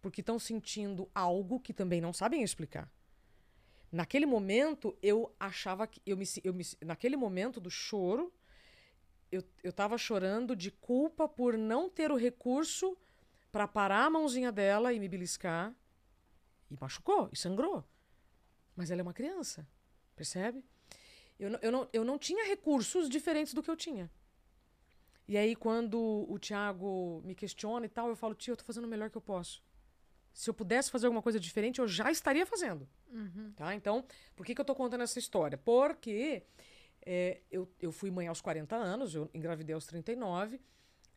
Porque 0.05 0.21
estão 0.21 0.39
sentindo 0.39 1.11
algo 1.15 1.59
que 1.59 1.73
também 1.73 1.99
não 1.99 2.13
sabem 2.13 2.43
explicar. 2.43 2.93
Naquele 3.91 4.27
momento, 4.27 4.95
eu 5.01 5.35
achava 5.41 5.87
que. 5.87 5.99
Eu 6.05 6.15
me, 6.15 6.27
eu 6.45 6.53
me, 6.53 6.63
naquele 6.83 7.17
momento 7.17 7.59
do 7.59 7.71
choro, 7.71 8.31
eu, 9.33 9.43
eu 9.63 9.73
tava 9.73 9.97
chorando 9.97 10.55
de 10.55 10.71
culpa 10.71 11.27
por 11.27 11.57
não 11.57 11.89
ter 11.89 12.13
o 12.13 12.17
recurso 12.17 12.99
para 13.51 13.67
parar 13.67 14.05
a 14.05 14.11
mãozinha 14.11 14.53
dela 14.53 14.93
e 14.93 15.01
me 15.01 15.09
beliscar. 15.09 15.75
E 16.71 16.77
machucou, 16.79 17.31
e 17.33 17.37
sangrou. 17.39 17.83
Mas 18.77 18.91
ela 18.91 19.01
é 19.01 19.03
uma 19.05 19.15
criança, 19.15 19.67
percebe? 20.15 20.63
Eu, 21.39 21.49
não- 21.49 21.59
eu, 21.63 21.73
não, 21.73 21.89
eu 21.95 22.05
não 22.05 22.19
tinha 22.19 22.45
recursos 22.47 23.09
diferentes 23.09 23.55
do 23.55 23.63
que 23.63 23.71
eu 23.71 23.77
tinha. 23.77 24.11
E 25.27 25.39
aí, 25.39 25.57
quando 25.57 26.27
o 26.29 26.39
Tiago 26.39 27.23
me 27.25 27.35
questiona 27.35 27.87
e 27.87 27.89
tal, 27.89 28.11
eu 28.11 28.17
falo, 28.17 28.35
tio, 28.35 28.53
eu 28.53 28.57
tô 28.59 28.65
fazendo 28.65 28.85
o 28.85 28.89
melhor 28.89 29.09
que 29.09 29.17
eu 29.17 29.23
posso. 29.23 29.63
Se 30.35 30.51
eu 30.51 30.55
pudesse 30.55 30.91
fazer 30.91 31.07
alguma 31.07 31.23
coisa 31.23 31.39
diferente, 31.39 31.79
eu 31.79 31.87
já 31.87 32.11
estaria 32.11 32.45
fazendo. 32.45 32.89
Tá? 33.53 33.75
Então, 33.75 34.05
por 34.35 34.45
que, 34.45 34.55
que 34.55 34.61
eu 34.61 34.65
tô 34.65 34.75
contando 34.75 35.03
essa 35.03 35.19
história? 35.19 35.57
Porque 35.57 36.43
é, 37.07 37.41
eu, 37.51 37.73
eu 37.81 37.93
fui 37.93 38.11
mãe 38.11 38.27
aos 38.27 38.41
40 38.41 38.75
anos, 38.75 39.15
eu 39.15 39.31
engravidei 39.33 39.75
aos 39.75 39.87
39. 39.87 40.61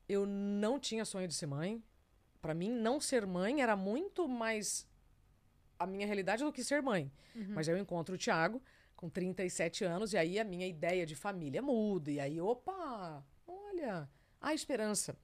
Eu 0.07 0.25
não 0.25 0.79
tinha 0.79 1.03
sonho 1.03 1.27
de 1.27 1.33
ser 1.33 1.47
mãe. 1.47 1.83
Para 2.39 2.53
mim, 2.53 2.71
não 2.71 2.99
ser 2.99 3.25
mãe 3.25 3.61
era 3.61 3.75
muito 3.75 4.27
mais 4.27 4.87
a 5.79 5.87
minha 5.87 6.05
realidade 6.05 6.43
do 6.43 6.53
que 6.53 6.63
ser 6.63 6.81
mãe. 6.83 7.11
Mas 7.55 7.67
aí 7.67 7.73
eu 7.75 7.79
encontro 7.79 8.13
o 8.15 8.17
Thiago 8.17 8.61
com 8.95 9.09
37 9.09 9.83
anos 9.83 10.13
e 10.13 10.17
aí 10.17 10.39
a 10.39 10.43
minha 10.43 10.67
ideia 10.67 11.05
de 11.05 11.15
família 11.15 11.61
muda. 11.61 12.11
E 12.11 12.19
aí, 12.19 12.39
opa, 12.39 13.25
olha, 13.47 14.07
há 14.39 14.53
esperança. 14.53 15.17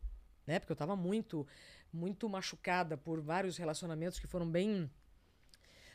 Né? 0.45 0.59
Porque 0.59 0.71
eu 0.71 0.75
estava 0.75 0.95
muito, 0.95 1.47
muito 1.93 2.27
machucada 2.27 2.97
por 2.97 3.21
vários 3.21 3.57
relacionamentos 3.57 4.19
que 4.19 4.27
foram 4.27 4.49
bem 4.49 4.89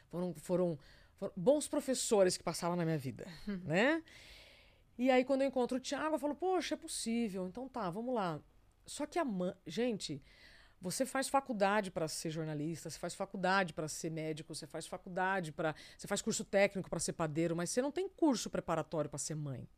foram, 0.08 0.34
foram, 0.34 0.78
foram 1.16 1.32
bons 1.36 1.68
professores 1.68 2.36
que 2.36 2.42
passavam 2.42 2.76
na 2.76 2.84
minha 2.84 2.98
vida, 2.98 3.26
né? 3.64 4.02
E 4.96 5.10
aí, 5.10 5.24
quando 5.24 5.42
eu 5.42 5.48
encontro 5.48 5.76
o 5.76 5.80
Thiago, 5.80 6.16
eu 6.16 6.18
falo, 6.18 6.34
poxa, 6.34 6.74
é 6.74 6.76
possível, 6.76 7.46
então 7.46 7.68
tá, 7.68 7.88
vamos 7.88 8.14
lá. 8.14 8.40
Só 8.84 9.06
que 9.06 9.18
a 9.18 9.24
mãe. 9.24 9.54
Gente, 9.64 10.20
você 10.80 11.06
faz 11.06 11.28
faculdade 11.28 11.90
para 11.90 12.08
ser 12.08 12.30
jornalista, 12.30 12.90
você 12.90 12.98
faz 12.98 13.14
faculdade 13.14 13.72
para 13.74 13.86
ser 13.86 14.10
médico, 14.10 14.54
você 14.54 14.66
faz 14.66 14.86
faculdade 14.86 15.52
para. 15.52 15.74
Você 15.96 16.08
faz 16.08 16.22
curso 16.22 16.44
técnico 16.44 16.90
para 16.90 16.98
ser 16.98 17.12
padeiro, 17.12 17.54
mas 17.54 17.70
você 17.70 17.82
não 17.82 17.92
tem 17.92 18.08
curso 18.08 18.50
preparatório 18.50 19.10
para 19.10 19.18
ser 19.18 19.34
mãe. 19.34 19.68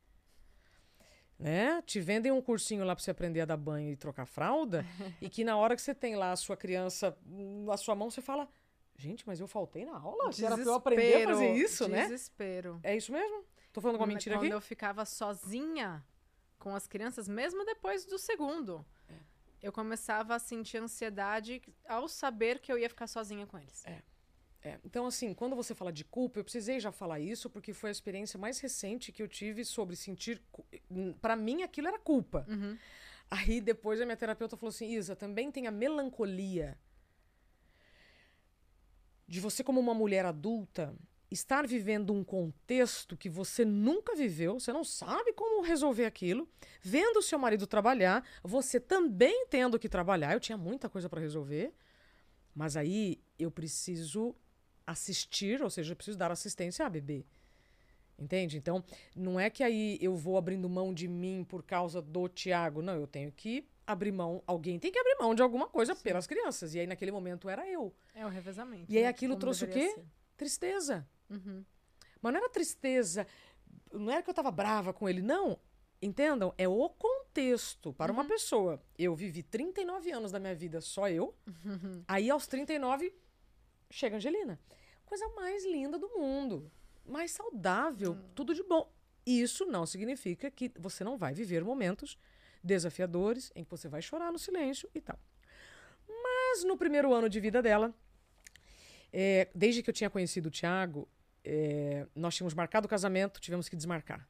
Né? 1.41 1.81
Te 1.87 2.01
vendem 2.01 2.31
um 2.31 2.43
cursinho 2.43 2.85
lá 2.85 2.95
para 2.95 3.03
você 3.03 3.11
aprender 3.11 3.41
a 3.41 3.45
dar 3.47 3.57
banho 3.57 3.91
e 3.91 3.97
trocar 3.97 4.27
fralda, 4.27 4.85
e 5.23 5.29
que 5.31 5.43
na 5.43 5.57
hora 5.57 5.75
que 5.75 5.81
você 5.81 5.95
tem 5.95 6.15
lá 6.15 6.33
a 6.33 6.37
sua 6.37 6.55
criança 6.57 7.17
na 7.65 7.77
sua 7.79 7.95
mão, 7.95 8.11
você 8.11 8.21
fala: 8.21 8.47
Gente, 8.97 9.27
mas 9.27 9.41
eu 9.41 9.49
faltei 9.49 9.87
na 9.87 9.97
aula? 9.99 10.31
Que 10.31 10.45
era 10.45 10.55
pra 10.57 10.65
eu 10.65 10.75
aprender 10.75 11.25
a 11.25 11.29
fazer 11.31 11.55
isso, 11.55 11.89
né? 11.89 12.03
Desespero. 12.03 12.79
É 12.83 12.95
isso 12.95 13.11
mesmo? 13.11 13.43
Tô 13.73 13.81
falando 13.81 13.97
uma 13.97 14.05
Quando- 14.05 14.13
mentira 14.13 14.37
quando 14.37 14.45
aqui? 14.45 14.55
eu 14.55 14.61
ficava 14.61 15.05
sozinha 15.07 16.05
com 16.59 16.75
as 16.75 16.87
crianças, 16.87 17.27
mesmo 17.27 17.65
depois 17.65 18.05
do 18.05 18.19
segundo, 18.19 18.85
eu 19.63 19.73
começava 19.73 20.35
a 20.35 20.39
sentir 20.39 20.77
ansiedade 20.77 21.63
ao 21.89 22.07
saber 22.07 22.59
que 22.59 22.71
eu 22.71 22.77
ia 22.77 22.89
ficar 22.91 23.07
sozinha 23.07 23.47
com 23.47 23.57
eles. 23.59 23.83
É, 23.87 24.03
Então, 24.85 25.07
assim, 25.07 25.33
quando 25.33 25.57
você 25.57 25.75
fala 25.75 25.93
de 25.93 26.05
culpa, 26.05 26.39
eu 26.39 26.45
precisei 26.45 26.79
já 26.81 26.93
falar 26.93 27.19
isso 27.21 27.49
porque 27.49 27.73
foi 27.73 27.89
a 27.91 27.93
experiência 27.93 28.39
mais 28.39 28.59
recente 28.61 29.11
que 29.11 29.23
eu 29.23 29.29
tive 29.29 29.65
sobre 29.65 29.97
sentir. 29.97 30.43
cu- 30.53 30.67
Pra 31.21 31.35
mim, 31.35 31.63
aquilo 31.63 31.89
era 31.89 31.99
culpa. 31.99 32.47
Uhum. 32.49 32.77
Aí 33.31 33.61
depois 33.61 34.01
a 34.01 34.05
minha 34.05 34.17
terapeuta 34.17 34.57
falou 34.57 34.69
assim: 34.71 34.91
Isa, 34.91 35.17
também 35.17 35.51
tem 35.51 35.67
a 35.67 35.71
melancolia 35.71 36.79
de 39.27 39.41
você, 39.41 39.63
como 39.63 39.79
uma 39.79 39.95
mulher 39.95 40.25
adulta, 40.27 40.95
estar 41.31 41.65
vivendo 41.67 42.13
um 42.13 42.25
contexto 42.25 43.17
que 43.17 43.29
você 43.29 43.65
nunca 43.65 44.17
viveu, 44.17 44.59
você 44.59 44.73
não 44.73 44.83
sabe 44.83 45.33
como 45.33 45.63
resolver 45.63 46.05
aquilo, 46.05 46.49
vendo 46.83 47.19
o 47.19 47.23
seu 47.23 47.39
marido 47.39 47.67
trabalhar, 47.67 48.27
você 48.43 48.81
também 48.81 49.47
tendo 49.49 49.79
que 49.79 49.89
trabalhar, 49.89 50.33
eu 50.35 50.41
tinha 50.41 50.59
muita 50.59 50.89
coisa 50.89 51.09
para 51.09 51.21
resolver, 51.21 51.73
mas 52.53 52.77
aí 52.77 53.23
eu 53.39 53.49
preciso 53.53 54.35
assistir, 54.91 55.63
ou 55.63 55.71
seja, 55.71 55.93
eu 55.93 55.97
preciso 55.97 56.19
dar 56.19 56.31
assistência 56.31 56.85
a 56.85 56.91
bebê. 56.91 57.25
Entende? 58.19 58.59
Então, 58.59 58.85
não 59.17 59.41
é 59.41 59.49
que 59.49 59.63
aí 59.63 59.99
eu 60.01 60.15
vou 60.15 60.37
abrindo 60.37 60.69
mão 60.69 60.93
de 60.93 61.09
mim 61.09 61.43
por 61.49 61.63
causa 61.63 62.03
do 62.03 62.29
Tiago. 62.29 62.83
Não, 62.83 62.95
eu 62.95 63.07
tenho 63.07 63.33
que 63.33 63.67
abrir 63.87 64.13
mão. 64.13 64.43
Alguém 64.47 64.79
tem 64.79 64.93
que 64.93 64.99
abrir 64.99 65.17
mão 65.19 65.35
de 65.35 65.43
alguma 65.43 65.67
coisa 65.67 65.95
Sim. 65.95 66.03
pelas 66.03 66.27
crianças. 66.27 66.75
E 66.75 66.81
aí, 66.81 66.87
naquele 66.87 67.11
momento, 67.11 67.49
era 67.49 67.67
eu. 67.67 67.95
É 68.15 68.27
o 68.27 68.29
revezamento. 68.29 68.93
E 68.93 68.97
aí, 68.99 69.05
né? 69.05 69.09
aquilo 69.09 69.37
trouxe 69.37 69.65
o 69.65 69.69
quê? 69.69 69.89
Ser. 69.95 70.05
Tristeza. 70.37 71.09
Uhum. 71.31 71.65
Mas 72.21 72.33
não 72.33 72.41
era 72.41 72.51
tristeza. 72.51 73.27
Não 73.91 74.13
era 74.13 74.23
que 74.23 74.29
eu 74.29 74.35
tava 74.35 74.51
brava 74.51 74.93
com 74.93 75.09
ele. 75.09 75.23
Não. 75.23 75.59
Entendam? 76.03 76.55
É 76.59 76.69
o 76.69 76.91
contexto 76.91 77.93
para 77.95 78.13
uhum. 78.13 78.19
uma 78.19 78.27
pessoa. 78.27 78.83
Eu 78.99 79.15
vivi 79.15 79.43
39 79.43 80.11
anos 80.13 80.31
da 80.31 80.39
minha 80.39 80.55
vida 80.55 80.81
só 80.83 81.09
eu. 81.09 81.35
Uhum. 81.47 82.03
Aí, 82.09 82.29
aos 82.29 82.47
39, 82.47 83.15
chega 83.91 84.17
a 84.17 84.19
Angelina. 84.19 84.61
Coisa 85.11 85.29
mais 85.31 85.67
linda 85.67 85.99
do 85.99 86.09
mundo 86.11 86.71
mais 87.11 87.33
saudável, 87.33 88.13
hum. 88.13 88.31
tudo 88.33 88.55
de 88.55 88.63
bom. 88.63 88.89
Isso 89.27 89.67
não 89.67 89.85
significa 89.85 90.49
que 90.49 90.71
você 90.79 91.03
não 91.03 91.19
vai 91.19 91.35
viver 91.35 91.65
momentos 91.65 92.17
desafiadores 92.63 93.51
em 93.57 93.65
que 93.65 93.71
você 93.73 93.89
vai 93.89 94.01
chorar 94.01 94.31
no 94.31 94.39
silêncio 94.39 94.89
e 94.95 95.01
tal. 95.01 95.19
Mas 96.09 96.63
no 96.63 96.77
primeiro 96.77 97.13
ano 97.13 97.29
de 97.29 97.41
vida 97.41 97.61
dela, 97.61 97.93
é, 99.13 99.49
desde 99.53 99.83
que 99.83 99.91
eu 99.91 99.95
tinha 99.95 100.09
conhecido 100.09 100.47
o 100.47 100.51
Tiago, 100.51 101.09
é, 101.45 102.07
nós 102.15 102.37
tínhamos 102.37 102.55
marcado 102.55 102.87
o 102.87 102.89
casamento, 102.89 103.41
tivemos 103.41 103.69
que 103.69 103.75
desmarcar. 103.75 104.25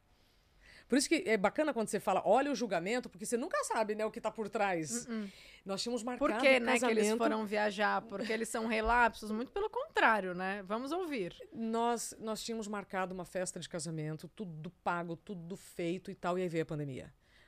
Por 0.91 0.97
isso 0.97 1.07
que 1.07 1.23
é 1.25 1.37
bacana 1.37 1.73
quando 1.73 1.87
você 1.87 2.01
fala, 2.01 2.21
olha 2.25 2.51
o 2.51 2.53
julgamento, 2.53 3.09
porque 3.09 3.25
você 3.25 3.37
nunca 3.37 3.63
sabe, 3.63 3.95
né, 3.95 4.05
o 4.05 4.11
que 4.11 4.19
está 4.19 4.29
por 4.29 4.49
trás. 4.49 5.05
Uh 5.05 5.09
-uh. 5.09 5.31
Nós 5.65 5.81
tínhamos 5.81 6.03
marcado 6.03 6.33
Por 6.33 6.41
que, 6.41 6.59
né, 6.59 6.77
que 6.77 6.85
eles 6.85 7.11
foram 7.11 7.45
viajar? 7.45 8.01
Porque 8.01 8.33
eles 8.33 8.49
são 8.49 8.67
relapsos? 8.67 9.31
Muito 9.31 9.53
pelo 9.53 9.69
contrário, 9.69 10.33
né? 10.35 10.61
Vamos 10.63 10.91
ouvir. 10.91 11.33
Nós, 11.53 12.13
nós 12.19 12.43
tínhamos 12.43 12.67
marcado 12.67 13.13
uma 13.13 13.23
festa 13.23 13.57
de 13.57 13.69
casamento, 13.69 14.27
tudo 14.35 14.69
pago, 14.83 15.15
tudo 15.15 15.55
feito 15.55 16.11
e 16.11 16.15
tal, 16.15 16.37
e 16.37 16.41
aí 16.41 16.49
veio 16.49 16.63
a 16.63 16.65
pandemia. 16.65 17.05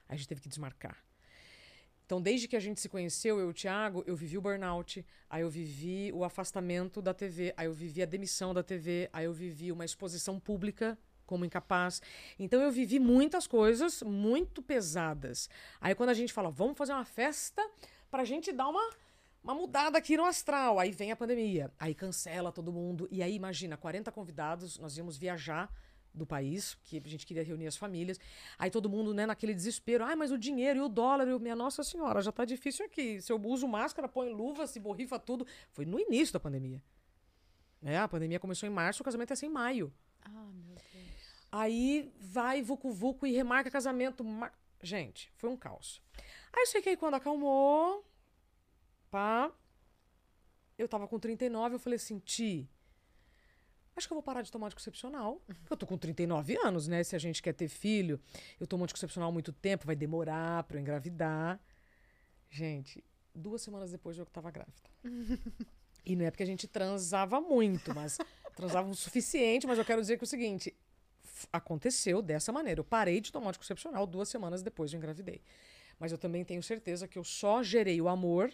Aí 0.07 0.15
a 0.15 0.15
gente 0.15 0.29
teve 0.29 0.39
que 0.39 0.47
desmarcar. 0.47 1.03
Então, 2.05 2.21
desde 2.21 2.47
que 2.47 2.55
a 2.55 2.61
gente 2.61 2.79
se 2.79 2.87
conheceu, 2.87 3.41
eu 3.41 3.47
e 3.47 3.49
o 3.49 3.53
Thiago, 3.53 4.05
eu 4.07 4.15
vivi 4.15 4.37
o 4.37 4.41
burnout, 4.41 5.05
aí 5.29 5.41
eu 5.41 5.49
vivi 5.49 6.13
o 6.13 6.23
afastamento 6.23 7.01
da 7.01 7.13
TV, 7.13 7.53
aí 7.57 7.65
eu 7.65 7.73
vivi 7.73 8.01
a 8.01 8.05
demissão 8.05 8.53
da 8.53 8.63
TV, 8.63 9.09
aí 9.11 9.25
eu 9.25 9.33
vivi 9.33 9.69
uma 9.69 9.83
exposição 9.83 10.39
pública 10.39 10.97
como 11.25 11.45
incapaz. 11.45 12.01
Então 12.37 12.61
eu 12.61 12.71
vivi 12.71 12.99
muitas 12.99 13.47
coisas 13.47 14.01
muito 14.03 14.61
pesadas. 14.61 15.49
Aí 15.79 15.95
quando 15.95 16.09
a 16.09 16.13
gente 16.13 16.33
fala, 16.33 16.49
vamos 16.49 16.77
fazer 16.77 16.93
uma 16.93 17.05
festa 17.05 17.67
pra 18.09 18.23
gente 18.23 18.51
dar 18.51 18.67
uma 18.67 19.03
uma 19.43 19.53
mudada 19.53 19.97
aqui 19.97 20.15
no 20.15 20.23
astral. 20.23 20.79
Aí 20.79 20.91
vem 20.91 21.11
a 21.11 21.15
pandemia, 21.15 21.69
aí 21.77 21.93
cancela 21.93 22.51
todo 22.51 22.71
mundo. 22.71 23.07
E 23.11 23.21
aí, 23.21 23.35
imagina, 23.35 23.75
40 23.75 24.11
convidados, 24.11 24.79
nós 24.79 24.97
íamos 24.97 25.17
viajar 25.17 25.69
do 26.13 26.25
país, 26.25 26.77
que 26.83 27.01
a 27.03 27.09
gente 27.09 27.25
queria 27.25 27.43
reunir 27.43 27.67
as 27.67 27.75
famílias. 27.75 28.19
Aí 28.57 28.69
todo 28.69 28.87
mundo, 28.87 29.13
né, 29.13 29.25
naquele 29.25 29.53
desespero. 29.53 30.05
Ai, 30.05 30.15
mas 30.15 30.31
o 30.31 30.37
dinheiro 30.37 30.79
e 30.79 30.81
o 30.81 30.87
dólar, 30.87 31.27
eu, 31.27 31.39
minha 31.39 31.55
Nossa 31.55 31.83
Senhora, 31.83 32.21
já 32.21 32.31
tá 32.31 32.45
difícil 32.45 32.85
aqui. 32.85 33.19
Se 33.19 33.31
eu 33.31 33.41
uso 33.41 33.67
máscara, 33.67 34.07
põe 34.07 34.29
luva, 34.29 34.67
se 34.67 34.79
borrifa 34.79 35.17
tudo. 35.17 35.45
Foi 35.71 35.85
no 35.85 35.99
início 35.99 36.33
da 36.33 36.39
pandemia. 36.39 36.81
É, 37.81 37.97
a 37.97 38.07
pandemia 38.07 38.39
começou 38.39 38.67
em 38.67 38.71
março, 38.71 39.01
o 39.01 39.03
casamento 39.03 39.31
é 39.31 39.33
assim 39.33 39.47
em 39.47 39.49
maio. 39.49 39.91
Ah, 40.21 40.29
meu 40.29 40.75
Deus. 40.75 40.92
Aí 41.55 42.11
vai 42.19 42.63
Vucu 42.63 42.91
Vucu 42.91 43.27
e 43.27 43.31
remarca 43.31 43.69
casamento. 43.69 44.23
Mar... 44.23 44.51
Gente, 44.81 45.31
foi 45.35 45.51
um 45.51 45.55
caos. 45.55 46.01
Aí 46.51 46.63
eu 46.63 46.65
sei 46.65 46.81
que 46.81 46.89
aí 46.89 46.97
quando 46.97 47.13
acalmou, 47.13 48.03
pá, 49.11 49.51
eu 50.79 50.87
tava 50.87 51.07
com 51.07 51.19
39, 51.19 51.75
eu 51.75 51.79
falei 51.79 51.97
assim, 51.97 52.17
Ti, 52.17 52.67
acho 53.95 54.07
que 54.07 54.13
eu 54.13 54.15
vou 54.15 54.23
parar 54.23 54.41
de 54.41 54.51
tomar 54.51 54.65
anticoncepcional. 54.65 55.43
Eu 55.69 55.77
tô 55.77 55.85
com 55.85 55.95
39 55.95 56.57
anos, 56.57 56.87
né? 56.87 57.03
Se 57.03 57.15
a 57.15 57.19
gente 57.19 57.39
quer 57.39 57.53
ter 57.53 57.67
filho, 57.67 58.19
eu 58.59 58.65
tomo 58.65 58.83
anticoncepcional 58.83 59.29
há 59.29 59.31
muito 59.31 59.53
tempo, 59.53 59.85
vai 59.85 59.95
demorar 59.95 60.63
pra 60.63 60.77
eu 60.77 60.81
engravidar. 60.81 61.61
Gente, 62.49 63.03
duas 63.31 63.61
semanas 63.61 63.91
depois 63.91 64.17
eu 64.17 64.25
tava 64.25 64.49
grávida. 64.49 64.89
e 66.03 66.15
não 66.15 66.25
é 66.25 66.31
porque 66.31 66.41
a 66.41 66.47
gente 66.47 66.67
transava 66.67 67.39
muito, 67.39 67.93
mas 67.93 68.17
transava 68.55 68.89
o 68.89 68.95
suficiente, 68.95 69.67
mas 69.67 69.77
eu 69.77 69.85
quero 69.85 70.01
dizer 70.01 70.17
que 70.17 70.23
é 70.23 70.25
o 70.25 70.27
seguinte, 70.27 70.75
aconteceu 71.51 72.21
dessa 72.21 72.51
maneira. 72.51 72.79
Eu 72.79 72.85
parei 72.85 73.19
de 73.19 73.31
tomar 73.31 73.49
anticoncepcional 73.49 74.05
duas 74.05 74.29
semanas 74.29 74.61
depois 74.61 74.91
de 74.91 74.97
engravidei. 74.97 75.41
Mas 75.99 76.11
eu 76.11 76.17
também 76.17 76.43
tenho 76.43 76.61
certeza 76.61 77.07
que 77.07 77.17
eu 77.17 77.23
só 77.23 77.63
gerei 77.63 78.01
o 78.01 78.07
amor 78.07 78.51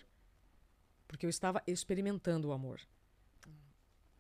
porque 1.10 1.26
eu 1.26 1.30
estava 1.30 1.62
experimentando 1.66 2.50
o 2.50 2.52
amor. 2.52 2.80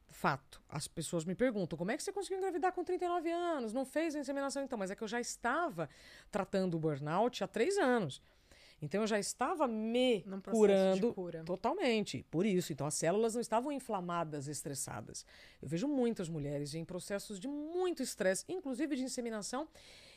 Fato. 0.09 0.61
As 0.67 0.87
pessoas 0.87 1.23
me 1.23 1.35
perguntam: 1.35 1.77
como 1.77 1.91
é 1.91 1.95
que 1.95 2.01
você 2.01 2.11
conseguiu 2.11 2.39
engravidar 2.39 2.73
com 2.73 2.83
39 2.83 3.31
anos? 3.31 3.71
Não 3.71 3.85
fez 3.85 4.15
a 4.15 4.19
inseminação 4.19 4.63
então? 4.63 4.77
Mas 4.77 4.89
é 4.89 4.95
que 4.95 5.03
eu 5.03 5.07
já 5.07 5.21
estava 5.21 5.87
tratando 6.31 6.75
o 6.75 6.79
burnout 6.79 7.43
há 7.43 7.47
três 7.47 7.77
anos. 7.77 8.21
Então 8.81 9.01
eu 9.01 9.07
já 9.07 9.19
estava 9.19 9.67
me 9.67 10.23
curando 10.49 11.13
cura. 11.13 11.43
totalmente. 11.43 12.25
Por 12.31 12.45
isso, 12.45 12.71
então 12.71 12.87
as 12.87 12.93
células 12.93 13.33
não 13.33 13.41
estavam 13.41 13.71
inflamadas, 13.71 14.47
estressadas. 14.47 15.25
Eu 15.61 15.67
vejo 15.67 15.87
muitas 15.87 16.29
mulheres 16.29 16.73
em 16.73 16.85
processos 16.85 17.39
de 17.39 17.47
muito 17.47 18.01
estresse, 18.01 18.45
inclusive 18.47 18.95
de 18.95 19.03
inseminação, 19.03 19.67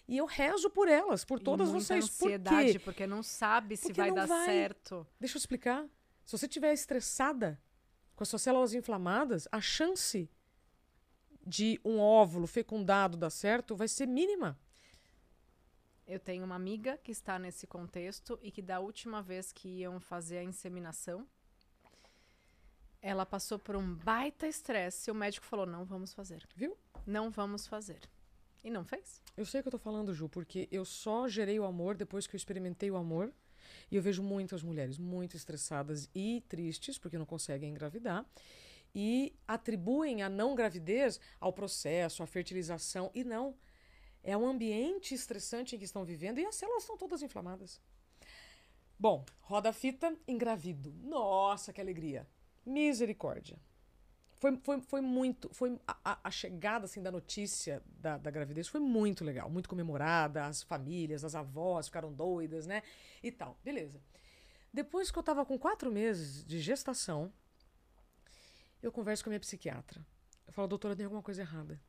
e 0.06 0.16
eu 0.16 0.26
rezo 0.26 0.70
por 0.70 0.88
elas, 0.88 1.24
por 1.24 1.40
todas 1.40 1.68
e 1.68 1.72
vocês. 1.72 2.04
ansiedade, 2.04 2.66
por 2.66 2.72
quê? 2.72 2.78
porque 2.78 3.06
não 3.06 3.22
sabe 3.22 3.76
se 3.76 3.84
porque 3.84 4.00
vai 4.00 4.12
dar 4.12 4.26
vai. 4.26 4.46
certo. 4.46 5.06
Deixa 5.18 5.36
eu 5.36 5.40
explicar. 5.40 5.88
Se 6.24 6.36
você 6.36 6.46
estiver 6.46 6.72
estressada, 6.72 7.60
com 8.14 8.22
as 8.22 8.28
suas 8.28 8.42
células 8.42 8.74
inflamadas, 8.74 9.48
a 9.50 9.60
chance 9.60 10.30
de 11.44 11.80
um 11.84 11.98
óvulo 11.98 12.46
fecundado 12.46 13.16
dar 13.16 13.30
certo 13.30 13.74
vai 13.74 13.88
ser 13.88 14.06
mínima. 14.06 14.58
Eu 16.12 16.20
tenho 16.20 16.44
uma 16.44 16.56
amiga 16.56 16.98
que 16.98 17.10
está 17.10 17.38
nesse 17.38 17.66
contexto 17.66 18.38
e 18.42 18.50
que 18.50 18.60
da 18.60 18.80
última 18.80 19.22
vez 19.22 19.50
que 19.50 19.66
iam 19.66 19.98
fazer 19.98 20.36
a 20.36 20.44
inseminação, 20.44 21.26
ela 23.00 23.24
passou 23.24 23.58
por 23.58 23.76
um 23.76 23.94
baita 23.94 24.46
estresse 24.46 25.08
e 25.08 25.10
o 25.10 25.14
médico 25.14 25.46
falou: 25.46 25.64
não 25.64 25.86
vamos 25.86 26.12
fazer. 26.12 26.46
Viu? 26.54 26.76
Não 27.06 27.30
vamos 27.30 27.66
fazer. 27.66 28.10
E 28.62 28.68
não 28.68 28.84
fez? 28.84 29.22
Eu 29.34 29.46
sei 29.46 29.60
o 29.60 29.62
que 29.62 29.68
eu 29.68 29.72
tô 29.72 29.78
falando, 29.78 30.12
Ju, 30.12 30.28
porque 30.28 30.68
eu 30.70 30.84
só 30.84 31.26
gerei 31.28 31.58
o 31.58 31.64
amor 31.64 31.96
depois 31.96 32.26
que 32.26 32.36
eu 32.36 32.38
experimentei 32.38 32.90
o 32.90 32.96
amor. 32.98 33.32
E 33.90 33.96
eu 33.96 34.02
vejo 34.02 34.22
muitas 34.22 34.62
mulheres 34.62 34.98
muito 34.98 35.34
estressadas 35.34 36.10
e 36.14 36.44
tristes 36.46 36.98
porque 36.98 37.16
não 37.16 37.24
conseguem 37.24 37.70
engravidar 37.70 38.26
e 38.94 39.34
atribuem 39.48 40.22
a 40.22 40.28
não 40.28 40.54
gravidez 40.54 41.18
ao 41.40 41.54
processo, 41.54 42.22
à 42.22 42.26
fertilização 42.26 43.10
e 43.14 43.24
não. 43.24 43.56
É 44.22 44.36
um 44.36 44.46
ambiente 44.46 45.14
estressante 45.14 45.74
em 45.74 45.78
que 45.78 45.84
estão 45.84 46.04
vivendo 46.04 46.38
e 46.38 46.46
as 46.46 46.54
células 46.54 46.82
estão 46.84 46.96
todas 46.96 47.22
inflamadas. 47.22 47.80
Bom, 48.98 49.24
roda 49.40 49.70
a 49.70 49.72
fita, 49.72 50.16
engravido. 50.28 50.94
Nossa, 51.02 51.72
que 51.72 51.80
alegria. 51.80 52.26
Misericórdia. 52.64 53.58
Foi, 54.42 54.56
foi, 54.58 54.80
foi 54.80 55.00
muito. 55.00 55.52
Foi 55.52 55.78
a, 55.86 56.18
a 56.22 56.30
chegada 56.30 56.84
assim, 56.84 57.02
da 57.02 57.10
notícia 57.10 57.82
da, 57.86 58.18
da 58.18 58.30
gravidez 58.30 58.68
foi 58.68 58.80
muito 58.80 59.24
legal, 59.24 59.50
muito 59.50 59.68
comemorada. 59.68 60.46
As 60.46 60.62
famílias, 60.62 61.24
as 61.24 61.34
avós 61.34 61.86
ficaram 61.86 62.12
doidas, 62.12 62.66
né? 62.66 62.82
E 63.22 63.30
tal. 63.30 63.58
Beleza. 63.64 64.00
Depois 64.72 65.10
que 65.10 65.18
eu 65.18 65.22
tava 65.22 65.44
com 65.44 65.58
quatro 65.58 65.92
meses 65.92 66.44
de 66.44 66.60
gestação, 66.60 67.32
eu 68.82 68.90
converso 68.90 69.22
com 69.22 69.30
a 69.30 69.32
minha 69.32 69.40
psiquiatra. 69.40 70.04
Eu 70.46 70.52
falo, 70.52 70.66
doutora, 70.66 70.96
tem 70.96 71.04
alguma 71.04 71.22
coisa 71.22 71.42
errada. 71.42 71.80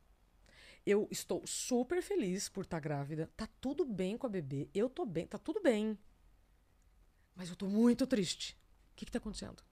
Eu 0.85 1.07
estou 1.09 1.45
super 1.47 2.01
feliz 2.01 2.49
por 2.49 2.63
estar 2.63 2.77
tá 2.77 2.81
grávida. 2.81 3.29
Tá 3.37 3.47
tudo 3.61 3.85
bem 3.85 4.17
com 4.17 4.27
a 4.27 4.29
bebê. 4.29 4.69
Eu 4.73 4.89
tô 4.89 5.05
bem, 5.05 5.25
tá 5.25 5.37
tudo 5.37 5.61
bem. 5.61 5.97
Mas 7.35 7.49
eu 7.49 7.55
tô 7.55 7.67
muito 7.67 8.05
triste. 8.05 8.57
O 8.91 8.95
que, 8.95 9.05
que 9.05 9.11
tá 9.11 9.17
acontecendo? 9.17 9.63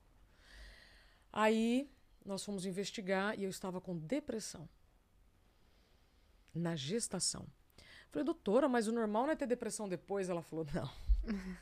Aí 1.32 1.90
nós 2.26 2.44
fomos 2.44 2.66
investigar 2.66 3.38
e 3.38 3.44
eu 3.44 3.50
estava 3.50 3.82
com 3.82 3.98
depressão. 3.98 4.68
Na 6.54 6.76
gestação. 6.76 7.48
Falei, 8.10 8.26
doutora, 8.26 8.68
mas 8.68 8.88
o 8.88 8.92
normal 8.92 9.24
não 9.24 9.32
é 9.32 9.36
ter 9.36 9.48
depressão 9.48 9.88
depois? 9.88 10.30
Ela 10.30 10.42
falou, 10.42 10.66
não. 10.74 10.92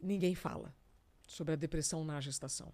Ninguém 0.00 0.34
fala 0.34 0.74
sobre 1.26 1.52
a 1.52 1.56
depressão 1.56 2.04
na 2.04 2.20
gestação. 2.20 2.72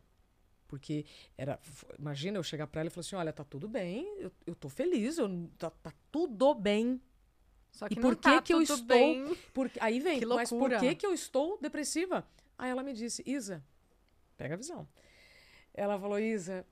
Porque 0.66 1.04
era. 1.36 1.58
Imagina 1.98 2.38
eu 2.38 2.42
chegar 2.42 2.66
para 2.66 2.80
ela 2.80 2.88
e 2.88 2.90
falar 2.90 3.00
assim: 3.00 3.16
olha, 3.16 3.32
tá 3.32 3.44
tudo 3.44 3.68
bem, 3.68 4.06
eu, 4.18 4.32
eu 4.46 4.54
tô 4.54 4.68
feliz, 4.68 5.18
eu, 5.18 5.48
tá, 5.58 5.70
tá 5.70 5.92
tudo 6.10 6.54
bem. 6.54 7.00
Só 7.72 7.88
que 7.88 7.94
e 7.94 7.96
por 7.96 8.08
não 8.08 8.16
que, 8.16 8.22
tá 8.22 8.42
que 8.42 8.54
eu 8.54 8.62
estou. 8.62 8.84
Bem. 8.84 9.36
Por, 9.52 9.70
aí 9.80 10.00
vem, 10.00 10.24
mas 10.24 10.50
por 10.50 10.70
que, 10.78 10.94
que 10.94 11.06
eu 11.06 11.12
estou 11.12 11.58
depressiva? 11.60 12.26
Aí 12.58 12.70
ela 12.70 12.82
me 12.82 12.92
disse, 12.92 13.22
Isa, 13.26 13.62
pega 14.36 14.54
a 14.54 14.56
visão. 14.56 14.88
Ela 15.74 16.00
falou, 16.00 16.18
Isa, 16.18 16.66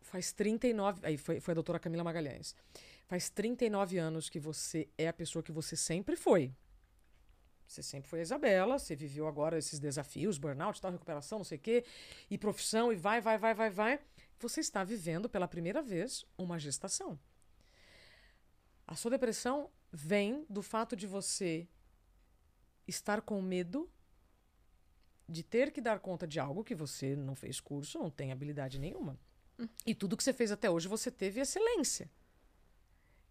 faz 0.00 0.32
39. 0.32 1.06
Aí 1.06 1.16
foi, 1.16 1.38
foi 1.38 1.52
a 1.52 1.54
doutora 1.54 1.78
Camila 1.78 2.02
Magalhães. 2.02 2.56
Faz 3.06 3.30
39 3.30 3.98
anos 3.98 4.28
que 4.28 4.40
você 4.40 4.88
é 4.98 5.06
a 5.06 5.12
pessoa 5.12 5.42
que 5.42 5.52
você 5.52 5.76
sempre 5.76 6.16
foi. 6.16 6.52
Você 7.66 7.82
sempre 7.82 8.08
foi 8.08 8.20
a 8.20 8.22
Isabela, 8.22 8.78
você 8.78 8.94
viveu 8.94 9.26
agora 9.26 9.58
esses 9.58 9.78
desafios, 9.78 10.38
burnout, 10.38 10.80
tal, 10.80 10.92
recuperação, 10.92 11.38
não 11.38 11.44
sei 11.44 11.58
o 11.58 11.60
quê, 11.60 11.84
e 12.30 12.38
profissão, 12.38 12.92
e 12.92 12.96
vai, 12.96 13.20
vai, 13.20 13.36
vai, 13.36 13.54
vai, 13.54 13.70
vai. 13.70 14.00
Você 14.38 14.60
está 14.60 14.84
vivendo 14.84 15.28
pela 15.28 15.48
primeira 15.48 15.82
vez 15.82 16.24
uma 16.38 16.58
gestação. 16.58 17.18
A 18.86 18.94
sua 18.94 19.10
depressão 19.10 19.70
vem 19.90 20.46
do 20.48 20.62
fato 20.62 20.94
de 20.94 21.06
você 21.06 21.68
estar 22.86 23.20
com 23.20 23.42
medo 23.42 23.90
de 25.28 25.42
ter 25.42 25.72
que 25.72 25.80
dar 25.80 25.98
conta 25.98 26.26
de 26.26 26.38
algo 26.38 26.62
que 26.62 26.74
você 26.74 27.16
não 27.16 27.34
fez 27.34 27.58
curso, 27.58 27.98
não 27.98 28.10
tem 28.10 28.30
habilidade 28.30 28.78
nenhuma. 28.78 29.18
Hum. 29.58 29.68
E 29.84 29.94
tudo 29.94 30.16
que 30.16 30.22
você 30.22 30.32
fez 30.32 30.52
até 30.52 30.70
hoje 30.70 30.86
você 30.86 31.10
teve 31.10 31.40
excelência. 31.40 32.08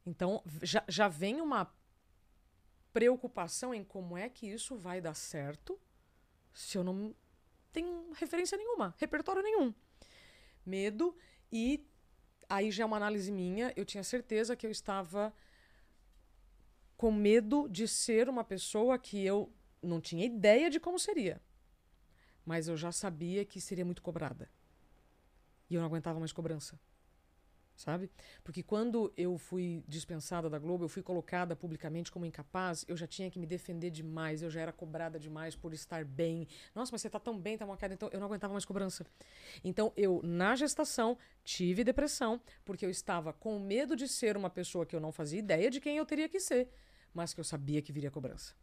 Então 0.06 0.44
já, 0.62 0.84
já 0.88 1.08
vem 1.08 1.40
uma 1.40 1.74
preocupação 2.96 3.76
em 3.76 3.84
como 3.84 4.18
é 4.18 4.30
que 4.30 4.48
isso 4.48 4.78
vai 4.78 5.02
dar 5.02 5.16
certo 5.16 5.78
se 6.54 6.78
eu 6.78 6.84
não 6.84 7.14
tenho 7.74 8.14
referência 8.14 8.58
nenhuma, 8.58 8.96
repertório 8.98 9.44
nenhum. 9.44 9.74
Medo 10.66 11.14
e 11.52 11.86
aí 12.48 12.72
já 12.72 12.84
é 12.84 12.86
uma 12.86 12.96
análise 12.96 13.34
minha, 13.34 13.74
eu 13.76 13.84
tinha 13.84 14.02
certeza 14.02 14.56
que 14.56 14.66
eu 14.66 14.72
estava 14.72 15.34
com 16.96 17.12
medo 17.12 17.68
de 17.68 17.86
ser 17.86 18.30
uma 18.30 18.46
pessoa 18.46 18.98
que 18.98 19.26
eu 19.26 19.52
não 19.84 20.00
tinha 20.00 20.26
ideia 20.26 20.70
de 20.70 20.80
como 20.80 20.98
seria. 20.98 21.42
Mas 22.46 22.70
eu 22.70 22.78
já 22.78 22.94
sabia 22.94 23.44
que 23.44 23.60
seria 23.60 23.84
muito 23.84 24.02
cobrada. 24.02 24.50
E 25.70 25.76
eu 25.76 25.82
não 25.82 25.88
aguentava 25.88 26.18
mais 26.18 26.32
cobrança 26.32 26.80
sabe? 27.76 28.10
Porque 28.44 28.64
quando 28.64 29.12
eu 29.18 29.38
fui 29.38 29.84
dispensada 29.88 30.50
da 30.50 30.58
Globo, 30.58 30.86
eu 30.86 30.90
fui 30.90 31.04
colocada 31.04 31.56
publicamente 31.56 32.12
como 32.12 32.26
incapaz, 32.26 32.86
eu 32.88 32.96
já 32.96 33.06
tinha 33.06 33.30
que 33.30 33.38
me 33.38 33.46
defender 33.46 33.90
demais, 33.90 34.42
eu 34.42 34.50
já 34.50 34.62
era 34.62 34.72
cobrada 34.72 35.20
demais 35.20 35.56
por 35.56 35.74
estar 35.74 36.06
bem. 36.06 36.48
Nossa, 36.74 36.92
mas 36.92 37.02
você 37.02 37.10
tá 37.10 37.20
tão 37.20 37.38
bem, 37.38 37.58
tá 37.58 37.66
uma 37.66 37.78
queda, 37.78 37.94
então 37.94 38.10
eu 38.12 38.20
não 38.20 38.28
aguentava 38.28 38.54
mais 38.54 38.66
cobrança. 38.66 39.06
Então 39.64 39.92
eu, 39.96 40.22
na 40.24 40.56
gestação, 40.56 41.18
tive 41.44 41.84
depressão, 41.84 42.42
porque 42.64 42.86
eu 42.86 42.90
estava 42.90 43.34
com 43.34 43.60
medo 43.60 43.96
de 43.96 44.08
ser 44.08 44.38
uma 44.38 44.50
pessoa 44.50 44.86
que 44.86 44.96
eu 44.96 45.00
não 45.00 45.12
fazia 45.12 45.40
ideia 45.40 45.70
de 45.70 45.82
quem 45.82 45.98
eu 45.98 46.06
teria 46.06 46.30
que 46.30 46.40
ser, 46.40 46.70
mas 47.14 47.34
que 47.34 47.40
eu 47.40 47.44
sabia 47.44 47.82
que 47.82 47.92
viria 47.92 48.12
cobrança. 48.12 48.54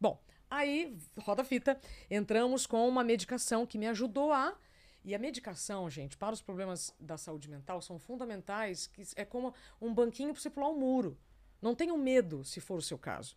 Bom, 0.00 0.20
aí, 0.48 0.96
roda 1.18 1.42
fita, 1.42 1.80
entramos 2.10 2.66
com 2.66 2.88
uma 2.88 3.02
medicação 3.02 3.66
que 3.66 3.78
me 3.78 3.86
ajudou 3.88 4.32
a 4.32 4.56
e 5.04 5.14
a 5.14 5.18
medicação, 5.18 5.88
gente, 5.88 6.16
para 6.16 6.34
os 6.34 6.42
problemas 6.42 6.94
da 6.98 7.16
saúde 7.16 7.48
mental 7.48 7.80
são 7.80 7.98
fundamentais, 7.98 8.86
que 8.86 9.02
é 9.16 9.24
como 9.24 9.54
um 9.80 9.92
banquinho 9.92 10.32
para 10.32 10.42
você 10.42 10.50
pular 10.50 10.68
um 10.68 10.78
muro. 10.78 11.16
Não 11.60 11.74
tenham 11.74 11.96
medo, 11.96 12.44
se 12.44 12.60
for 12.60 12.78
o 12.78 12.82
seu 12.82 12.98
caso. 12.98 13.36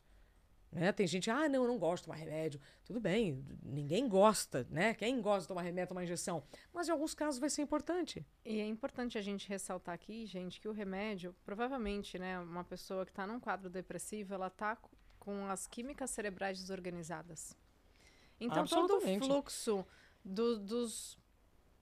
Né? 0.72 0.92
Tem 0.94 1.06
gente, 1.06 1.30
ah, 1.30 1.50
não, 1.50 1.64
eu 1.64 1.68
não 1.68 1.78
gosto 1.78 2.04
de 2.04 2.06
tomar 2.06 2.16
remédio. 2.16 2.60
Tudo 2.86 3.00
bem, 3.00 3.46
ninguém 3.62 4.08
gosta, 4.08 4.66
né? 4.70 4.94
Quem 4.94 5.22
gosta 5.22 5.42
de 5.42 5.48
tomar 5.50 5.64
remédio, 5.64 5.90
tomar 5.90 6.04
injeção? 6.04 6.44
Mas 6.74 6.88
em 6.88 6.92
alguns 6.92 7.14
casos 7.14 7.40
vai 7.40 7.50
ser 7.50 7.62
importante. 7.62 8.26
E 8.46 8.62
é 8.62 8.66
importante 8.66 9.18
a 9.18 9.22
gente 9.22 9.50
ressaltar 9.50 9.94
aqui, 9.94 10.26
gente, 10.26 10.62
que 10.62 10.70
o 10.70 10.72
remédio, 10.72 11.36
provavelmente, 11.44 12.18
né, 12.18 12.40
uma 12.40 12.64
pessoa 12.64 13.06
que 13.06 13.12
está 13.12 13.28
num 13.28 13.40
quadro 13.40 13.70
depressivo, 13.70 14.34
ela 14.34 14.48
está 14.48 14.78
com 15.20 15.46
as 15.48 15.68
químicas 15.68 16.10
cerebrais 16.10 16.58
desorganizadas. 16.60 17.56
Então, 18.40 18.66
todo 18.66 18.98
o 18.98 19.02
fluxo 19.02 19.86
do, 20.24 20.58
dos 20.58 21.21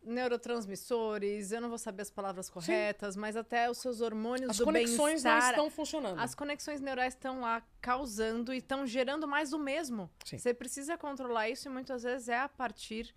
neurotransmissores, 0.02 1.52
eu 1.52 1.62
não 1.62 1.70
vou 1.70 1.78
saber 1.78 2.04
as 2.04 2.10
palavras 2.10 2.50
corretas, 2.50 3.14
Sim. 3.16 3.20
mas 3.20 3.36
até 3.36 3.70
os 3.70 3.78
seus 3.78 4.02
hormônios 4.02 4.52
as 4.52 4.58
do 4.58 4.66
bem-estar. 4.66 4.93
As 4.93 4.97
conexões 4.97 5.24
não 5.24 5.50
estão 5.50 5.70
funcionando. 5.70 6.20
As 6.20 6.36
conexões 6.36 6.82
neurais 6.82 7.14
estão 7.14 7.41
lá 7.41 7.62
causando 7.82 8.54
e 8.54 8.58
estão 8.58 8.86
gerando 8.86 9.28
mais 9.28 9.52
do 9.52 9.60
mesmo. 9.60 10.10
Sim. 10.24 10.38
Você 10.38 10.54
precisa 10.54 10.97
controlar 10.97 11.50
isso 11.50 11.68
e 11.68 11.72
muitas 11.72 12.04
vezes 12.04 12.30
é 12.30 12.39
a 12.39 12.50
partir 12.50 13.14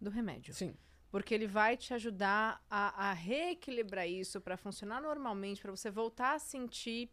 do 0.00 0.10
remédio. 0.10 0.54
Sim. 0.54 0.76
Porque 1.10 1.34
ele 1.34 1.46
vai 1.46 1.76
te 1.76 1.92
ajudar 1.92 2.64
a, 2.70 3.10
a 3.10 3.12
reequilibrar 3.12 4.08
isso 4.08 4.40
para 4.40 4.56
funcionar 4.56 5.00
normalmente, 5.00 5.60
para 5.60 5.70
você 5.70 5.90
voltar 5.90 6.34
a 6.34 6.38
sentir 6.38 7.10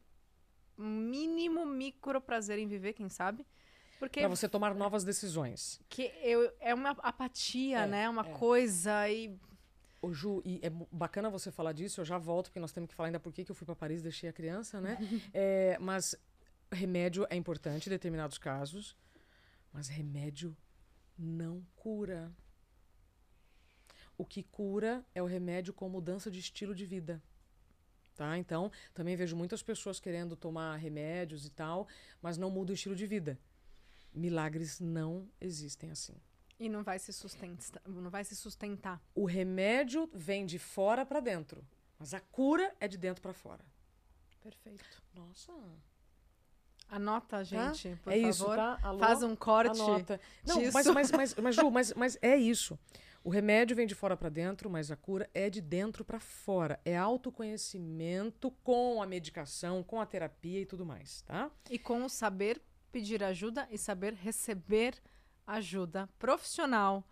mínimo 0.78 1.66
micro 1.66 2.22
prazer 2.22 2.58
em 2.58 2.68
viver, 2.68 2.94
quem 2.94 3.10
sabe? 3.10 3.46
Porque 4.00 4.22
para 4.22 4.30
você 4.30 4.48
tomar 4.48 4.74
novas 4.74 5.04
decisões. 5.04 5.80
Que 5.90 6.12
eu, 6.24 6.52
é 6.60 6.74
uma 6.74 6.92
apatia, 6.92 7.80
é, 7.80 7.88
né? 7.88 8.10
Uma 8.10 8.26
é. 8.26 8.32
coisa 8.32 9.10
e 9.10 9.38
Ô, 10.02 10.14
Ju, 10.14 10.42
e 10.46 10.62
é 10.64 10.70
bacana 10.92 11.30
você 11.30 11.52
falar 11.52 11.74
disso, 11.74 12.00
eu 12.00 12.06
já 12.06 12.18
volto, 12.18 12.46
porque 12.46 12.60
nós 12.60 12.72
temos 12.72 12.90
que 12.90 12.96
falar 12.96 13.08
ainda 13.08 13.20
por 13.20 13.34
que 13.34 13.50
eu 13.50 13.54
fui 13.54 13.66
para 13.66 13.76
Paris 13.76 14.00
e 14.00 14.04
deixei 14.04 14.30
a 14.30 14.34
criança, 14.34 14.80
né? 14.80 14.98
é, 15.34 15.78
mas 15.80 16.16
remédio 16.72 17.28
é 17.30 17.36
importante 17.36 17.88
em 17.88 17.90
determinados 17.90 18.38
casos, 18.38 18.96
mas 19.74 19.90
remédio 19.90 20.56
não 21.18 21.66
cura. 21.76 22.32
O 24.18 24.26
que 24.26 24.44
cura 24.44 25.06
é 25.14 25.22
o 25.22 25.26
remédio 25.26 25.74
com 25.74 25.90
mudança 25.90 26.32
de 26.32 26.40
estilo 26.40 26.74
de 26.74 26.86
vida. 26.86 27.22
Tá? 28.16 28.38
Então, 28.38 28.72
também 28.94 29.16
vejo 29.16 29.36
muitas 29.36 29.64
pessoas 29.64 30.00
querendo 30.00 30.36
tomar 30.36 30.76
remédios 30.76 31.46
e 31.46 31.50
tal, 31.50 31.88
mas 32.22 32.38
não 32.38 32.50
muda 32.50 32.72
o 32.72 32.76
estilo 32.76 32.96
de 32.96 33.06
vida. 33.06 33.40
Milagres 34.14 34.80
não 34.80 35.30
existem 35.40 35.92
assim. 35.92 36.16
E 36.60 36.68
não 36.68 36.84
vai 36.84 37.00
se 37.00 37.14
sustentar, 37.14 37.82
não 37.88 38.10
vai 38.10 38.24
se 38.26 38.36
sustentar. 38.36 39.02
O 39.16 39.26
remédio 39.26 40.10
vem 40.14 40.46
de 40.46 40.60
fora 40.60 41.06
para 41.06 41.22
dentro, 41.22 41.66
mas 41.98 42.14
a 42.14 42.20
cura 42.20 42.76
é 42.80 42.88
de 42.88 42.98
dentro 42.98 43.22
para 43.22 43.34
fora. 43.34 43.64
Perfeito. 44.42 44.84
Nossa. 45.14 45.54
Anota, 46.90 47.38
tá? 47.38 47.44
gente, 47.44 47.96
por 47.98 48.12
é 48.12 48.16
favor. 48.16 48.30
isso, 48.30 48.46
tá? 48.46 48.80
Alô? 48.82 49.00
Faz 49.00 49.24
um 49.24 49.36
corte. 49.36 49.80
Anota. 49.80 50.20
Não, 50.46 50.56
mas, 50.72 50.88
mas, 50.88 51.12
mas, 51.12 51.36
mas, 51.36 51.56
Ju, 51.56 51.70
mas, 51.72 51.94
mas 51.94 52.18
é 52.22 52.36
isso. 52.36 52.78
O 53.24 53.30
remédio 53.30 53.76
vem 53.76 53.86
de 53.86 53.94
fora 53.94 54.16
para 54.16 54.30
dentro, 54.30 54.70
mas 54.70 54.90
a 54.90 54.96
cura 54.96 55.30
é 55.34 55.50
de 55.50 55.62
dentro 55.62 56.04
para 56.04 56.20
fora. 56.20 56.80
É 56.86 56.98
autoconhecimento 56.98 58.50
com 58.64 59.04
a 59.04 59.06
medicação, 59.06 59.84
com 59.84 60.00
a 60.00 60.06
terapia 60.06 60.62
e 60.62 60.66
tudo 60.66 60.86
mais, 60.86 61.22
tá? 61.24 61.52
E 61.70 61.78
com 61.78 62.04
o 62.06 62.10
saber 62.10 62.62
pedir 62.90 63.24
ajuda 63.24 63.68
e 63.72 63.78
saber 63.78 64.14
receber 64.14 64.96
ajuda 65.46 66.10
profissional, 66.20 67.08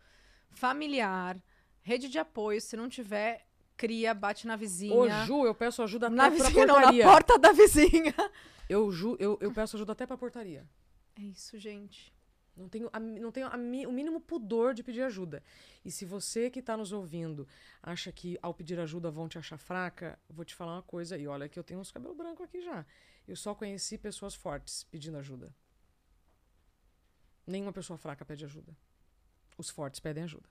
familiar, 0.49 1.41
rede 1.81 2.09
de 2.09 2.19
apoio. 2.19 2.61
Se 2.61 2.75
não 2.75 2.89
tiver, 2.89 3.47
cria, 3.75 4.13
bate 4.13 4.45
na 4.45 4.55
vizinha. 4.55 4.95
Ô, 4.95 5.09
Ju, 5.25 5.45
eu 5.45 5.55
peço 5.55 5.81
ajuda 5.81 6.09
na 6.09 6.25
até 6.25 6.35
vizinha, 6.35 6.65
pra 6.65 6.73
portaria. 6.73 7.05
Não, 7.05 7.11
na 7.11 7.13
porta 7.13 7.39
da 7.39 7.51
vizinha. 7.51 8.13
Eu, 8.69 8.91
Ju, 8.91 9.15
eu, 9.17 9.37
eu 9.39 9.49
peço 9.53 9.77
ajuda 9.77 9.93
até 9.93 10.05
pra 10.05 10.17
portaria. 10.17 10.67
É 11.15 11.21
isso, 11.21 11.57
gente. 11.57 12.13
Não 12.53 12.67
tenho, 12.67 12.89
a, 12.91 12.99
não 12.99 13.31
tenho 13.31 13.47
a, 13.47 13.55
o 13.55 13.93
mínimo 13.93 14.19
pudor 14.19 14.73
de 14.73 14.83
pedir 14.83 15.03
ajuda. 15.03 15.41
E 15.85 15.91
se 15.91 16.03
você 16.03 16.49
que 16.49 16.59
está 16.59 16.75
nos 16.75 16.91
ouvindo 16.91 17.47
acha 17.81 18.11
que 18.11 18.37
ao 18.41 18.53
pedir 18.53 18.77
ajuda 18.77 19.09
vão 19.09 19.29
te 19.29 19.37
achar 19.37 19.57
fraca, 19.57 20.19
vou 20.27 20.43
te 20.43 20.53
falar 20.53 20.73
uma 20.73 20.81
coisa. 20.81 21.17
E 21.17 21.27
olha 21.27 21.47
que 21.47 21.57
eu 21.57 21.63
tenho 21.63 21.79
uns 21.79 21.91
cabelos 21.91 22.17
brancos 22.17 22.43
aqui 22.43 22.61
já. 22.61 22.85
Eu 23.27 23.35
só 23.35 23.53
conheci 23.55 23.97
pessoas 23.97 24.33
fortes 24.33 24.83
pedindo 24.83 25.17
ajuda. 25.17 25.53
Nenhuma 27.47 27.71
pessoa 27.71 27.97
fraca 27.97 28.25
pede 28.25 28.43
ajuda. 28.45 28.75
Os 29.57 29.69
fortes 29.69 29.99
pedem 29.99 30.25
ajuda. 30.25 30.47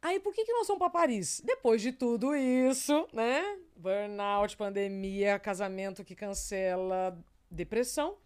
Aí, 0.00 0.20
por 0.20 0.32
que, 0.32 0.44
que 0.44 0.52
nós 0.52 0.68
vamos 0.68 0.78
para 0.78 0.90
Paris? 0.90 1.42
Depois 1.44 1.82
de 1.82 1.90
tudo 1.90 2.36
isso, 2.36 3.08
né? 3.12 3.58
Burnout, 3.74 4.56
pandemia, 4.56 5.36
casamento 5.38 6.04
que 6.04 6.14
cancela, 6.14 7.18
depressão. 7.50 8.16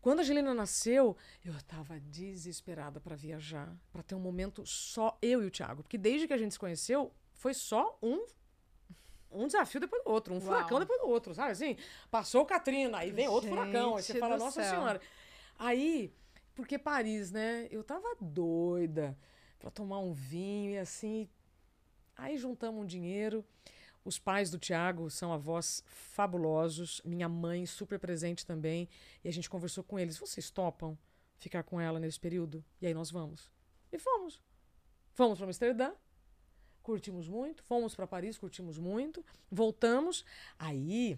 Quando 0.00 0.20
a 0.20 0.22
Angelina 0.22 0.54
nasceu, 0.54 1.16
eu 1.44 1.56
estava 1.56 1.98
desesperada 1.98 3.00
para 3.00 3.16
viajar, 3.16 3.72
para 3.92 4.02
ter 4.02 4.14
um 4.14 4.20
momento 4.20 4.64
só 4.64 5.18
eu 5.20 5.42
e 5.42 5.46
o 5.46 5.50
Thiago. 5.50 5.82
Porque 5.82 5.98
desde 5.98 6.28
que 6.28 6.32
a 6.32 6.38
gente 6.38 6.52
se 6.52 6.58
conheceu, 6.58 7.12
foi 7.34 7.52
só 7.52 7.98
um 8.00 8.24
um 9.34 9.46
desafio 9.46 9.80
depois 9.80 10.04
do 10.04 10.10
outro, 10.10 10.34
um 10.34 10.36
Uau. 10.36 10.46
furacão 10.46 10.78
depois 10.78 11.00
do 11.00 11.08
outro, 11.08 11.34
sabe 11.34 11.52
assim? 11.52 11.76
Passou 12.10 12.44
Katrina, 12.44 12.98
aí 12.98 13.10
vem 13.10 13.26
outro 13.28 13.48
furacão, 13.48 13.96
aí 13.96 14.02
você 14.02 14.18
fala, 14.18 14.36
nossa 14.36 14.62
céu. 14.62 14.70
senhora. 14.70 15.00
Aí, 15.64 16.12
porque 16.56 16.76
Paris, 16.76 17.30
né? 17.30 17.68
Eu 17.70 17.84
tava 17.84 18.16
doida 18.20 19.16
para 19.60 19.70
tomar 19.70 20.00
um 20.00 20.12
vinho 20.12 20.72
e 20.72 20.78
assim. 20.78 21.28
Aí 22.16 22.36
juntamos 22.36 22.82
um 22.82 22.84
dinheiro. 22.84 23.44
Os 24.04 24.18
pais 24.18 24.50
do 24.50 24.58
Tiago 24.58 25.08
são 25.08 25.32
avós 25.32 25.84
fabulosos. 25.86 27.00
Minha 27.04 27.28
mãe, 27.28 27.64
super 27.64 27.96
presente 28.00 28.44
também. 28.44 28.88
E 29.22 29.28
a 29.28 29.32
gente 29.32 29.48
conversou 29.48 29.84
com 29.84 30.00
eles. 30.00 30.18
Vocês 30.18 30.50
topam 30.50 30.98
ficar 31.38 31.62
com 31.62 31.80
ela 31.80 32.00
nesse 32.00 32.18
período? 32.18 32.64
E 32.80 32.86
aí 32.88 32.92
nós 32.92 33.12
vamos. 33.12 33.48
E 33.92 34.00
fomos. 34.00 34.42
Fomos 35.12 35.38
para 35.38 35.46
Amsterdã. 35.46 35.92
Curtimos 36.82 37.28
muito. 37.28 37.62
Fomos 37.62 37.94
para 37.94 38.08
Paris, 38.08 38.36
curtimos 38.36 38.80
muito. 38.80 39.24
Voltamos. 39.48 40.24
Aí 40.58 41.16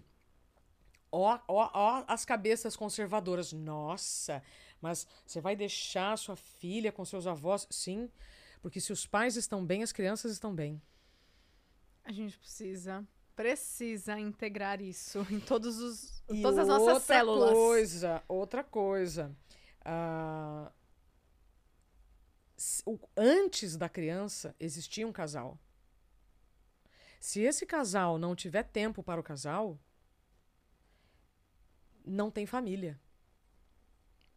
Ó, 1.17 1.39
ó, 1.47 1.69
ó, 1.73 2.03
as 2.07 2.25
cabeças 2.25 2.75
conservadoras. 2.75 3.53
Nossa, 3.53 4.43
mas 4.81 5.07
você 5.25 5.39
vai 5.39 5.55
deixar 5.55 6.17
sua 6.17 6.35
filha 6.35 6.91
com 6.91 7.05
seus 7.05 7.25
avós? 7.25 7.65
Sim, 7.69 8.09
porque 8.61 8.81
se 8.81 8.91
os 8.91 9.05
pais 9.07 9.35
estão 9.37 9.65
bem, 9.65 9.81
as 9.81 9.91
crianças 9.93 10.31
estão 10.31 10.53
bem. 10.53 10.81
A 12.03 12.11
gente 12.11 12.37
precisa, 12.37 13.07
precisa 13.35 14.19
integrar 14.19 14.81
isso 14.81 15.25
em 15.31 15.39
todos 15.39 15.79
os, 15.79 16.21
E 16.29 16.41
todas 16.41 16.59
as 16.59 16.67
nossas 16.67 16.87
outra 16.95 16.99
células. 16.99 17.51
coisa, 17.53 18.23
outra 18.27 18.63
coisa. 18.63 19.35
Ah, 19.85 20.71
s- 22.57 22.83
o- 22.85 22.99
antes 23.15 23.77
da 23.77 23.87
criança 23.87 24.53
existia 24.59 25.07
um 25.07 25.11
casal. 25.13 25.57
Se 27.19 27.39
esse 27.41 27.65
casal 27.65 28.17
não 28.19 28.35
tiver 28.35 28.63
tempo 28.63 29.01
para 29.01 29.19
o 29.19 29.23
casal, 29.23 29.79
não 32.05 32.29
tem 32.29 32.45
família. 32.45 32.99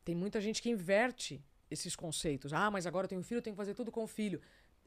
Tem 0.04 0.14
muita 0.14 0.40
gente 0.40 0.62
que 0.62 0.70
inverte 0.70 1.44
esses 1.70 1.94
conceitos. 1.94 2.52
Ah, 2.52 2.70
mas 2.70 2.86
agora 2.86 3.04
eu 3.04 3.08
tenho 3.08 3.20
um 3.20 3.24
filho, 3.24 3.38
eu 3.38 3.42
tenho 3.42 3.54
que 3.54 3.58
fazer 3.58 3.74
tudo 3.74 3.92
com 3.92 4.04
o 4.04 4.06
filho. 4.06 4.40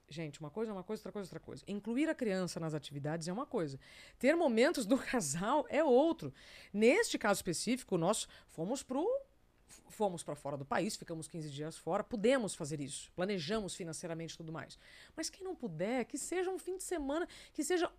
Gente, 0.09 0.39
uma 0.41 0.49
coisa 0.49 0.71
é 0.71 0.73
uma 0.73 0.83
coisa, 0.83 0.99
outra 0.99 1.11
coisa 1.11 1.27
é 1.27 1.29
outra 1.29 1.39
coisa. 1.39 1.63
Incluir 1.67 2.09
a 2.09 2.15
criança 2.15 2.59
nas 2.59 2.73
atividades 2.73 3.27
é 3.27 3.33
uma 3.33 3.45
coisa. 3.45 3.79
Ter 4.19 4.35
momentos 4.35 4.85
do 4.85 4.97
casal 4.99 5.65
é 5.69 5.83
outro. 5.83 6.33
Neste 6.73 7.17
caso 7.17 7.37
específico, 7.37 7.97
nós 7.97 8.27
fomos 8.47 8.83
pro 8.83 9.07
fomos 9.87 10.23
para 10.23 10.35
fora 10.35 10.57
do 10.57 10.65
país, 10.65 10.95
ficamos 10.95 11.27
15 11.27 11.49
dias 11.49 11.77
fora, 11.77 12.03
pudemos 12.03 12.55
fazer 12.55 12.81
isso, 12.81 13.11
planejamos 13.15 13.75
financeiramente 13.75 14.35
tudo 14.35 14.51
mais. 14.51 14.77
Mas 15.15 15.29
quem 15.29 15.43
não 15.43 15.55
puder, 15.55 16.05
que 16.05 16.17
seja 16.17 16.49
um 16.49 16.57
fim 16.57 16.77
de 16.77 16.83
semana, 16.83 17.27
que 17.53 17.63
seja 17.63 17.89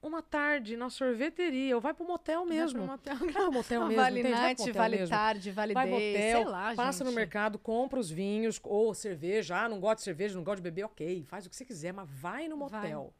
uma 0.00 0.22
tarde 0.22 0.76
na 0.76 0.88
sorveteria, 0.90 1.74
ou 1.74 1.80
vai 1.80 1.92
pro 1.92 2.06
motel 2.06 2.44
mesmo. 2.46 2.86
Vai 2.86 2.98
pro 2.98 3.14
motel. 3.16 3.32
Vai 3.32 3.42
pro 3.44 3.52
motel 3.52 3.80
mesmo, 3.88 3.96
vale 4.02 4.20
entende? 4.20 4.34
Vai 4.34 4.42
night, 4.42 4.58
motel 4.60 4.74
vale 4.74 4.96
mesmo. 4.96 5.10
tarde, 5.10 5.50
vale 5.50 5.74
Vai 5.74 5.88
day, 5.90 6.12
motel, 6.12 6.42
sei 6.42 6.44
lá, 6.52 6.74
passa 6.74 7.04
no 7.04 7.10
gente. 7.10 7.16
mercado, 7.18 7.58
compra 7.58 7.98
os 7.98 8.10
vinhos 8.10 8.60
ou 8.62 8.94
cerveja. 8.94 9.56
Ah, 9.64 9.68
não 9.68 9.80
gosto 9.80 9.98
de 9.98 10.04
cerveja, 10.04 10.34
não 10.36 10.44
gosto 10.44 10.56
de 10.58 10.62
beber, 10.62 10.84
ok. 10.84 11.24
Faz 11.24 11.46
o 11.46 11.50
que 11.50 11.56
você 11.56 11.64
quiser, 11.64 11.92
mas 11.92 12.08
vai 12.08 12.46
no 12.48 12.56
Vai. 12.68 12.92
motel. 12.92 13.14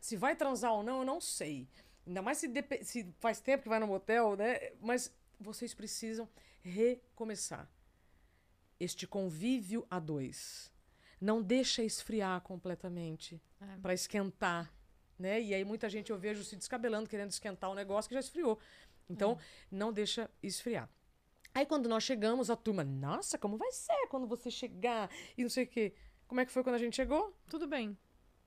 Se 0.00 0.16
vai 0.16 0.34
transar 0.36 0.72
ou 0.72 0.82
não, 0.82 0.98
eu 1.00 1.04
não 1.04 1.20
sei. 1.20 1.68
Ainda 2.06 2.22
mais 2.22 2.38
se, 2.38 2.48
se 2.82 3.12
faz 3.18 3.40
tempo 3.40 3.64
que 3.64 3.68
vai 3.68 3.78
no 3.80 3.86
motel, 3.86 4.36
né? 4.36 4.72
Mas 4.80 5.12
vocês 5.40 5.74
precisam 5.74 6.28
recomeçar 6.62 7.68
este 8.78 9.06
convívio 9.06 9.86
a 9.90 9.98
dois. 9.98 10.70
Não 11.20 11.42
deixa 11.42 11.82
esfriar 11.82 12.40
completamente 12.42 13.40
É. 13.60 13.76
para 13.80 13.94
esquentar, 13.94 14.70
né? 15.18 15.40
E 15.40 15.54
aí 15.54 15.64
muita 15.64 15.88
gente 15.88 16.10
eu 16.10 16.18
vejo 16.18 16.42
se 16.44 16.56
descabelando 16.56 17.08
querendo 17.08 17.30
esquentar 17.30 17.70
o 17.70 17.74
negócio 17.74 18.08
que 18.08 18.14
já 18.14 18.20
esfriou. 18.20 18.58
Então, 19.08 19.38
não 19.70 19.92
deixa 19.92 20.28
esfriar. 20.42 20.88
Aí 21.54 21.64
quando 21.64 21.88
nós 21.88 22.02
chegamos, 22.02 22.50
a 22.50 22.56
turma, 22.56 22.84
nossa, 22.84 23.38
como 23.38 23.56
vai 23.56 23.70
ser 23.72 24.06
quando 24.08 24.26
você 24.26 24.50
chegar? 24.50 25.08
E 25.38 25.42
não 25.42 25.48
sei 25.50 25.64
o 25.64 25.66
quê. 25.68 25.94
Como 26.26 26.40
é 26.40 26.44
que 26.44 26.52
foi 26.52 26.62
quando 26.62 26.74
a 26.74 26.78
gente 26.78 26.96
chegou? 26.96 27.34
Tudo 27.48 27.66
bem. 27.66 27.96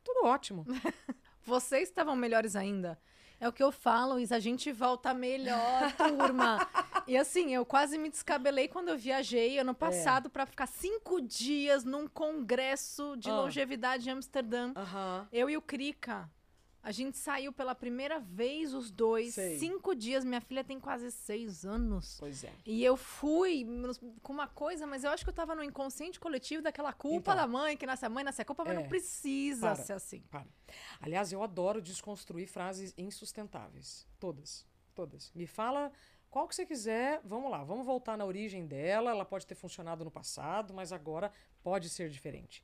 Tudo 0.03 0.25
ótimo. 0.27 0.65
Vocês 1.43 1.89
estavam 1.89 2.15
melhores 2.15 2.55
ainda. 2.55 2.99
É 3.39 3.47
o 3.47 3.53
que 3.53 3.63
eu 3.63 3.71
falo, 3.71 4.19
Isa, 4.19 4.35
a 4.35 4.39
gente 4.39 4.69
volta 4.71 5.13
melhor, 5.13 5.91
turma. 5.95 6.59
e 7.07 7.15
assim, 7.17 7.55
eu 7.55 7.65
quase 7.65 7.97
me 7.97 8.09
descabelei 8.09 8.67
quando 8.67 8.89
eu 8.89 8.97
viajei 8.97 9.57
ano 9.57 9.73
passado 9.73 10.29
pra 10.29 10.45
ficar 10.45 10.67
cinco 10.67 11.21
dias 11.21 11.85
num 11.85 12.05
congresso 12.05 13.15
de 13.15 13.29
Ah. 13.29 13.35
longevidade 13.37 14.09
em 14.09 14.11
Amsterdã. 14.11 14.73
Aham. 14.75 15.27
Eu 15.31 15.49
e 15.49 15.55
o 15.55 15.61
Krika. 15.61 16.29
A 16.81 16.91
gente 16.91 17.17
saiu 17.17 17.51
pela 17.51 17.75
primeira 17.75 18.19
vez, 18.19 18.73
os 18.73 18.89
dois. 18.89 19.33
Sei. 19.33 19.59
Cinco 19.59 19.93
dias. 19.93 20.23
Minha 20.23 20.39
filha 20.39 20.63
tem 20.63 20.79
quase 20.79 21.11
seis 21.11 21.65
anos. 21.65 22.15
Pois 22.19 22.43
é. 22.43 22.53
E 22.65 22.83
eu 22.83 22.95
fui 22.95 23.65
com 24.23 24.31
uma 24.31 24.47
coisa, 24.47 24.87
mas 24.87 25.03
eu 25.03 25.11
acho 25.11 25.23
que 25.25 25.29
eu 25.29 25.33
tava 25.33 25.53
no 25.53 25.63
inconsciente 25.63 26.19
coletivo 26.19 26.61
daquela 26.63 26.93
culpa 26.93 27.33
Então. 27.33 27.35
da 27.35 27.45
mãe, 27.47 27.75
que 27.75 27.85
nasce 27.85 28.05
a 28.05 28.09
mãe, 28.09 28.23
nasce 28.23 28.41
a 28.41 28.45
culpa, 28.45 28.63
mas 28.63 28.77
É. 28.77 28.81
não 28.81 28.87
precisa 28.87 29.73
Para. 29.73 29.75
ser 29.83 29.93
assim. 29.93 30.21
Para. 30.31 30.47
Aliás, 31.01 31.33
eu 31.33 31.43
adoro 31.43 31.81
desconstruir 31.81 32.47
frases 32.47 32.93
insustentáveis. 32.97 34.07
Todas. 34.17 34.65
Todas. 34.95 35.31
Me 35.35 35.45
fala 35.45 35.91
qual 36.29 36.47
que 36.47 36.55
você 36.55 36.65
quiser. 36.65 37.21
Vamos 37.25 37.51
lá, 37.51 37.61
vamos 37.63 37.85
voltar 37.85 38.17
na 38.17 38.23
origem 38.25 38.65
dela. 38.65 39.11
Ela 39.11 39.25
pode 39.25 39.45
ter 39.45 39.55
funcionado 39.55 40.05
no 40.05 40.11
passado, 40.11 40.73
mas 40.73 40.93
agora 40.93 41.29
pode 41.61 41.89
ser 41.89 42.09
diferente. 42.09 42.63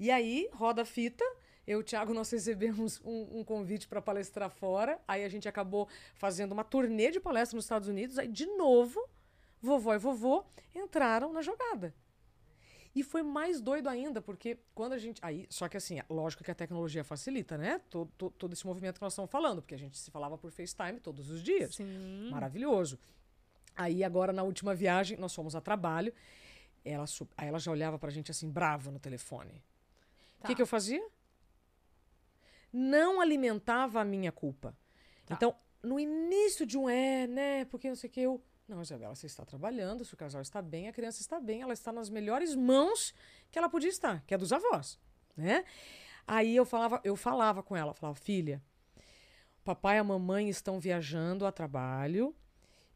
E 0.00 0.10
aí, 0.10 0.48
roda 0.52 0.82
a 0.82 0.84
fita. 0.84 1.24
Eu 1.66 1.78
e 1.78 1.80
o 1.80 1.84
Thiago, 1.84 2.12
nós 2.12 2.30
recebemos 2.30 3.00
um, 3.04 3.38
um 3.40 3.44
convite 3.44 3.86
para 3.86 4.02
palestrar 4.02 4.50
fora. 4.50 5.00
Aí 5.06 5.24
a 5.24 5.28
gente 5.28 5.48
acabou 5.48 5.88
fazendo 6.14 6.52
uma 6.52 6.64
turnê 6.64 7.10
de 7.10 7.20
palestra 7.20 7.54
nos 7.56 7.64
Estados 7.64 7.88
Unidos. 7.88 8.18
Aí, 8.18 8.26
de 8.28 8.46
novo, 8.46 9.00
vovó 9.60 9.94
e 9.94 9.98
vovô 9.98 10.44
entraram 10.74 11.32
na 11.32 11.40
jogada. 11.40 11.94
E 12.94 13.02
foi 13.02 13.22
mais 13.22 13.60
doido 13.60 13.88
ainda, 13.88 14.20
porque 14.20 14.58
quando 14.74 14.92
a 14.92 14.98
gente. 14.98 15.18
Aí, 15.24 15.46
só 15.48 15.66
que 15.66 15.76
assim, 15.78 15.98
lógico 16.10 16.44
que 16.44 16.50
a 16.50 16.54
tecnologia 16.54 17.02
facilita, 17.02 17.56
né? 17.56 17.80
Todo, 17.88 18.10
todo, 18.18 18.32
todo 18.36 18.52
esse 18.52 18.66
movimento 18.66 18.96
que 18.96 19.02
nós 19.02 19.14
estamos 19.14 19.30
falando, 19.30 19.62
porque 19.62 19.74
a 19.74 19.78
gente 19.78 19.96
se 19.96 20.10
falava 20.10 20.36
por 20.36 20.50
FaceTime 20.50 21.00
todos 21.00 21.30
os 21.30 21.42
dias. 21.42 21.76
Sim. 21.76 22.28
Maravilhoso. 22.30 22.98
Aí, 23.74 24.04
agora, 24.04 24.30
na 24.32 24.42
última 24.42 24.74
viagem, 24.74 25.16
nós 25.16 25.34
fomos 25.34 25.54
a 25.56 25.60
trabalho. 25.60 26.12
Ela, 26.84 27.04
aí 27.36 27.48
ela 27.48 27.58
já 27.58 27.70
olhava 27.70 27.98
pra 27.98 28.10
gente 28.10 28.30
assim, 28.30 28.50
brava 28.50 28.90
no 28.90 28.98
telefone. 28.98 29.52
O 30.38 30.42
Tá. 30.42 30.48
que, 30.48 30.54
que 30.56 30.60
eu 30.60 30.66
fazia? 30.66 31.02
Não 32.72 33.20
alimentava 33.20 34.00
a 34.00 34.04
minha 34.04 34.32
culpa. 34.32 34.76
Tá. 35.26 35.34
Então, 35.34 35.54
no 35.82 35.98
início 35.98 36.64
de 36.64 36.78
um 36.78 36.88
é, 36.88 37.26
né? 37.26 37.64
Porque 37.66 37.88
não 37.88 37.96
sei 37.96 38.08
o 38.08 38.12
que 38.12 38.20
eu. 38.20 38.42
Não, 38.68 38.80
Isabela, 38.80 39.14
você 39.14 39.26
está 39.26 39.44
trabalhando, 39.44 40.04
se 40.04 40.14
o 40.14 40.16
casal 40.16 40.40
está 40.40 40.62
bem, 40.62 40.88
a 40.88 40.92
criança 40.92 41.20
está 41.20 41.38
bem, 41.40 41.60
ela 41.62 41.72
está 41.72 41.92
nas 41.92 42.08
melhores 42.08 42.54
mãos 42.54 43.12
que 43.50 43.58
ela 43.58 43.68
podia 43.68 43.90
estar, 43.90 44.22
que 44.24 44.32
é 44.32 44.38
dos 44.38 44.52
avós, 44.52 44.98
né? 45.36 45.64
Aí 46.26 46.54
eu 46.54 46.64
falava, 46.64 47.00
eu 47.04 47.16
falava 47.16 47.62
com 47.62 47.76
ela, 47.76 47.92
falava, 47.92 48.18
filha, 48.18 48.62
papai 49.64 49.96
e 49.96 49.98
a 49.98 50.04
mamãe 50.04 50.48
estão 50.48 50.78
viajando 50.78 51.44
a 51.44 51.52
trabalho 51.52 52.34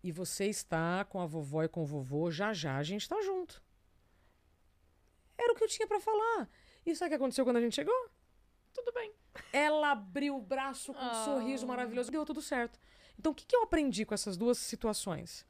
e 0.03 0.13
você 0.13 0.47
está 0.47 1.05
com 1.05 1.21
a 1.21 1.27
vovó 1.27 1.65
e 1.65 1.69
com 1.69 1.83
o 1.83 1.87
vovô, 1.87 2.31
já 2.31 2.53
já 2.53 2.77
a 2.77 2.83
gente 2.83 3.03
está 3.03 3.21
junto. 3.23 3.63
Era 5.37 5.53
o 5.53 5.57
que 5.57 5.65
eu 5.65 5.69
tinha 5.69 5.87
para 5.87 6.01
falar. 6.01 6.49
E 6.87 6.95
sabe 6.95 7.09
o 7.09 7.11
que 7.11 7.15
aconteceu 7.17 7.45
quando 7.45 7.57
a 7.57 7.61
gente 7.61 7.75
chegou? 7.75 8.11
Tudo 8.77 8.93
bem. 8.93 9.13
Ela 9.53 9.93
abriu 9.93 10.37
o 10.37 10.41
braço 10.41 10.93
com 10.93 11.01
um 11.01 11.11
Ah. 11.11 11.25
sorriso 11.25 11.67
maravilhoso. 11.67 12.11
Deu 12.11 12.25
tudo 12.25 12.43
certo. 12.43 12.79
Então, 13.19 13.33
o 13.33 13.35
que, 13.35 13.47
que 13.47 13.57
eu 13.57 13.63
aprendi 13.63 14.05
com 14.05 14.13
essas 14.15 14.37
duas 14.37 14.59
situações? 14.59 15.47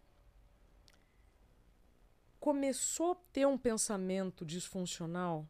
Começou 2.38 3.12
a 3.12 3.16
ter 3.32 3.46
um 3.46 3.58
pensamento 3.58 4.44
disfuncional? 4.44 5.48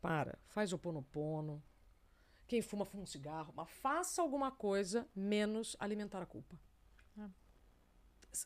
Para, 0.00 0.38
faz 0.46 0.72
o 0.72 0.78
ponopono. 0.78 1.60
Quem 2.46 2.62
fuma, 2.62 2.84
fuma 2.84 3.02
um 3.02 3.06
cigarro. 3.06 3.52
Mas 3.56 3.68
faça 3.68 4.22
alguma 4.22 4.50
coisa 4.52 5.08
menos 5.14 5.76
alimentar 5.80 6.22
a 6.22 6.26
culpa. 6.26 6.58
Ah. 7.18 7.28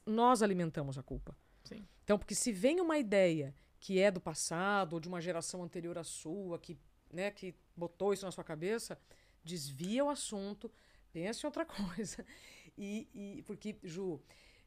Nós 0.06 0.42
alimentamos 0.42 0.96
a 0.96 1.02
culpa. 1.02 1.36
Sim. 1.64 1.86
Então, 2.02 2.18
porque 2.18 2.34
se 2.34 2.50
vem 2.50 2.80
uma 2.80 2.96
ideia 2.98 3.54
que 3.78 4.00
é 4.00 4.10
do 4.10 4.20
passado 4.20 4.94
ou 4.94 5.00
de 5.00 5.08
uma 5.08 5.20
geração 5.20 5.62
anterior 5.62 5.98
à 5.98 6.04
sua, 6.04 6.58
que, 6.58 6.78
né, 7.12 7.30
que 7.30 7.54
botou 7.76 8.12
isso 8.12 8.24
na 8.24 8.32
sua 8.32 8.44
cabeça, 8.44 8.98
desvia 9.44 10.04
o 10.04 10.10
assunto, 10.10 10.70
pense 11.12 11.44
em 11.44 11.46
outra 11.46 11.64
coisa. 11.96 12.24
E, 12.76 13.08
e 13.38 13.42
porque, 13.42 13.76
Ju, 13.82 14.20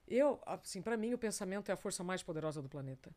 eu, 0.07 0.39
assim, 0.45 0.81
para 0.81 0.97
mim 0.97 1.13
o 1.13 1.17
pensamento 1.17 1.69
é 1.69 1.73
a 1.73 1.77
força 1.77 2.03
mais 2.03 2.21
poderosa 2.23 2.61
do 2.61 2.69
planeta. 2.69 3.13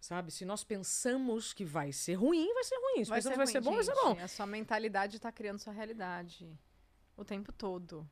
Sabe? 0.00 0.30
Se 0.30 0.44
nós 0.44 0.62
pensamos 0.62 1.52
que 1.52 1.64
vai 1.64 1.90
ser 1.90 2.14
ruim, 2.14 2.52
vai 2.54 2.62
ser 2.64 2.76
ruim. 2.76 3.04
Se 3.04 3.10
pensamos 3.10 3.32
que 3.32 3.36
vai 3.38 3.46
ser 3.46 3.60
bom, 3.60 3.74
vai 3.74 3.82
ser 3.84 3.94
bom. 3.94 4.10
gente. 4.10 4.22
A 4.22 4.28
sua 4.28 4.46
mentalidade 4.46 5.16
está 5.16 5.32
criando 5.32 5.58
sua 5.58 5.72
realidade 5.72 6.48
o 7.16 7.24
tempo 7.24 7.50
todo. 7.52 8.08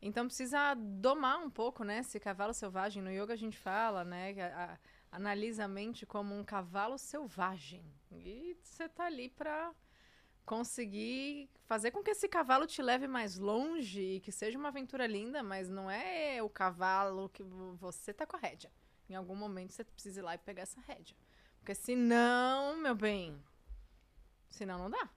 Então 0.00 0.26
precisa 0.26 0.74
domar 0.74 1.38
um 1.38 1.50
pouco, 1.50 1.82
né? 1.82 1.98
Esse 1.98 2.20
cavalo 2.20 2.54
selvagem. 2.54 3.02
No 3.02 3.10
yoga 3.10 3.34
a 3.34 3.36
gente 3.36 3.58
fala, 3.58 4.04
né? 4.04 4.34
a- 4.40 4.72
a- 4.74 4.78
analisa 5.10 5.64
a 5.64 5.68
mente 5.68 6.06
como 6.06 6.34
um 6.34 6.44
cavalo 6.44 6.96
selvagem. 6.96 7.84
E 8.12 8.56
você 8.62 8.88
tá 8.88 9.06
ali 9.06 9.28
para 9.28 9.74
conseguir 10.46 11.50
fazer 11.64 11.90
com 11.90 12.02
que 12.02 12.12
esse 12.12 12.28
cavalo 12.28 12.66
te 12.66 12.80
leve 12.80 13.06
mais 13.08 13.36
longe 13.36 14.00
e 14.00 14.20
que 14.20 14.30
seja 14.32 14.56
uma 14.56 14.68
aventura 14.68 15.06
linda, 15.06 15.42
mas 15.42 15.68
não 15.68 15.90
é 15.90 16.40
o 16.42 16.48
cavalo 16.48 17.28
que 17.28 17.42
vo- 17.42 17.74
você 17.74 18.14
tá 18.14 18.24
com 18.24 18.36
a 18.36 18.38
rédea. 18.40 18.70
Em 19.10 19.14
algum 19.14 19.34
momento 19.34 19.72
você 19.72 19.84
precisa 19.84 20.20
ir 20.20 20.22
lá 20.22 20.34
e 20.34 20.38
pegar 20.38 20.62
essa 20.62 20.80
rédea. 20.80 21.16
Porque 21.58 21.74
senão, 21.74 22.76
meu 22.78 22.94
bem, 22.94 23.36
senão 24.48 24.78
não 24.78 24.90
dá. 24.90 25.10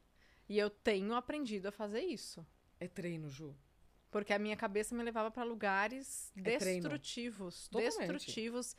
E 0.47 0.57
eu 0.57 0.69
tenho 0.69 1.13
aprendido 1.13 1.67
a 1.67 1.71
fazer 1.71 2.01
isso. 2.01 2.45
É 2.79 2.87
treino, 2.87 3.29
Ju. 3.29 3.55
Porque 4.09 4.33
a 4.33 4.39
minha 4.39 4.57
cabeça 4.57 4.95
me 4.95 5.03
levava 5.03 5.29
para 5.29 5.43
lugares 5.43 6.31
É 6.35 6.41
destrutivos. 6.41 7.69
Destrutivos. 8.17 8.75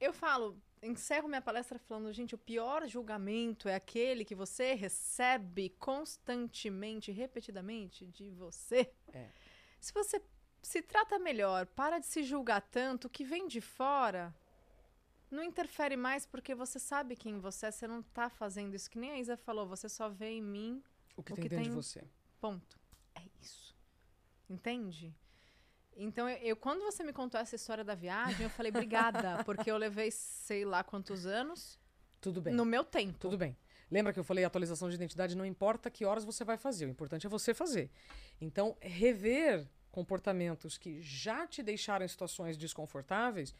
Eu 0.00 0.12
falo, 0.12 0.56
encerro 0.82 1.28
minha 1.28 1.42
palestra 1.42 1.78
falando, 1.78 2.12
gente, 2.12 2.34
o 2.34 2.38
pior 2.38 2.86
julgamento 2.86 3.68
é 3.68 3.74
aquele 3.74 4.24
que 4.24 4.34
você 4.34 4.74
recebe 4.74 5.70
constantemente, 5.78 7.10
repetidamente 7.10 8.06
de 8.06 8.30
você. 8.30 8.92
É. 9.12 9.28
Se 9.80 9.92
você 9.92 10.22
se 10.62 10.82
trata 10.82 11.18
melhor, 11.18 11.66
para 11.66 11.98
de 11.98 12.06
se 12.06 12.22
julgar 12.22 12.60
tanto, 12.62 13.06
o 13.06 13.10
que 13.10 13.24
vem 13.24 13.46
de 13.48 13.60
fora 13.60 14.34
não 15.30 15.42
interfere 15.42 15.96
mais 15.96 16.24
porque 16.26 16.54
você 16.54 16.78
sabe 16.78 17.14
quem 17.16 17.38
você 17.38 17.66
é, 17.66 17.70
você 17.70 17.86
não 17.86 18.02
tá 18.02 18.30
fazendo 18.30 18.74
isso. 18.74 18.90
Que 18.90 18.98
nem 18.98 19.10
a 19.12 19.18
Isa 19.18 19.36
falou, 19.36 19.66
você 19.66 19.88
só 19.88 20.08
vê 20.08 20.30
em 20.30 20.42
mim, 20.42 20.82
O 21.16 21.22
que 21.22 21.32
O 21.32 21.34
tem 21.36 21.42
que 21.42 21.48
dentro 21.48 21.64
de 21.64 21.70
tem- 21.70 21.76
você. 21.76 22.04
ponto. 22.40 22.78
é 23.14 23.22
isso. 23.42 23.74
Entende? 24.48 25.14
Então, 26.00 26.28
eu, 26.28 26.36
eu- 26.38 26.56
quando 26.56 26.80
você 26.82 27.02
me 27.02 27.12
contou 27.12 27.40
essa 27.40 27.56
história 27.56 27.82
da 27.84 27.94
viagem, 27.94 28.44
eu 28.44 28.50
falei, 28.50 28.70
obrigada, 28.70 29.42
porque 29.44 29.70
eu 29.70 29.76
levei 29.76 30.10
sei 30.12 30.64
lá 30.64 30.84
quantos 30.84 31.26
anos 31.26 31.78
Tudo 32.20 32.40
bem. 32.40 32.54
no 32.54 32.64
meu 32.64 32.84
tempo. 32.84 33.18
Tudo 33.18 33.36
bem. 33.36 33.56
Lembra 33.90 34.12
que 34.12 34.20
eu 34.20 34.24
falei 34.24 34.44
atualização 34.44 34.88
de 34.88 34.94
identidade 34.94 35.34
não 35.36 35.44
importa 35.44 35.90
que 35.90 36.04
horas 36.04 36.24
você 36.24 36.44
vai 36.44 36.56
fazer, 36.56 36.86
o 36.86 36.90
importante 36.90 37.26
é 37.26 37.28
você 37.28 37.52
fazer. 37.52 37.90
Então, 38.40 38.76
rever 38.80 39.66
comportamentos 39.90 40.78
que 40.78 41.00
já 41.02 41.46
te 41.46 41.62
deixaram 41.62 42.04
em 42.04 42.08
situações 42.08 42.56
desconfortáveis, 42.56 43.54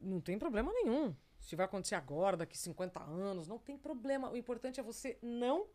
não 0.00 0.20
tem 0.20 0.38
problema 0.38 0.72
nenhum. 0.72 1.14
Se 1.40 1.54
vai 1.56 1.64
acontecer 1.64 1.94
agora, 1.94 2.36
daqui 2.36 2.58
50 2.58 3.00
anos, 3.00 3.46
não 3.48 3.58
tem 3.58 3.78
problema. 3.78 4.28
O 4.30 4.36
importante 4.36 4.78
é 4.80 4.82
você 4.82 5.16
não 5.22 5.68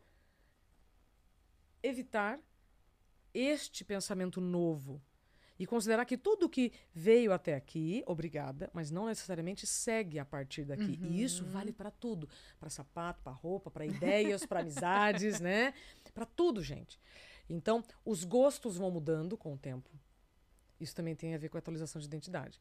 evitar 1.82 2.39
este 3.34 3.84
pensamento 3.84 4.39
novo 4.39 5.01
e 5.60 5.66
considerar 5.68 6.06
que 6.06 6.18
tudo 6.18 6.49
que 6.49 6.72
veio 6.93 7.32
até 7.32 7.54
aqui, 7.56 8.04
obrigada, 8.08 8.70
mas 8.74 8.89
não 8.89 9.06
necessariamente 9.06 9.68
segue 9.68 10.18
a 10.20 10.26
partir 10.26 10.66
daqui. 10.66 10.99
E 11.04 11.24
isso 11.24 11.45
vale 11.45 11.72
para 11.72 11.91
tudo, 11.91 12.28
para 12.60 12.70
sapato, 12.70 13.22
para 13.24 13.32
roupa, 13.32 13.70
para 13.70 13.86
ideias, 13.86 14.45
para 14.45 14.62
amizades, 14.62 15.39
né? 15.39 15.74
Para 16.14 16.26
tudo, 16.26 16.62
gente. 16.64 16.99
Então, 17.49 17.84
os 18.04 18.24
gostos 18.24 18.78
vão 18.78 18.89
mudando 18.89 19.38
com 19.38 19.54
o 19.54 19.58
tempo. 19.58 19.89
Isso 20.80 20.95
também 20.95 21.16
tem 21.16 21.36
a 21.36 21.38
ver 21.38 21.49
com 21.49 21.58
a 21.58 21.60
atualização 21.60 21.99
de 22.01 22.08
identidade. 22.08 22.60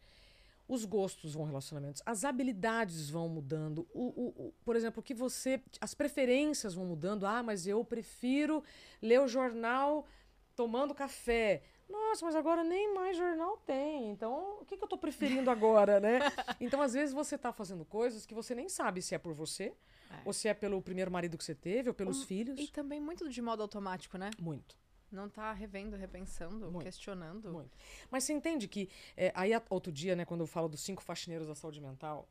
Os 0.68 0.84
gostos 0.84 1.34
vão 1.34 1.44
relacionamentos, 1.44 2.02
as 2.06 2.24
habilidades 2.24 3.10
vão 3.10 3.28
mudando. 3.28 3.86
O, 3.92 4.04
o- 4.08 4.46
o- 4.48 4.54
por 4.64 4.76
exemplo, 4.76 5.00
o 5.00 5.02
que 5.02 5.12
você. 5.14 5.60
As 5.80 5.92
preferências 5.92 6.74
vão 6.74 6.84
mudando. 6.86 7.26
Ah, 7.26 7.42
mas 7.42 7.66
eu 7.66 7.84
prefiro 7.84 8.62
ler 9.00 9.20
o 9.20 9.26
jornal 9.28 10.06
tomando 10.54 10.94
café. 10.94 11.62
Nossa, 11.92 12.24
mas 12.24 12.34
agora 12.34 12.64
nem 12.64 12.92
mais 12.94 13.16
jornal 13.16 13.56
tem. 13.58 14.10
Então, 14.10 14.58
o 14.60 14.64
que, 14.64 14.76
que 14.76 14.82
eu 14.84 14.88
tô 14.88 14.96
preferindo 14.98 15.50
agora, 15.50 16.00
né? 16.00 16.18
Então, 16.60 16.80
às 16.80 16.94
vezes, 16.94 17.14
você 17.14 17.36
tá 17.38 17.52
fazendo 17.52 17.84
coisas 17.84 18.24
que 18.26 18.34
você 18.34 18.54
nem 18.54 18.68
sabe 18.68 19.02
se 19.02 19.14
é 19.14 19.18
por 19.18 19.34
você, 19.34 19.74
É. 20.10 20.22
ou 20.24 20.32
se 20.32 20.48
é 20.48 20.54
pelo 20.54 20.80
primeiro 20.82 21.10
marido 21.10 21.36
que 21.38 21.44
você 21.44 21.54
teve, 21.54 21.88
ou 21.88 21.94
pelos 21.94 22.22
Um- 22.22 22.26
filhos. 22.26 22.58
E 22.58 22.68
também 22.68 23.00
muito 23.00 23.28
de 23.28 23.42
modo 23.42 23.62
automático, 23.62 24.16
né? 24.18 24.30
Muito. 24.40 24.76
Não 25.10 25.28
tá 25.28 25.52
revendo, 25.52 25.94
repensando, 25.96 26.70
Muito, 26.70 26.84
questionando. 26.84 27.52
Muito. 27.52 27.76
Mas 28.10 28.24
você 28.24 28.32
entende 28.32 28.66
que. 28.66 28.88
é, 29.16 29.30
aí, 29.34 29.50
outro 29.68 29.92
dia, 29.92 30.16
né, 30.16 30.24
quando 30.24 30.40
eu 30.40 30.46
falo 30.46 30.68
dos 30.68 30.80
cinco 30.80 31.02
faxineiros 31.02 31.46
da 31.46 31.54
saúde 31.54 31.80
mental, 31.82 32.26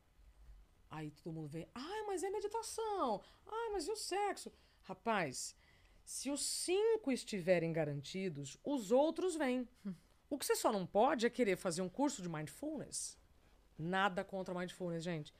aí 0.90 1.10
todo 1.12 1.32
mundo 1.32 1.46
vem. 1.48 1.68
Ah, 1.74 2.04
mas 2.08 2.22
é 2.24 2.30
meditação. 2.30 3.20
Ah, 3.46 3.68
mas 3.72 3.86
e 3.86 3.90
o 3.92 3.96
sexo? 3.96 4.50
Rapaz, 4.82 5.54
se 6.04 6.30
os 6.30 6.44
cinco 6.44 7.10
estiverem 7.12 7.72
garantidos, 7.72 8.58
os 8.64 8.90
outros 8.90 9.36
vêm. 9.36 9.68
O 10.28 10.38
que 10.38 10.44
você 10.46 10.56
só 10.56 10.72
não 10.72 10.86
pode 10.86 11.26
é 11.26 11.30
querer 11.30 11.56
fazer 11.56 11.82
um 11.82 11.88
curso 11.88 12.22
de 12.22 12.28
mindfulness. 12.28 13.18
Nada 13.78 14.24
contra 14.24 14.54
mindfulness, 14.54 15.04
gente. 15.04 15.32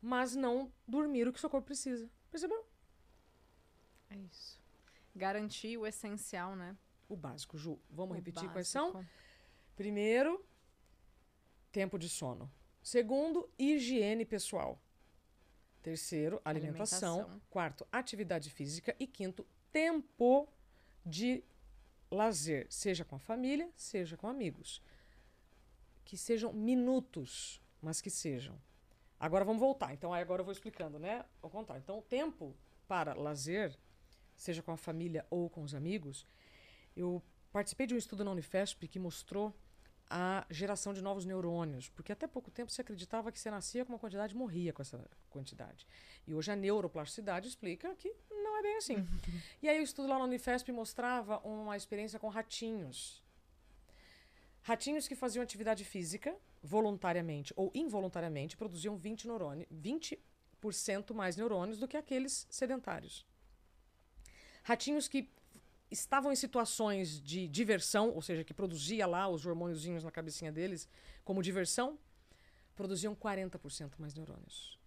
Mas 0.00 0.36
não 0.36 0.72
dormir 0.86 1.26
o 1.26 1.32
que 1.32 1.40
seu 1.40 1.50
corpo 1.50 1.66
precisa. 1.66 2.08
Percebeu? 2.30 2.66
É 4.10 4.16
isso. 4.16 4.60
Garantir 5.14 5.76
o 5.78 5.86
essencial, 5.86 6.54
né? 6.54 6.76
O 7.08 7.16
básico, 7.16 7.56
Ju. 7.56 7.78
Vamos 7.90 8.12
O 8.12 8.14
repetir 8.16 8.50
quais 8.52 8.68
são? 8.68 8.92
básico. 8.92 9.12
Primeiro, 9.74 10.44
tempo 11.72 11.98
de 11.98 12.08
sono. 12.08 12.50
Segundo, 12.82 13.50
higiene 13.58 14.24
pessoal. 14.24 14.80
Terceiro, 15.82 16.40
alimentação. 16.44 17.14
Alimentação. 17.20 17.42
Quarto, 17.50 17.86
atividade 17.92 18.50
física. 18.50 18.94
E 18.98 19.06
quinto, 19.06 19.46
tempo 19.76 20.48
de 21.04 21.44
lazer, 22.10 22.66
seja 22.70 23.04
com 23.04 23.16
a 23.16 23.18
família, 23.18 23.68
seja 23.76 24.16
com 24.16 24.26
amigos. 24.26 24.80
Que 26.02 26.16
sejam 26.16 26.50
minutos, 26.50 27.60
mas 27.82 28.00
que 28.00 28.08
sejam. 28.08 28.58
Agora 29.20 29.44
vamos 29.44 29.60
voltar. 29.60 29.92
Então, 29.92 30.14
agora 30.14 30.40
eu 30.40 30.46
vou 30.46 30.52
explicando, 30.52 30.98
né? 30.98 31.26
Ao 31.42 31.50
contrário. 31.50 31.82
Então, 31.82 31.98
o 31.98 32.02
tempo 32.02 32.56
para 32.88 33.12
lazer, 33.12 33.76
seja 34.34 34.62
com 34.62 34.72
a 34.72 34.78
família 34.78 35.26
ou 35.28 35.50
com 35.50 35.62
os 35.62 35.74
amigos, 35.74 36.26
eu 36.96 37.22
participei 37.52 37.86
de 37.86 37.92
um 37.92 37.98
estudo 37.98 38.24
na 38.24 38.30
Unifesp 38.30 38.88
que 38.88 38.98
mostrou 38.98 39.54
a 40.08 40.46
geração 40.50 40.92
de 40.92 41.02
novos 41.02 41.24
neurônios, 41.24 41.88
porque 41.88 42.12
até 42.12 42.26
pouco 42.26 42.50
tempo 42.50 42.70
se 42.70 42.80
acreditava 42.80 43.32
que 43.32 43.38
você 43.38 43.50
nascia 43.50 43.84
com 43.84 43.92
uma 43.92 43.98
quantidade 43.98 44.34
e 44.34 44.36
morria 44.36 44.72
com 44.72 44.82
essa 44.82 45.04
quantidade. 45.28 45.86
E 46.26 46.34
hoje 46.34 46.50
a 46.50 46.56
neuroplasticidade 46.56 47.48
explica 47.48 47.94
que 47.96 48.14
não 48.30 48.58
é 48.58 48.62
bem 48.62 48.76
assim. 48.76 48.96
E 49.62 49.68
aí 49.68 49.80
o 49.80 49.82
estudo 49.82 50.08
lá 50.08 50.18
na 50.18 50.24
Unifesp 50.24 50.70
mostrava 50.70 51.38
uma 51.38 51.76
experiência 51.76 52.18
com 52.18 52.28
ratinhos. 52.28 53.22
Ratinhos 54.62 55.08
que 55.08 55.14
faziam 55.14 55.42
atividade 55.42 55.84
física 55.84 56.36
voluntariamente 56.62 57.52
ou 57.56 57.70
involuntariamente 57.74 58.56
produziam 58.56 58.96
20 58.96 59.26
neurônios, 59.26 59.68
20% 59.72 61.14
mais 61.14 61.36
neurônios 61.36 61.78
do 61.78 61.88
que 61.88 61.96
aqueles 61.96 62.46
sedentários. 62.50 63.26
Ratinhos 64.62 65.06
que 65.06 65.30
estavam 65.90 66.32
em 66.32 66.36
situações 66.36 67.20
de 67.20 67.46
diversão, 67.48 68.10
ou 68.10 68.22
seja, 68.22 68.44
que 68.44 68.54
produzia 68.54 69.06
lá 69.06 69.28
os 69.28 69.46
hormôniozinhos 69.46 70.02
na 70.02 70.10
cabecinha 70.10 70.50
deles 70.50 70.88
como 71.24 71.42
diversão, 71.42 71.98
produziam 72.74 73.14
40% 73.14 73.92
mais 73.98 74.14
neurônios. 74.14 74.78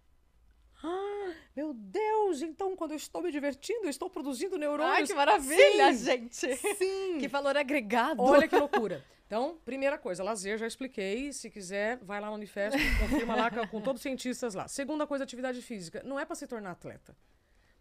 Ah, 0.82 1.32
meu 1.56 1.74
Deus! 1.74 2.42
Então, 2.42 2.76
quando 2.76 2.92
eu 2.92 2.96
estou 2.96 3.22
me 3.22 3.30
divertindo, 3.30 3.84
eu 3.84 3.90
estou 3.90 4.08
produzindo 4.08 4.56
neurônios. 4.56 4.96
Ai, 4.96 5.06
que 5.06 5.14
maravilha, 5.14 5.92
Sim, 5.92 6.04
gente! 6.04 6.56
Sim! 6.56 7.18
Que 7.18 7.28
valor 7.28 7.56
agregado! 7.56 8.22
Olha 8.22 8.48
que 8.48 8.56
loucura. 8.56 9.04
Então, 9.26 9.58
primeira 9.64 9.96
coisa, 9.96 10.24
lazer, 10.24 10.58
já 10.58 10.66
expliquei. 10.66 11.32
Se 11.32 11.48
quiser, 11.50 11.98
vai 11.98 12.20
lá 12.20 12.28
no 12.28 12.34
Unifesp, 12.34 12.76
confirma 12.98 13.36
lá 13.36 13.48
com, 13.48 13.64
com 13.68 13.80
todos 13.80 14.00
os 14.00 14.02
cientistas 14.02 14.54
lá. 14.54 14.66
Segunda 14.66 15.06
coisa, 15.06 15.22
atividade 15.22 15.62
física. 15.62 16.02
Não 16.04 16.18
é 16.18 16.24
para 16.24 16.34
se 16.34 16.48
tornar 16.48 16.72
atleta. 16.72 17.16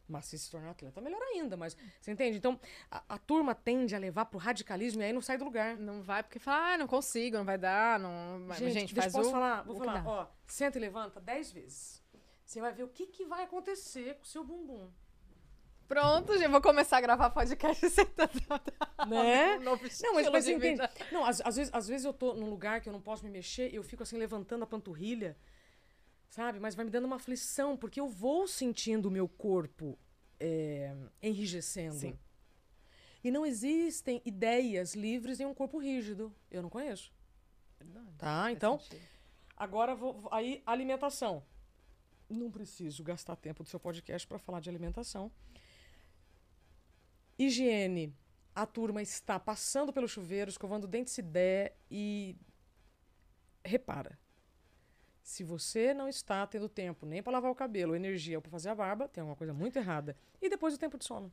Mas 0.10 0.26
se 0.26 0.39
se 0.39 0.49
tornar 0.49 0.72
atleta, 0.72 0.99
melhor 0.99 1.22
ainda. 1.22 1.55
Mas 1.55 1.78
você 2.01 2.12
entende? 2.12 2.38
Então, 2.38 2.60
a, 2.89 3.03
a 3.10 3.18
turma 3.20 3.53
tende 3.53 3.95
a 3.95 3.99
levar 3.99 4.26
pro 4.26 4.39
radicalismo 4.39 5.01
e 5.01 5.05
aí 5.05 5.14
não 5.14 5.22
sai 5.22 5.38
do 5.38 5.45
lugar. 5.45 5.78
Não 5.78 6.01
vai 6.01 6.24
porque 6.24 6.39
fala, 6.39 6.74
ah, 6.74 6.78
não 6.78 6.88
consigo, 6.88 7.38
não 7.38 7.45
vai 7.45 7.57
dar, 7.57 7.99
não. 7.99 8.39
Mas, 8.47 8.57
gente, 8.57 8.93
deixa, 8.93 9.10
faz 9.10 9.14
posso 9.14 9.30
o. 9.30 9.32
falar? 9.32 9.62
Vou 9.62 9.76
o 9.76 9.78
falar. 9.78 10.05
Ó, 10.05 10.28
senta 10.47 10.78
e 10.78 10.82
levanta 10.82 11.22
dez 11.22 11.51
vezes. 11.51 12.03
Você 12.43 12.60
vai 12.60 12.74
ver 12.74 12.84
o 12.84 12.88
que, 12.88 13.05
que 13.05 13.26
vai 13.26 13.43
acontecer 13.43 14.16
com 14.16 14.24
o 14.24 14.28
seu 14.28 14.43
bumbum. 14.43 14.89
Pronto, 15.88 16.38
gente, 16.38 16.49
vou 16.49 16.62
começar 16.62 16.97
a 16.97 17.01
gravar 17.01 17.30
podcast 17.32 17.89
sentado. 17.89 18.32
Né? 19.07 19.57
Um 19.60 19.64
novo 19.64 19.84
Não, 20.03 20.14
mas, 20.14 20.28
você 20.30 20.53
entende? 20.53 20.82
Não, 21.12 21.26
às, 21.26 21.41
às 21.41 21.55
vezes, 21.55 21.74
às 21.74 21.88
vezes 21.88 22.05
eu 22.05 22.14
tô 22.14 22.34
num 22.34 22.49
lugar 22.49 22.80
que 22.80 22.89
eu 22.89 22.93
não 22.93 23.01
posso 23.01 23.24
me 23.24 23.32
mexer, 23.32 23.74
eu 23.74 23.84
fico 23.84 24.03
assim 24.03 24.18
levantando 24.18 24.64
a 24.64 24.68
panturrilha, 24.68 25.36
sabe? 26.30 26.59
Mas 26.59 26.75
vai 26.75 26.86
me 26.86 26.91
dando 26.91 27.05
uma 27.05 27.15
aflição, 27.17 27.75
porque 27.75 27.99
eu 27.99 28.07
vou 28.07 28.47
sentindo 28.47 29.07
o 29.07 29.11
meu 29.11 29.27
corpo 29.27 29.97
é, 30.39 30.95
enrijecendo. 31.21 31.95
Sim. 31.99 32.17
E 33.23 33.30
não 33.32 33.45
existem 33.45 34.21
ideias 34.23 34.95
livres 34.95 35.39
em 35.39 35.45
um 35.45 35.53
corpo 35.53 35.77
rígido. 35.77 36.34
Eu 36.49 36.61
não 36.61 36.69
conheço. 36.69 37.11
Tá? 38.17 38.43
Faz 38.43 38.55
Então, 38.55 38.80
sentido. 38.80 39.01
agora 39.57 39.93
vou, 39.95 40.13
vou- 40.21 40.34
aí 40.34 40.61
alimentação. 40.65 41.43
Não 42.30 42.49
preciso 42.51 43.03
gastar 43.03 43.36
tempo 43.36 43.63
do 43.63 43.69
seu 43.69 43.80
podcast 43.80 44.25
para 44.27 44.38
falar 44.39 44.59
de 44.61 44.69
alimentação. 44.69 45.32
Higiene. 47.38 48.13
A 48.55 48.65
turma 48.65 49.01
está 49.01 49.39
passando 49.39 49.93
pelo 49.93 50.07
chuveiro, 50.07 50.49
escovando 50.49 50.84
o 50.84 50.88
dente 50.88 51.09
se 51.09 51.21
der 51.21 51.77
e 51.89 52.36
repara. 53.63 54.19
Se 55.30 55.43
você 55.43 55.93
não 55.93 56.07
está 56.09 56.45
tendo 56.47 56.67
tempo 56.67 57.05
nem 57.05 57.21
para 57.21 57.34
lavar 57.34 57.51
o 57.51 57.55
cabelo, 57.55 57.95
energia 57.95 58.39
ou 58.39 58.41
para 58.41 58.49
fazer 58.49 58.69
a 58.69 58.73
barba, 58.73 59.07
tem 59.07 59.21
alguma 59.21 59.36
coisa 59.36 59.53
muito 59.53 59.77
errada. 59.77 60.17
E 60.41 60.49
depois 60.49 60.73
o 60.73 60.77
tempo 60.80 60.97
de 60.97 61.05
sono. 61.05 61.32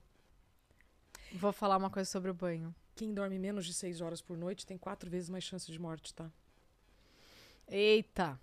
Vou 1.33 1.51
falar 1.51 1.79
uma 1.79 1.89
coisa 1.89 2.09
sobre 2.11 2.31
o 2.31 2.35
banho. 2.35 2.75
Quem 2.95 3.15
dorme 3.15 3.39
menos 3.39 3.65
de 3.65 3.73
seis 3.73 4.03
horas 4.03 4.21
por 4.21 4.37
noite 4.37 4.67
tem 4.67 4.77
quatro 4.77 5.09
vezes 5.09 5.31
mais 5.31 5.45
chance 5.45 5.73
de 5.73 5.79
morte, 5.81 6.13
tá? 6.13 6.31
Eita! 7.67 8.39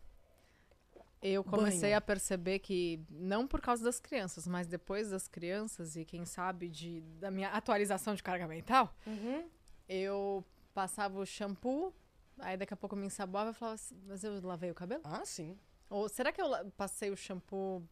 Eu 1.21 1.43
comecei 1.43 1.81
Banho. 1.89 1.97
a 1.97 2.01
perceber 2.01 2.57
que, 2.57 2.99
não 3.07 3.47
por 3.47 3.61
causa 3.61 3.83
das 3.83 3.99
crianças, 3.99 4.47
mas 4.47 4.65
depois 4.65 5.11
das 5.11 5.27
crianças 5.27 5.95
e 5.95 6.03
quem 6.03 6.25
sabe 6.25 6.67
de, 6.67 7.01
da 7.19 7.29
minha 7.29 7.49
atualização 7.49 8.15
de 8.15 8.23
carga 8.23 8.47
mental, 8.47 8.91
Uhum. 9.05 9.47
eu 9.87 10.43
passava 10.73 11.19
o 11.19 11.25
shampoo, 11.27 11.93
aí 12.39 12.57
daqui 12.57 12.73
a 12.73 12.77
pouco 12.77 12.95
eu 12.95 12.99
me 12.99 13.07
ensaboava 13.07 13.51
e 13.51 13.53
falava 13.53 13.75
assim, 13.75 13.95
mas 14.05 14.23
eu 14.23 14.39
lavei 14.41 14.71
o 14.71 14.75
cabelo? 14.75 15.01
Ah, 15.05 15.25
sim. 15.25 15.57
Ou 15.89 16.07
será 16.09 16.31
que 16.31 16.41
eu 16.41 16.49
passei 16.71 17.09
o 17.11 17.17
shampoo 17.17 17.83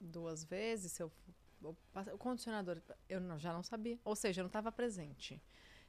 duas 0.00 0.44
vezes? 0.44 0.92
Se 0.92 1.02
eu, 1.02 1.10
eu 1.62 1.76
passei- 1.92 2.12
o 2.12 2.18
condicionador, 2.18 2.80
eu 3.08 3.20
não- 3.20 3.38
já 3.38 3.52
não 3.52 3.62
sabia. 3.62 3.98
Ou 4.04 4.14
seja, 4.14 4.40
eu 4.40 4.44
não 4.44 4.48
estava 4.48 4.70
presente. 4.70 5.40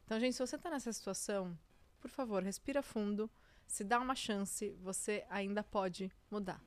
Então, 0.06 0.20
gente, 0.20 0.34
se 0.36 0.40
você 0.46 0.56
está 0.56 0.70
nessa 0.70 0.92
situação, 0.94 1.58
por 2.00 2.10
favor, 2.10 2.42
respira 2.44 2.82
fundo. 2.82 3.30
Se 3.68 3.84
dá 3.84 4.00
uma 4.00 4.16
chance, 4.16 4.72
você 4.82 5.26
ainda 5.30 5.62
pode 5.64 6.12
mudar. 6.32 6.60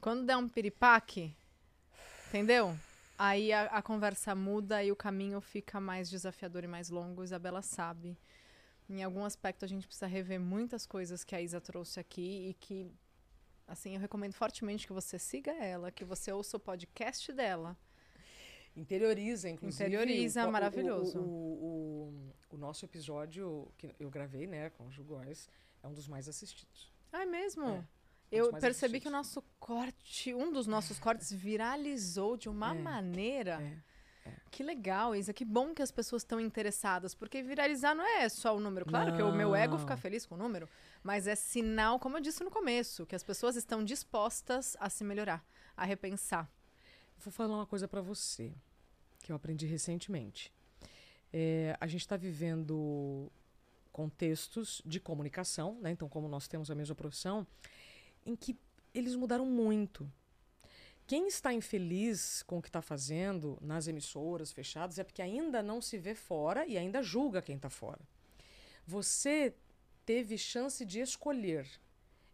Quando 0.00 0.24
der 0.24 0.36
um 0.36 0.48
piripaque, 0.48 1.36
entendeu? 2.28 2.76
Aí 3.18 3.52
a, 3.52 3.64
a 3.66 3.82
conversa 3.82 4.34
muda 4.34 4.82
e 4.82 4.90
o 4.90 4.96
caminho 4.96 5.40
fica 5.40 5.78
mais 5.80 6.08
desafiador 6.08 6.64
e 6.64 6.66
mais 6.66 6.88
longo. 6.88 7.22
Isabela 7.22 7.60
sabe. 7.62 8.16
Em 8.92 9.02
algum 9.02 9.24
aspecto 9.24 9.64
a 9.64 9.68
gente 9.68 9.86
precisa 9.86 10.06
rever 10.06 10.38
muitas 10.38 10.84
coisas 10.86 11.24
que 11.24 11.34
a 11.34 11.40
Isa 11.40 11.60
trouxe 11.60 11.98
aqui 11.98 12.48
e 12.50 12.54
que, 12.54 12.90
assim, 13.66 13.94
eu 13.94 14.00
recomendo 14.00 14.34
fortemente 14.34 14.86
que 14.86 14.92
você 14.92 15.18
siga 15.18 15.50
ela, 15.52 15.90
que 15.90 16.04
você 16.04 16.30
ouça 16.30 16.56
o 16.56 16.60
podcast 16.60 17.32
dela. 17.32 17.76
Interioriza, 18.76 19.48
inclusive. 19.50 19.84
Interioriza, 19.84 20.46
o- 20.46 20.52
maravilhoso. 20.52 21.18
O, 21.20 21.22
o- 21.22 22.32
o- 22.50 22.56
nosso 22.56 22.84
episódio 22.84 23.70
que 23.78 23.94
eu 23.98 24.10
gravei, 24.10 24.46
né, 24.46 24.70
com 24.70 24.86
o 24.86 24.90
Ju 24.90 25.02
Góes, 25.04 25.48
é 25.82 25.86
um 25.88 25.92
dos 25.94 26.06
mais 26.06 26.28
assistidos. 26.28 26.90
Ah, 27.10 27.22
é 27.22 27.26
mesmo? 27.26 27.64
É, 27.66 27.76
dos 27.76 27.84
Eu 28.30 28.52
percebi 28.60 29.00
que 29.00 29.08
o 29.08 29.10
assistidos. 29.10 29.12
nosso 29.12 29.42
corte, 29.58 30.32
um 30.34 30.52
dos 30.52 30.66
nossos 30.66 30.98
cortes 30.98 31.32
viralizou 31.32 32.36
de 32.36 32.48
uma 32.48 32.74
É, 32.74 32.78
maneira. 32.78 33.60
é, 33.62 33.76
Que 34.50 34.62
legal, 34.62 35.14
Isa. 35.16 35.32
Que 35.32 35.44
bom 35.44 35.74
que 35.74 35.82
as 35.82 35.90
pessoas 35.90 36.22
estão 36.22 36.38
interessadas. 36.38 37.14
Porque 37.14 37.42
viralizar 37.42 37.94
não 37.94 38.04
é 38.04 38.28
só 38.28 38.56
o 38.56 38.60
número. 38.60 38.86
Claro 38.86 39.14
que 39.16 39.22
o 39.22 39.32
meu 39.32 39.54
ego 39.54 39.74
Não. 39.74 39.80
fica 39.80 39.96
feliz 39.96 40.26
com 40.26 40.34
o 40.34 40.38
número. 40.38 40.68
Mas 41.02 41.26
é 41.26 41.34
sinal, 41.34 41.98
como 41.98 42.16
eu 42.16 42.20
disse 42.20 42.44
no 42.44 42.50
começo, 42.50 43.06
que 43.06 43.16
as 43.16 43.22
pessoas 43.22 43.56
estão 43.56 43.82
dispostas 43.82 44.76
a 44.78 44.88
se 44.90 45.02
melhorar, 45.04 45.44
a 45.76 45.84
repensar. 45.84 46.48
Vou 47.18 47.32
falar 47.32 47.54
uma 47.56 47.66
coisa 47.66 47.88
pra 47.88 48.00
você 48.00 48.52
que 49.20 49.32
eu 49.32 49.36
aprendi 49.36 49.66
recentemente. 49.66 50.52
É, 51.32 51.76
a 51.80 51.86
gente 51.86 52.02
está 52.02 52.16
vivendo 52.16 53.30
contextos 53.90 54.82
de 54.84 55.00
comunicação, 55.00 55.78
né? 55.80 55.90
Então, 55.90 56.08
como 56.08 56.28
nós 56.28 56.46
temos 56.48 56.70
a 56.70 56.74
mesma 56.74 56.94
profissão, 56.94 57.46
em 58.24 58.34
que 58.36 58.56
eles 58.94 59.14
mudaram 59.14 59.46
muito. 59.46 60.10
Quem 61.06 61.26
está 61.26 61.52
infeliz 61.52 62.42
com 62.44 62.58
o 62.58 62.62
que 62.62 62.68
está 62.68 62.80
fazendo 62.80 63.58
nas 63.60 63.86
emissoras 63.86 64.52
fechadas 64.52 64.98
é 64.98 65.04
porque 65.04 65.20
ainda 65.20 65.62
não 65.62 65.80
se 65.80 65.98
vê 65.98 66.14
fora 66.14 66.66
e 66.66 66.78
ainda 66.78 67.02
julga 67.02 67.42
quem 67.42 67.56
está 67.56 67.68
fora. 67.68 68.00
Você 68.86 69.54
teve 70.06 70.38
chance 70.38 70.84
de 70.84 71.00
escolher. 71.00 71.68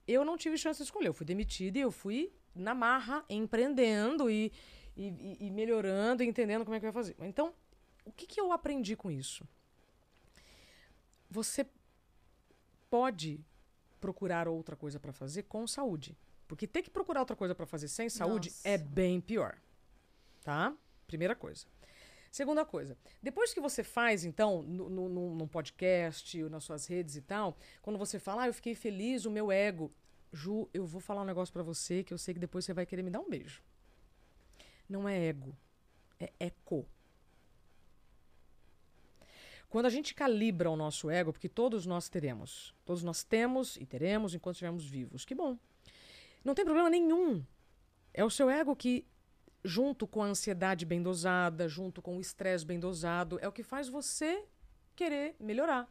Eu 0.07 0.25
não 0.25 0.37
tive 0.37 0.57
chance 0.57 0.79
de 0.79 0.85
escolher. 0.85 1.09
Eu 1.09 1.15
fui 1.15 1.27
demitida 1.27 1.79
e 1.79 1.81
eu 1.81 1.91
fui 1.91 2.33
na 2.55 2.75
marra, 2.75 3.25
empreendendo 3.29 4.31
e, 4.31 4.53
e, 4.97 5.37
e- 5.47 5.51
melhorando, 5.51 6.23
e 6.23 6.27
entendendo 6.27 6.65
como 6.65 6.75
é 6.75 6.81
que 6.81 6.87
eu 6.87 6.89
ia 6.89 6.93
fazer. 6.93 7.17
Então, 7.21 7.55
o 8.05 8.13
que, 8.13 8.27
que 8.27 8.41
eu 8.41 8.53
aprendi 8.53 8.97
com 8.97 9.11
isso? 9.11 9.47
Você 11.31 11.67
pode 12.89 13.41
procurar 14.01 14.49
outra 14.49 14.77
coisa 14.77 14.99
para 14.99 15.13
fazer 15.13 15.43
com 15.45 15.67
saúde. 15.67 16.17
Porque 16.49 16.67
ter 16.67 16.83
que 16.83 16.91
procurar 16.91 17.21
outra 17.21 17.37
coisa 17.37 17.55
para 17.55 17.67
fazer 17.67 17.89
sem 17.89 18.09
saúde 18.09 18.49
Nossa. 18.49 18.69
é 18.69 18.79
bem 18.79 19.21
pior. 19.21 19.59
Tá? 20.43 20.75
Primeira 21.07 21.37
coisa. 21.37 21.67
Segunda 22.31 22.65
coisa, 22.65 22.97
depois 23.23 23.55
que 23.55 23.61
você 23.61 23.83
faz, 23.83 24.23
então, 24.23 24.63
no, 24.63 24.89
no, 24.91 25.35
num 25.35 25.49
podcast, 25.49 26.43
ou 26.43 26.51
nas 26.51 26.63
suas 26.63 26.87
redes 26.87 27.17
e 27.17 27.23
tal, 27.23 27.57
quando 27.81 27.99
você 27.99 28.19
fala, 28.19 28.43
ah, 28.43 28.47
eu 28.49 28.55
fiquei 28.55 28.75
feliz, 28.75 29.25
o 29.25 29.31
meu 29.31 29.51
ego. 29.51 29.91
Ju, 30.31 30.69
eu 30.75 30.85
vou 30.85 31.01
falar 31.01 31.23
um 31.23 31.25
negócio 31.25 31.53
pra 31.53 31.63
você 31.63 32.05
que 32.05 32.13
eu 32.13 32.19
sei 32.19 32.35
que 32.35 32.41
depois 32.41 32.65
você 32.65 32.75
vai 32.75 32.85
querer 32.85 33.03
me 33.03 33.11
dar 33.11 33.21
um 33.21 33.31
beijo. 33.31 33.63
Não 34.87 35.09
é 35.09 35.27
ego, 35.27 35.57
é 36.21 36.31
eco. 36.39 36.87
Quando 39.71 39.87
a 39.87 39.91
gente 39.91 40.15
calibra 40.15 40.71
o 40.71 40.77
nosso 40.77 41.11
ego, 41.11 41.33
porque 41.33 41.49
todos 41.49 41.87
nós 41.87 42.11
teremos, 42.11 42.75
todos 42.85 43.03
nós 43.03 43.23
temos 43.23 43.77
e 43.77 43.87
teremos 43.87 44.35
enquanto 44.35 44.57
estivermos 44.57 44.85
vivos, 44.85 45.25
que 45.25 45.35
bom. 45.35 45.59
Não 46.45 46.55
tem 46.55 46.65
problema 46.65 46.91
nenhum. 46.91 47.45
É 48.13 48.25
o 48.25 48.31
seu 48.31 48.49
ego 48.51 48.75
que, 48.75 49.07
junto 49.65 50.07
com 50.07 50.23
a 50.23 50.27
ansiedade 50.27 50.87
bem 50.87 51.03
dosada, 51.03 51.69
junto 51.69 52.01
com 52.01 52.17
o 52.17 52.21
estresse 52.21 52.65
bem 52.65 52.81
dosado, 52.81 53.39
é 53.41 53.49
o 53.49 53.53
que 53.53 53.63
faz 53.63 53.89
você 53.89 54.45
querer 54.97 55.37
melhorar, 55.39 55.89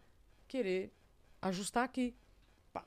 querer 0.47 0.91
ajustar 1.41 1.83
aqui. 1.83 2.15
Pá. 2.73 2.85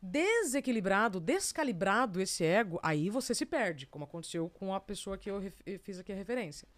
Desequilibrado, 0.00 1.20
descalibrado 1.20 2.20
esse 2.20 2.44
ego, 2.44 2.78
aí 2.82 3.10
você 3.10 3.34
se 3.34 3.46
perde, 3.46 3.86
como 3.86 4.04
aconteceu 4.04 4.48
com 4.50 4.74
a 4.74 4.80
pessoa 4.80 5.18
que 5.18 5.30
eu 5.30 5.42
eu 5.66 5.78
fiz 5.80 5.98
aqui 5.98 6.12
a 6.12 6.16
referência. 6.16 6.68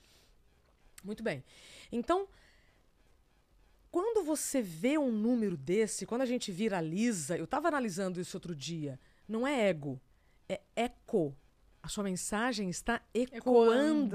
Muito 1.05 1.23
bem. 1.23 1.45
Então, 1.93 2.29
quando 3.91 4.25
você 4.25 4.61
vê 4.61 4.99
um 4.99 5.11
número 5.11 5.57
desse, 5.57 6.05
quando 6.05 6.23
a 6.23 6.27
gente 6.27 6.53
viraliza, 6.53 7.37
eu 7.37 7.45
estava 7.45 7.69
analisando 7.69 8.21
isso 8.21 8.37
outro 8.37 8.55
dia, 8.55 8.99
não 9.29 9.47
é 9.47 9.69
ego, 9.69 10.01
é 10.49 10.61
eco. 10.75 11.37
A 11.83 11.89
sua 11.89 12.03
mensagem 12.05 12.69
está 12.69 13.01
ecoando. 13.15 13.37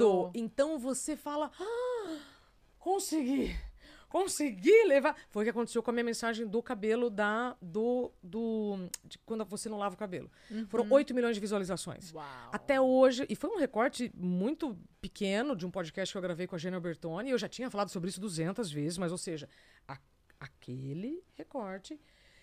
Ecoando. 0.01 0.31
Então 0.33 0.77
você 0.77 1.15
fala: 1.15 1.49
ah, 1.59 2.17
consegui! 2.77 3.55
Consegui 4.09 4.83
levar. 4.87 5.15
Foi 5.29 5.41
o 5.41 5.45
que 5.45 5.51
aconteceu 5.51 5.81
com 5.81 5.89
a 5.89 5.93
minha 5.93 6.03
mensagem 6.03 6.45
do 6.45 6.61
cabelo 6.61 7.09
da. 7.09 7.55
do. 7.61 8.11
do 8.21 8.89
de 9.05 9.17
quando 9.19 9.45
você 9.45 9.69
não 9.69 9.77
lava 9.77 9.95
o 9.95 9.97
cabelo. 9.97 10.29
Foram 10.67 10.85
8 10.91 11.13
milhões 11.15 11.33
de 11.33 11.39
visualizações. 11.39 12.11
Uau. 12.13 12.25
Até 12.51 12.81
hoje, 12.81 13.25
e 13.29 13.37
foi 13.37 13.49
um 13.49 13.57
recorte 13.57 14.11
muito 14.13 14.77
pequeno 14.99 15.55
de 15.55 15.65
um 15.65 15.71
podcast 15.71 16.13
que 16.13 16.17
eu 16.17 16.21
gravei 16.21 16.45
com 16.45 16.55
a 16.55 16.59
Gênia 16.59 16.77
Bertoni. 16.77 17.29
Eu 17.29 17.37
já 17.37 17.47
tinha 17.47 17.69
falado 17.69 17.87
sobre 17.87 18.09
isso 18.09 18.19
200 18.19 18.69
vezes, 18.69 18.97
mas, 18.97 19.13
ou 19.13 19.17
seja, 19.17 19.47
a- 19.87 19.97
aquele 20.41 21.23
recorte 21.35 21.97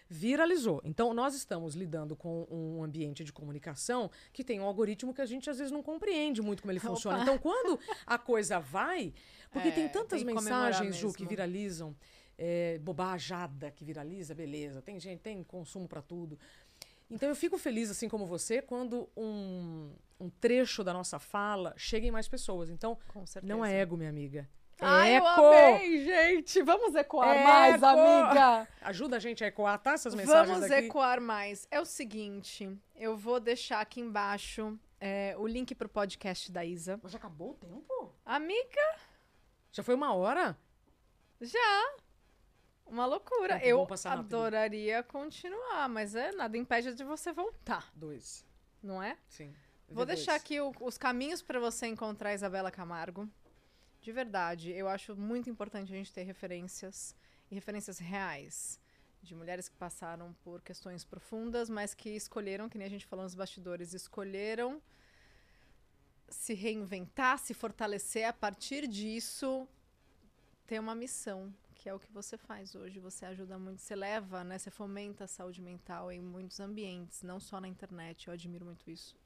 viralizou. 0.08 0.80
Então, 0.84 1.12
nós 1.12 1.34
estamos 1.34 1.74
lidando 1.74 2.16
com 2.16 2.46
um 2.50 2.82
ambiente 2.82 3.22
de 3.22 3.32
comunicação 3.32 4.10
que 4.32 4.42
tem 4.42 4.58
um 4.60 4.64
algoritmo 4.64 5.12
que 5.12 5.20
a 5.20 5.26
gente 5.26 5.50
às 5.50 5.58
vezes 5.58 5.70
não 5.72 5.82
compreende 5.82 6.40
muito 6.40 6.62
como 6.62 6.72
ele 6.72 6.78
Opa. 6.78 6.88
funciona. 6.88 7.22
Então, 7.22 7.38
quando 7.38 7.78
a 8.06 8.18
coisa 8.18 8.58
vai. 8.58 9.12
Porque 9.50 9.68
É, 9.68 9.72
tem 9.72 9.88
tantas 9.88 10.22
tem 10.22 10.34
mensagens, 10.34 10.96
Ju, 10.96 11.12
que 11.12 11.26
viralizam. 11.26 11.94
É, 12.40 12.78
bobajada 12.78 13.70
que 13.72 13.84
viraliza, 13.84 14.32
beleza. 14.32 14.80
Tem 14.80 15.00
gente, 15.00 15.20
tem 15.20 15.42
consumo 15.42 15.88
para 15.88 16.00
tudo. 16.00 16.38
Então 17.10 17.28
eu 17.28 17.34
fico 17.34 17.58
feliz, 17.58 17.90
assim 17.90 18.08
como 18.08 18.26
você, 18.26 18.60
quando 18.62 19.08
um, 19.16 19.90
um 20.20 20.28
trecho 20.28 20.84
da 20.84 20.92
nossa 20.92 21.18
fala 21.18 21.74
chega 21.76 22.06
em 22.06 22.10
mais 22.10 22.28
pessoas. 22.28 22.70
Então, 22.70 22.96
não 23.42 23.64
é 23.64 23.80
ego, 23.80 23.96
minha 23.96 24.10
amiga. 24.10 24.48
É 24.80 24.84
Ai, 24.86 25.18
eu 25.18 25.26
eco! 25.26 25.40
amei, 25.40 26.04
gente. 26.04 26.62
Vamos 26.62 26.94
ecoar 26.94 27.36
Eco! 27.36 27.44
mais, 27.48 27.82
amiga. 27.82 28.68
Ajuda 28.82 29.16
a 29.16 29.18
gente 29.18 29.42
a 29.42 29.48
ecoar, 29.48 29.78
tá? 29.80 29.92
Essas 29.92 30.14
mensagens 30.14 30.56
Vamos 30.58 30.70
aqui. 30.70 30.86
ecoar 30.86 31.20
mais. 31.20 31.66
É 31.70 31.80
o 31.80 31.84
seguinte, 31.84 32.78
eu 32.94 33.16
vou 33.16 33.40
deixar 33.40 33.80
aqui 33.80 34.00
embaixo 34.00 34.78
é, 35.00 35.34
o 35.36 35.46
link 35.48 35.74
pro 35.74 35.88
podcast 35.88 36.52
da 36.52 36.64
Isa. 36.64 36.98
Mas 37.02 37.10
já 37.12 37.18
acabou 37.18 37.50
o 37.50 37.54
tempo? 37.54 38.14
Amiga, 38.24 38.96
Já 39.72 39.82
foi 39.82 39.94
uma 39.94 40.14
hora? 40.14 40.56
já. 41.40 41.94
Uma 42.86 43.04
loucura. 43.04 43.58
Tempo 43.58 43.66
eu 43.94 44.10
adoraria 44.10 45.02
continuar, 45.02 45.88
mas 45.88 46.14
é 46.14 46.32
nada 46.32 46.56
impede 46.56 46.94
de 46.94 47.04
você 47.04 47.32
voltar, 47.32 47.90
Dois. 47.94 48.44
não 48.82 49.02
é? 49.02 49.16
Sim. 49.28 49.54
Vou 49.90 50.04
V2. 50.04 50.06
deixar 50.06 50.34
aqui 50.36 50.60
o- 50.60 50.72
os 50.80 50.96
caminhos 50.96 51.42
para 51.42 51.60
você 51.60 51.86
encontrar 51.86 52.30
a 52.30 52.34
Isabela 52.34 52.70
Camargo. 52.70 53.28
De 54.00 54.12
verdade, 54.12 54.70
eu 54.70 54.88
acho 54.88 55.16
muito 55.16 55.50
importante 55.50 55.92
a 55.92 55.96
gente 55.96 56.12
ter 56.12 56.22
referências 56.22 57.14
e 57.50 57.54
referências 57.54 57.98
reais 57.98 58.80
de 59.22 59.34
mulheres 59.34 59.68
que 59.68 59.76
passaram 59.76 60.32
por 60.44 60.62
questões 60.62 61.04
profundas, 61.04 61.68
mas 61.68 61.94
que 61.94 62.10
escolheram, 62.10 62.68
que 62.68 62.78
nem 62.78 62.86
a 62.86 62.90
gente 62.90 63.06
falou 63.06 63.24
nos 63.24 63.34
bastidores, 63.34 63.92
escolheram 63.92 64.80
se 66.28 66.54
reinventar, 66.54 67.38
se 67.38 67.54
fortalecer 67.54 68.26
a 68.26 68.32
partir 68.32 68.86
disso, 68.86 69.66
ter 70.66 70.78
uma 70.78 70.94
missão, 70.94 71.52
que 71.74 71.88
é 71.88 71.94
o 71.94 71.98
que 71.98 72.12
você 72.12 72.36
faz 72.36 72.74
hoje. 72.74 73.00
Você 73.00 73.24
ajuda 73.24 73.58
muito, 73.58 73.80
você 73.80 73.96
leva, 73.96 74.44
né, 74.44 74.58
você 74.58 74.70
fomenta 74.70 75.24
a 75.24 75.26
saúde 75.26 75.60
mental 75.60 76.12
em 76.12 76.20
muitos 76.20 76.60
ambientes, 76.60 77.22
não 77.22 77.40
só 77.40 77.60
na 77.60 77.68
internet. 77.68 78.28
Eu 78.28 78.34
admiro 78.34 78.64
muito 78.64 78.90
isso. 78.90 79.16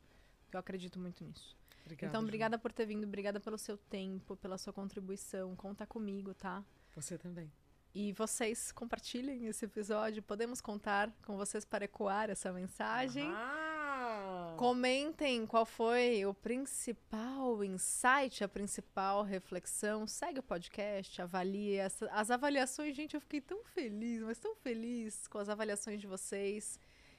Eu 0.52 0.60
acredito 0.60 0.98
muito 0.98 1.24
nisso. 1.24 1.56
Obrigado, 1.84 2.10
então, 2.10 2.20
Ju. 2.20 2.26
obrigada 2.26 2.58
por 2.58 2.72
ter 2.72 2.86
vindo, 2.86 3.04
obrigada 3.04 3.38
pelo 3.40 3.58
seu 3.58 3.76
tempo, 3.76 4.36
pela 4.36 4.56
sua 4.58 4.72
contribuição. 4.72 5.54
Conta 5.56 5.86
comigo, 5.86 6.32
tá? 6.34 6.64
Você 6.94 7.18
também. 7.18 7.50
E 7.94 8.12
vocês 8.14 8.72
compartilhem 8.72 9.46
esse 9.46 9.64
episódio. 9.66 10.22
Podemos 10.22 10.60
contar 10.62 11.10
com 11.26 11.36
vocês 11.36 11.64
para 11.64 11.84
ecoar 11.84 12.30
essa 12.30 12.50
mensagem. 12.52 13.28
Ah! 13.30 14.54
Comentem 14.56 15.46
qual 15.46 15.66
foi 15.66 16.24
o 16.24 16.32
principal 16.32 17.62
insight, 17.64 18.42
a 18.42 18.48
principal 18.48 19.22
reflexão. 19.22 20.06
Segue 20.06 20.40
o 20.40 20.42
podcast, 20.42 21.20
avalie. 21.20 21.76
Essa- 21.76 22.10
As 22.12 22.30
avaliações, 22.30 22.96
gente, 22.96 23.14
eu 23.14 23.20
fiquei 23.20 23.40
tão 23.40 23.62
feliz, 23.64 24.22
mas 24.22 24.38
tão 24.38 24.54
feliz 24.56 25.26
com 25.28 25.38
as 25.38 25.48
avaliações 25.48 26.00
de 26.00 26.06
vocês 26.06 26.78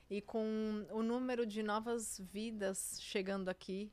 e 0.10 0.22
com 0.22 0.86
o 0.92 1.02
número 1.04 1.46
de 1.46 1.62
novas 1.64 2.20
vidas 2.32 2.98
chegando 3.02 3.50
aqui 3.50 3.92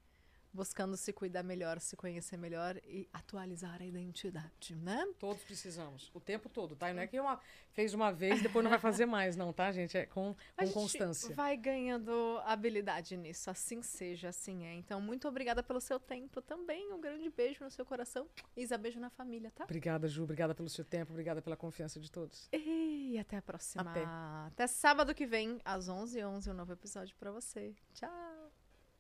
buscando 0.53 0.97
se 0.97 1.13
cuidar 1.13 1.43
melhor, 1.43 1.81
se 1.81 1.97
conhecer 1.97 2.37
melhor 2.37 2.77
e 2.85 3.09
atualizar 3.13 3.81
a 3.81 3.85
identidade, 3.85 4.75
né? 4.75 5.07
Todos 5.19 5.43
precisamos, 5.43 6.11
o 6.15 6.21
tempo 6.21 6.49
todo, 6.49 6.75
tá? 6.77 6.91
E 6.91 6.95
não 6.95 7.03
é 7.03 7.07
que 7.07 7.19
uma, 7.21 7.41
fez 7.73 7.95
uma 7.95 8.11
vez 8.11 8.41
e 8.41 8.43
depois 8.43 8.63
não 8.63 8.71
vai 8.71 8.79
fazer 8.79 9.07
mais, 9.07 9.37
não, 9.37 9.53
tá, 9.53 9.71
gente? 9.71 9.97
É 9.97 10.07
com, 10.07 10.35
A 10.57 10.61
com 10.61 10.67
gente 10.67 10.75
constância. 10.75 11.35
vai 11.35 11.57
ganhando 11.57 12.41
habilidade 12.45 13.17
nisso, 13.17 13.51
assim 13.51 13.83
seja, 13.83 14.29
assim 14.29 14.65
é. 14.67 14.75
Então, 14.75 15.01
muito 15.01 15.29
obrigada 15.29 15.63
pelo 15.63 15.81
seu 15.81 15.99
tempo 16.01 16.43
também. 16.43 16.93
Um 16.93 17.01
grande 17.01 17.29
beijo 17.31 17.65
no 17.65 17.71
seu 17.71 17.85
coração. 17.85 18.27
Isa, 18.57 18.77
beijo 18.77 18.99
na 18.99 19.11
família, 19.11 19.51
tá? 19.51 19.65
Obrigada, 19.65 20.09
Ju. 20.09 20.25
Obrigada 20.25 20.55
pelo 20.55 20.69
seu 20.69 20.85
tempo. 20.85 21.13
Obrigada 21.13 21.41
pela 21.41 21.57
confiança 21.57 22.01
de 22.01 22.11
todos. 22.11 22.49
E 22.53 23.19
até 23.19 23.37
a 23.37 23.43
próxima. 23.43 23.91
Até. 23.91 24.05
Até 24.05 24.67
sábado 24.67 25.15
que 25.15 25.27
vem, 25.27 25.61
às 25.65 25.89
11h11, 25.89 26.51
um 26.51 26.55
novo 26.55 26.73
episódio 26.73 27.17
pra 27.17 27.31
você. 27.31 27.75
Tchau! 27.95 28.40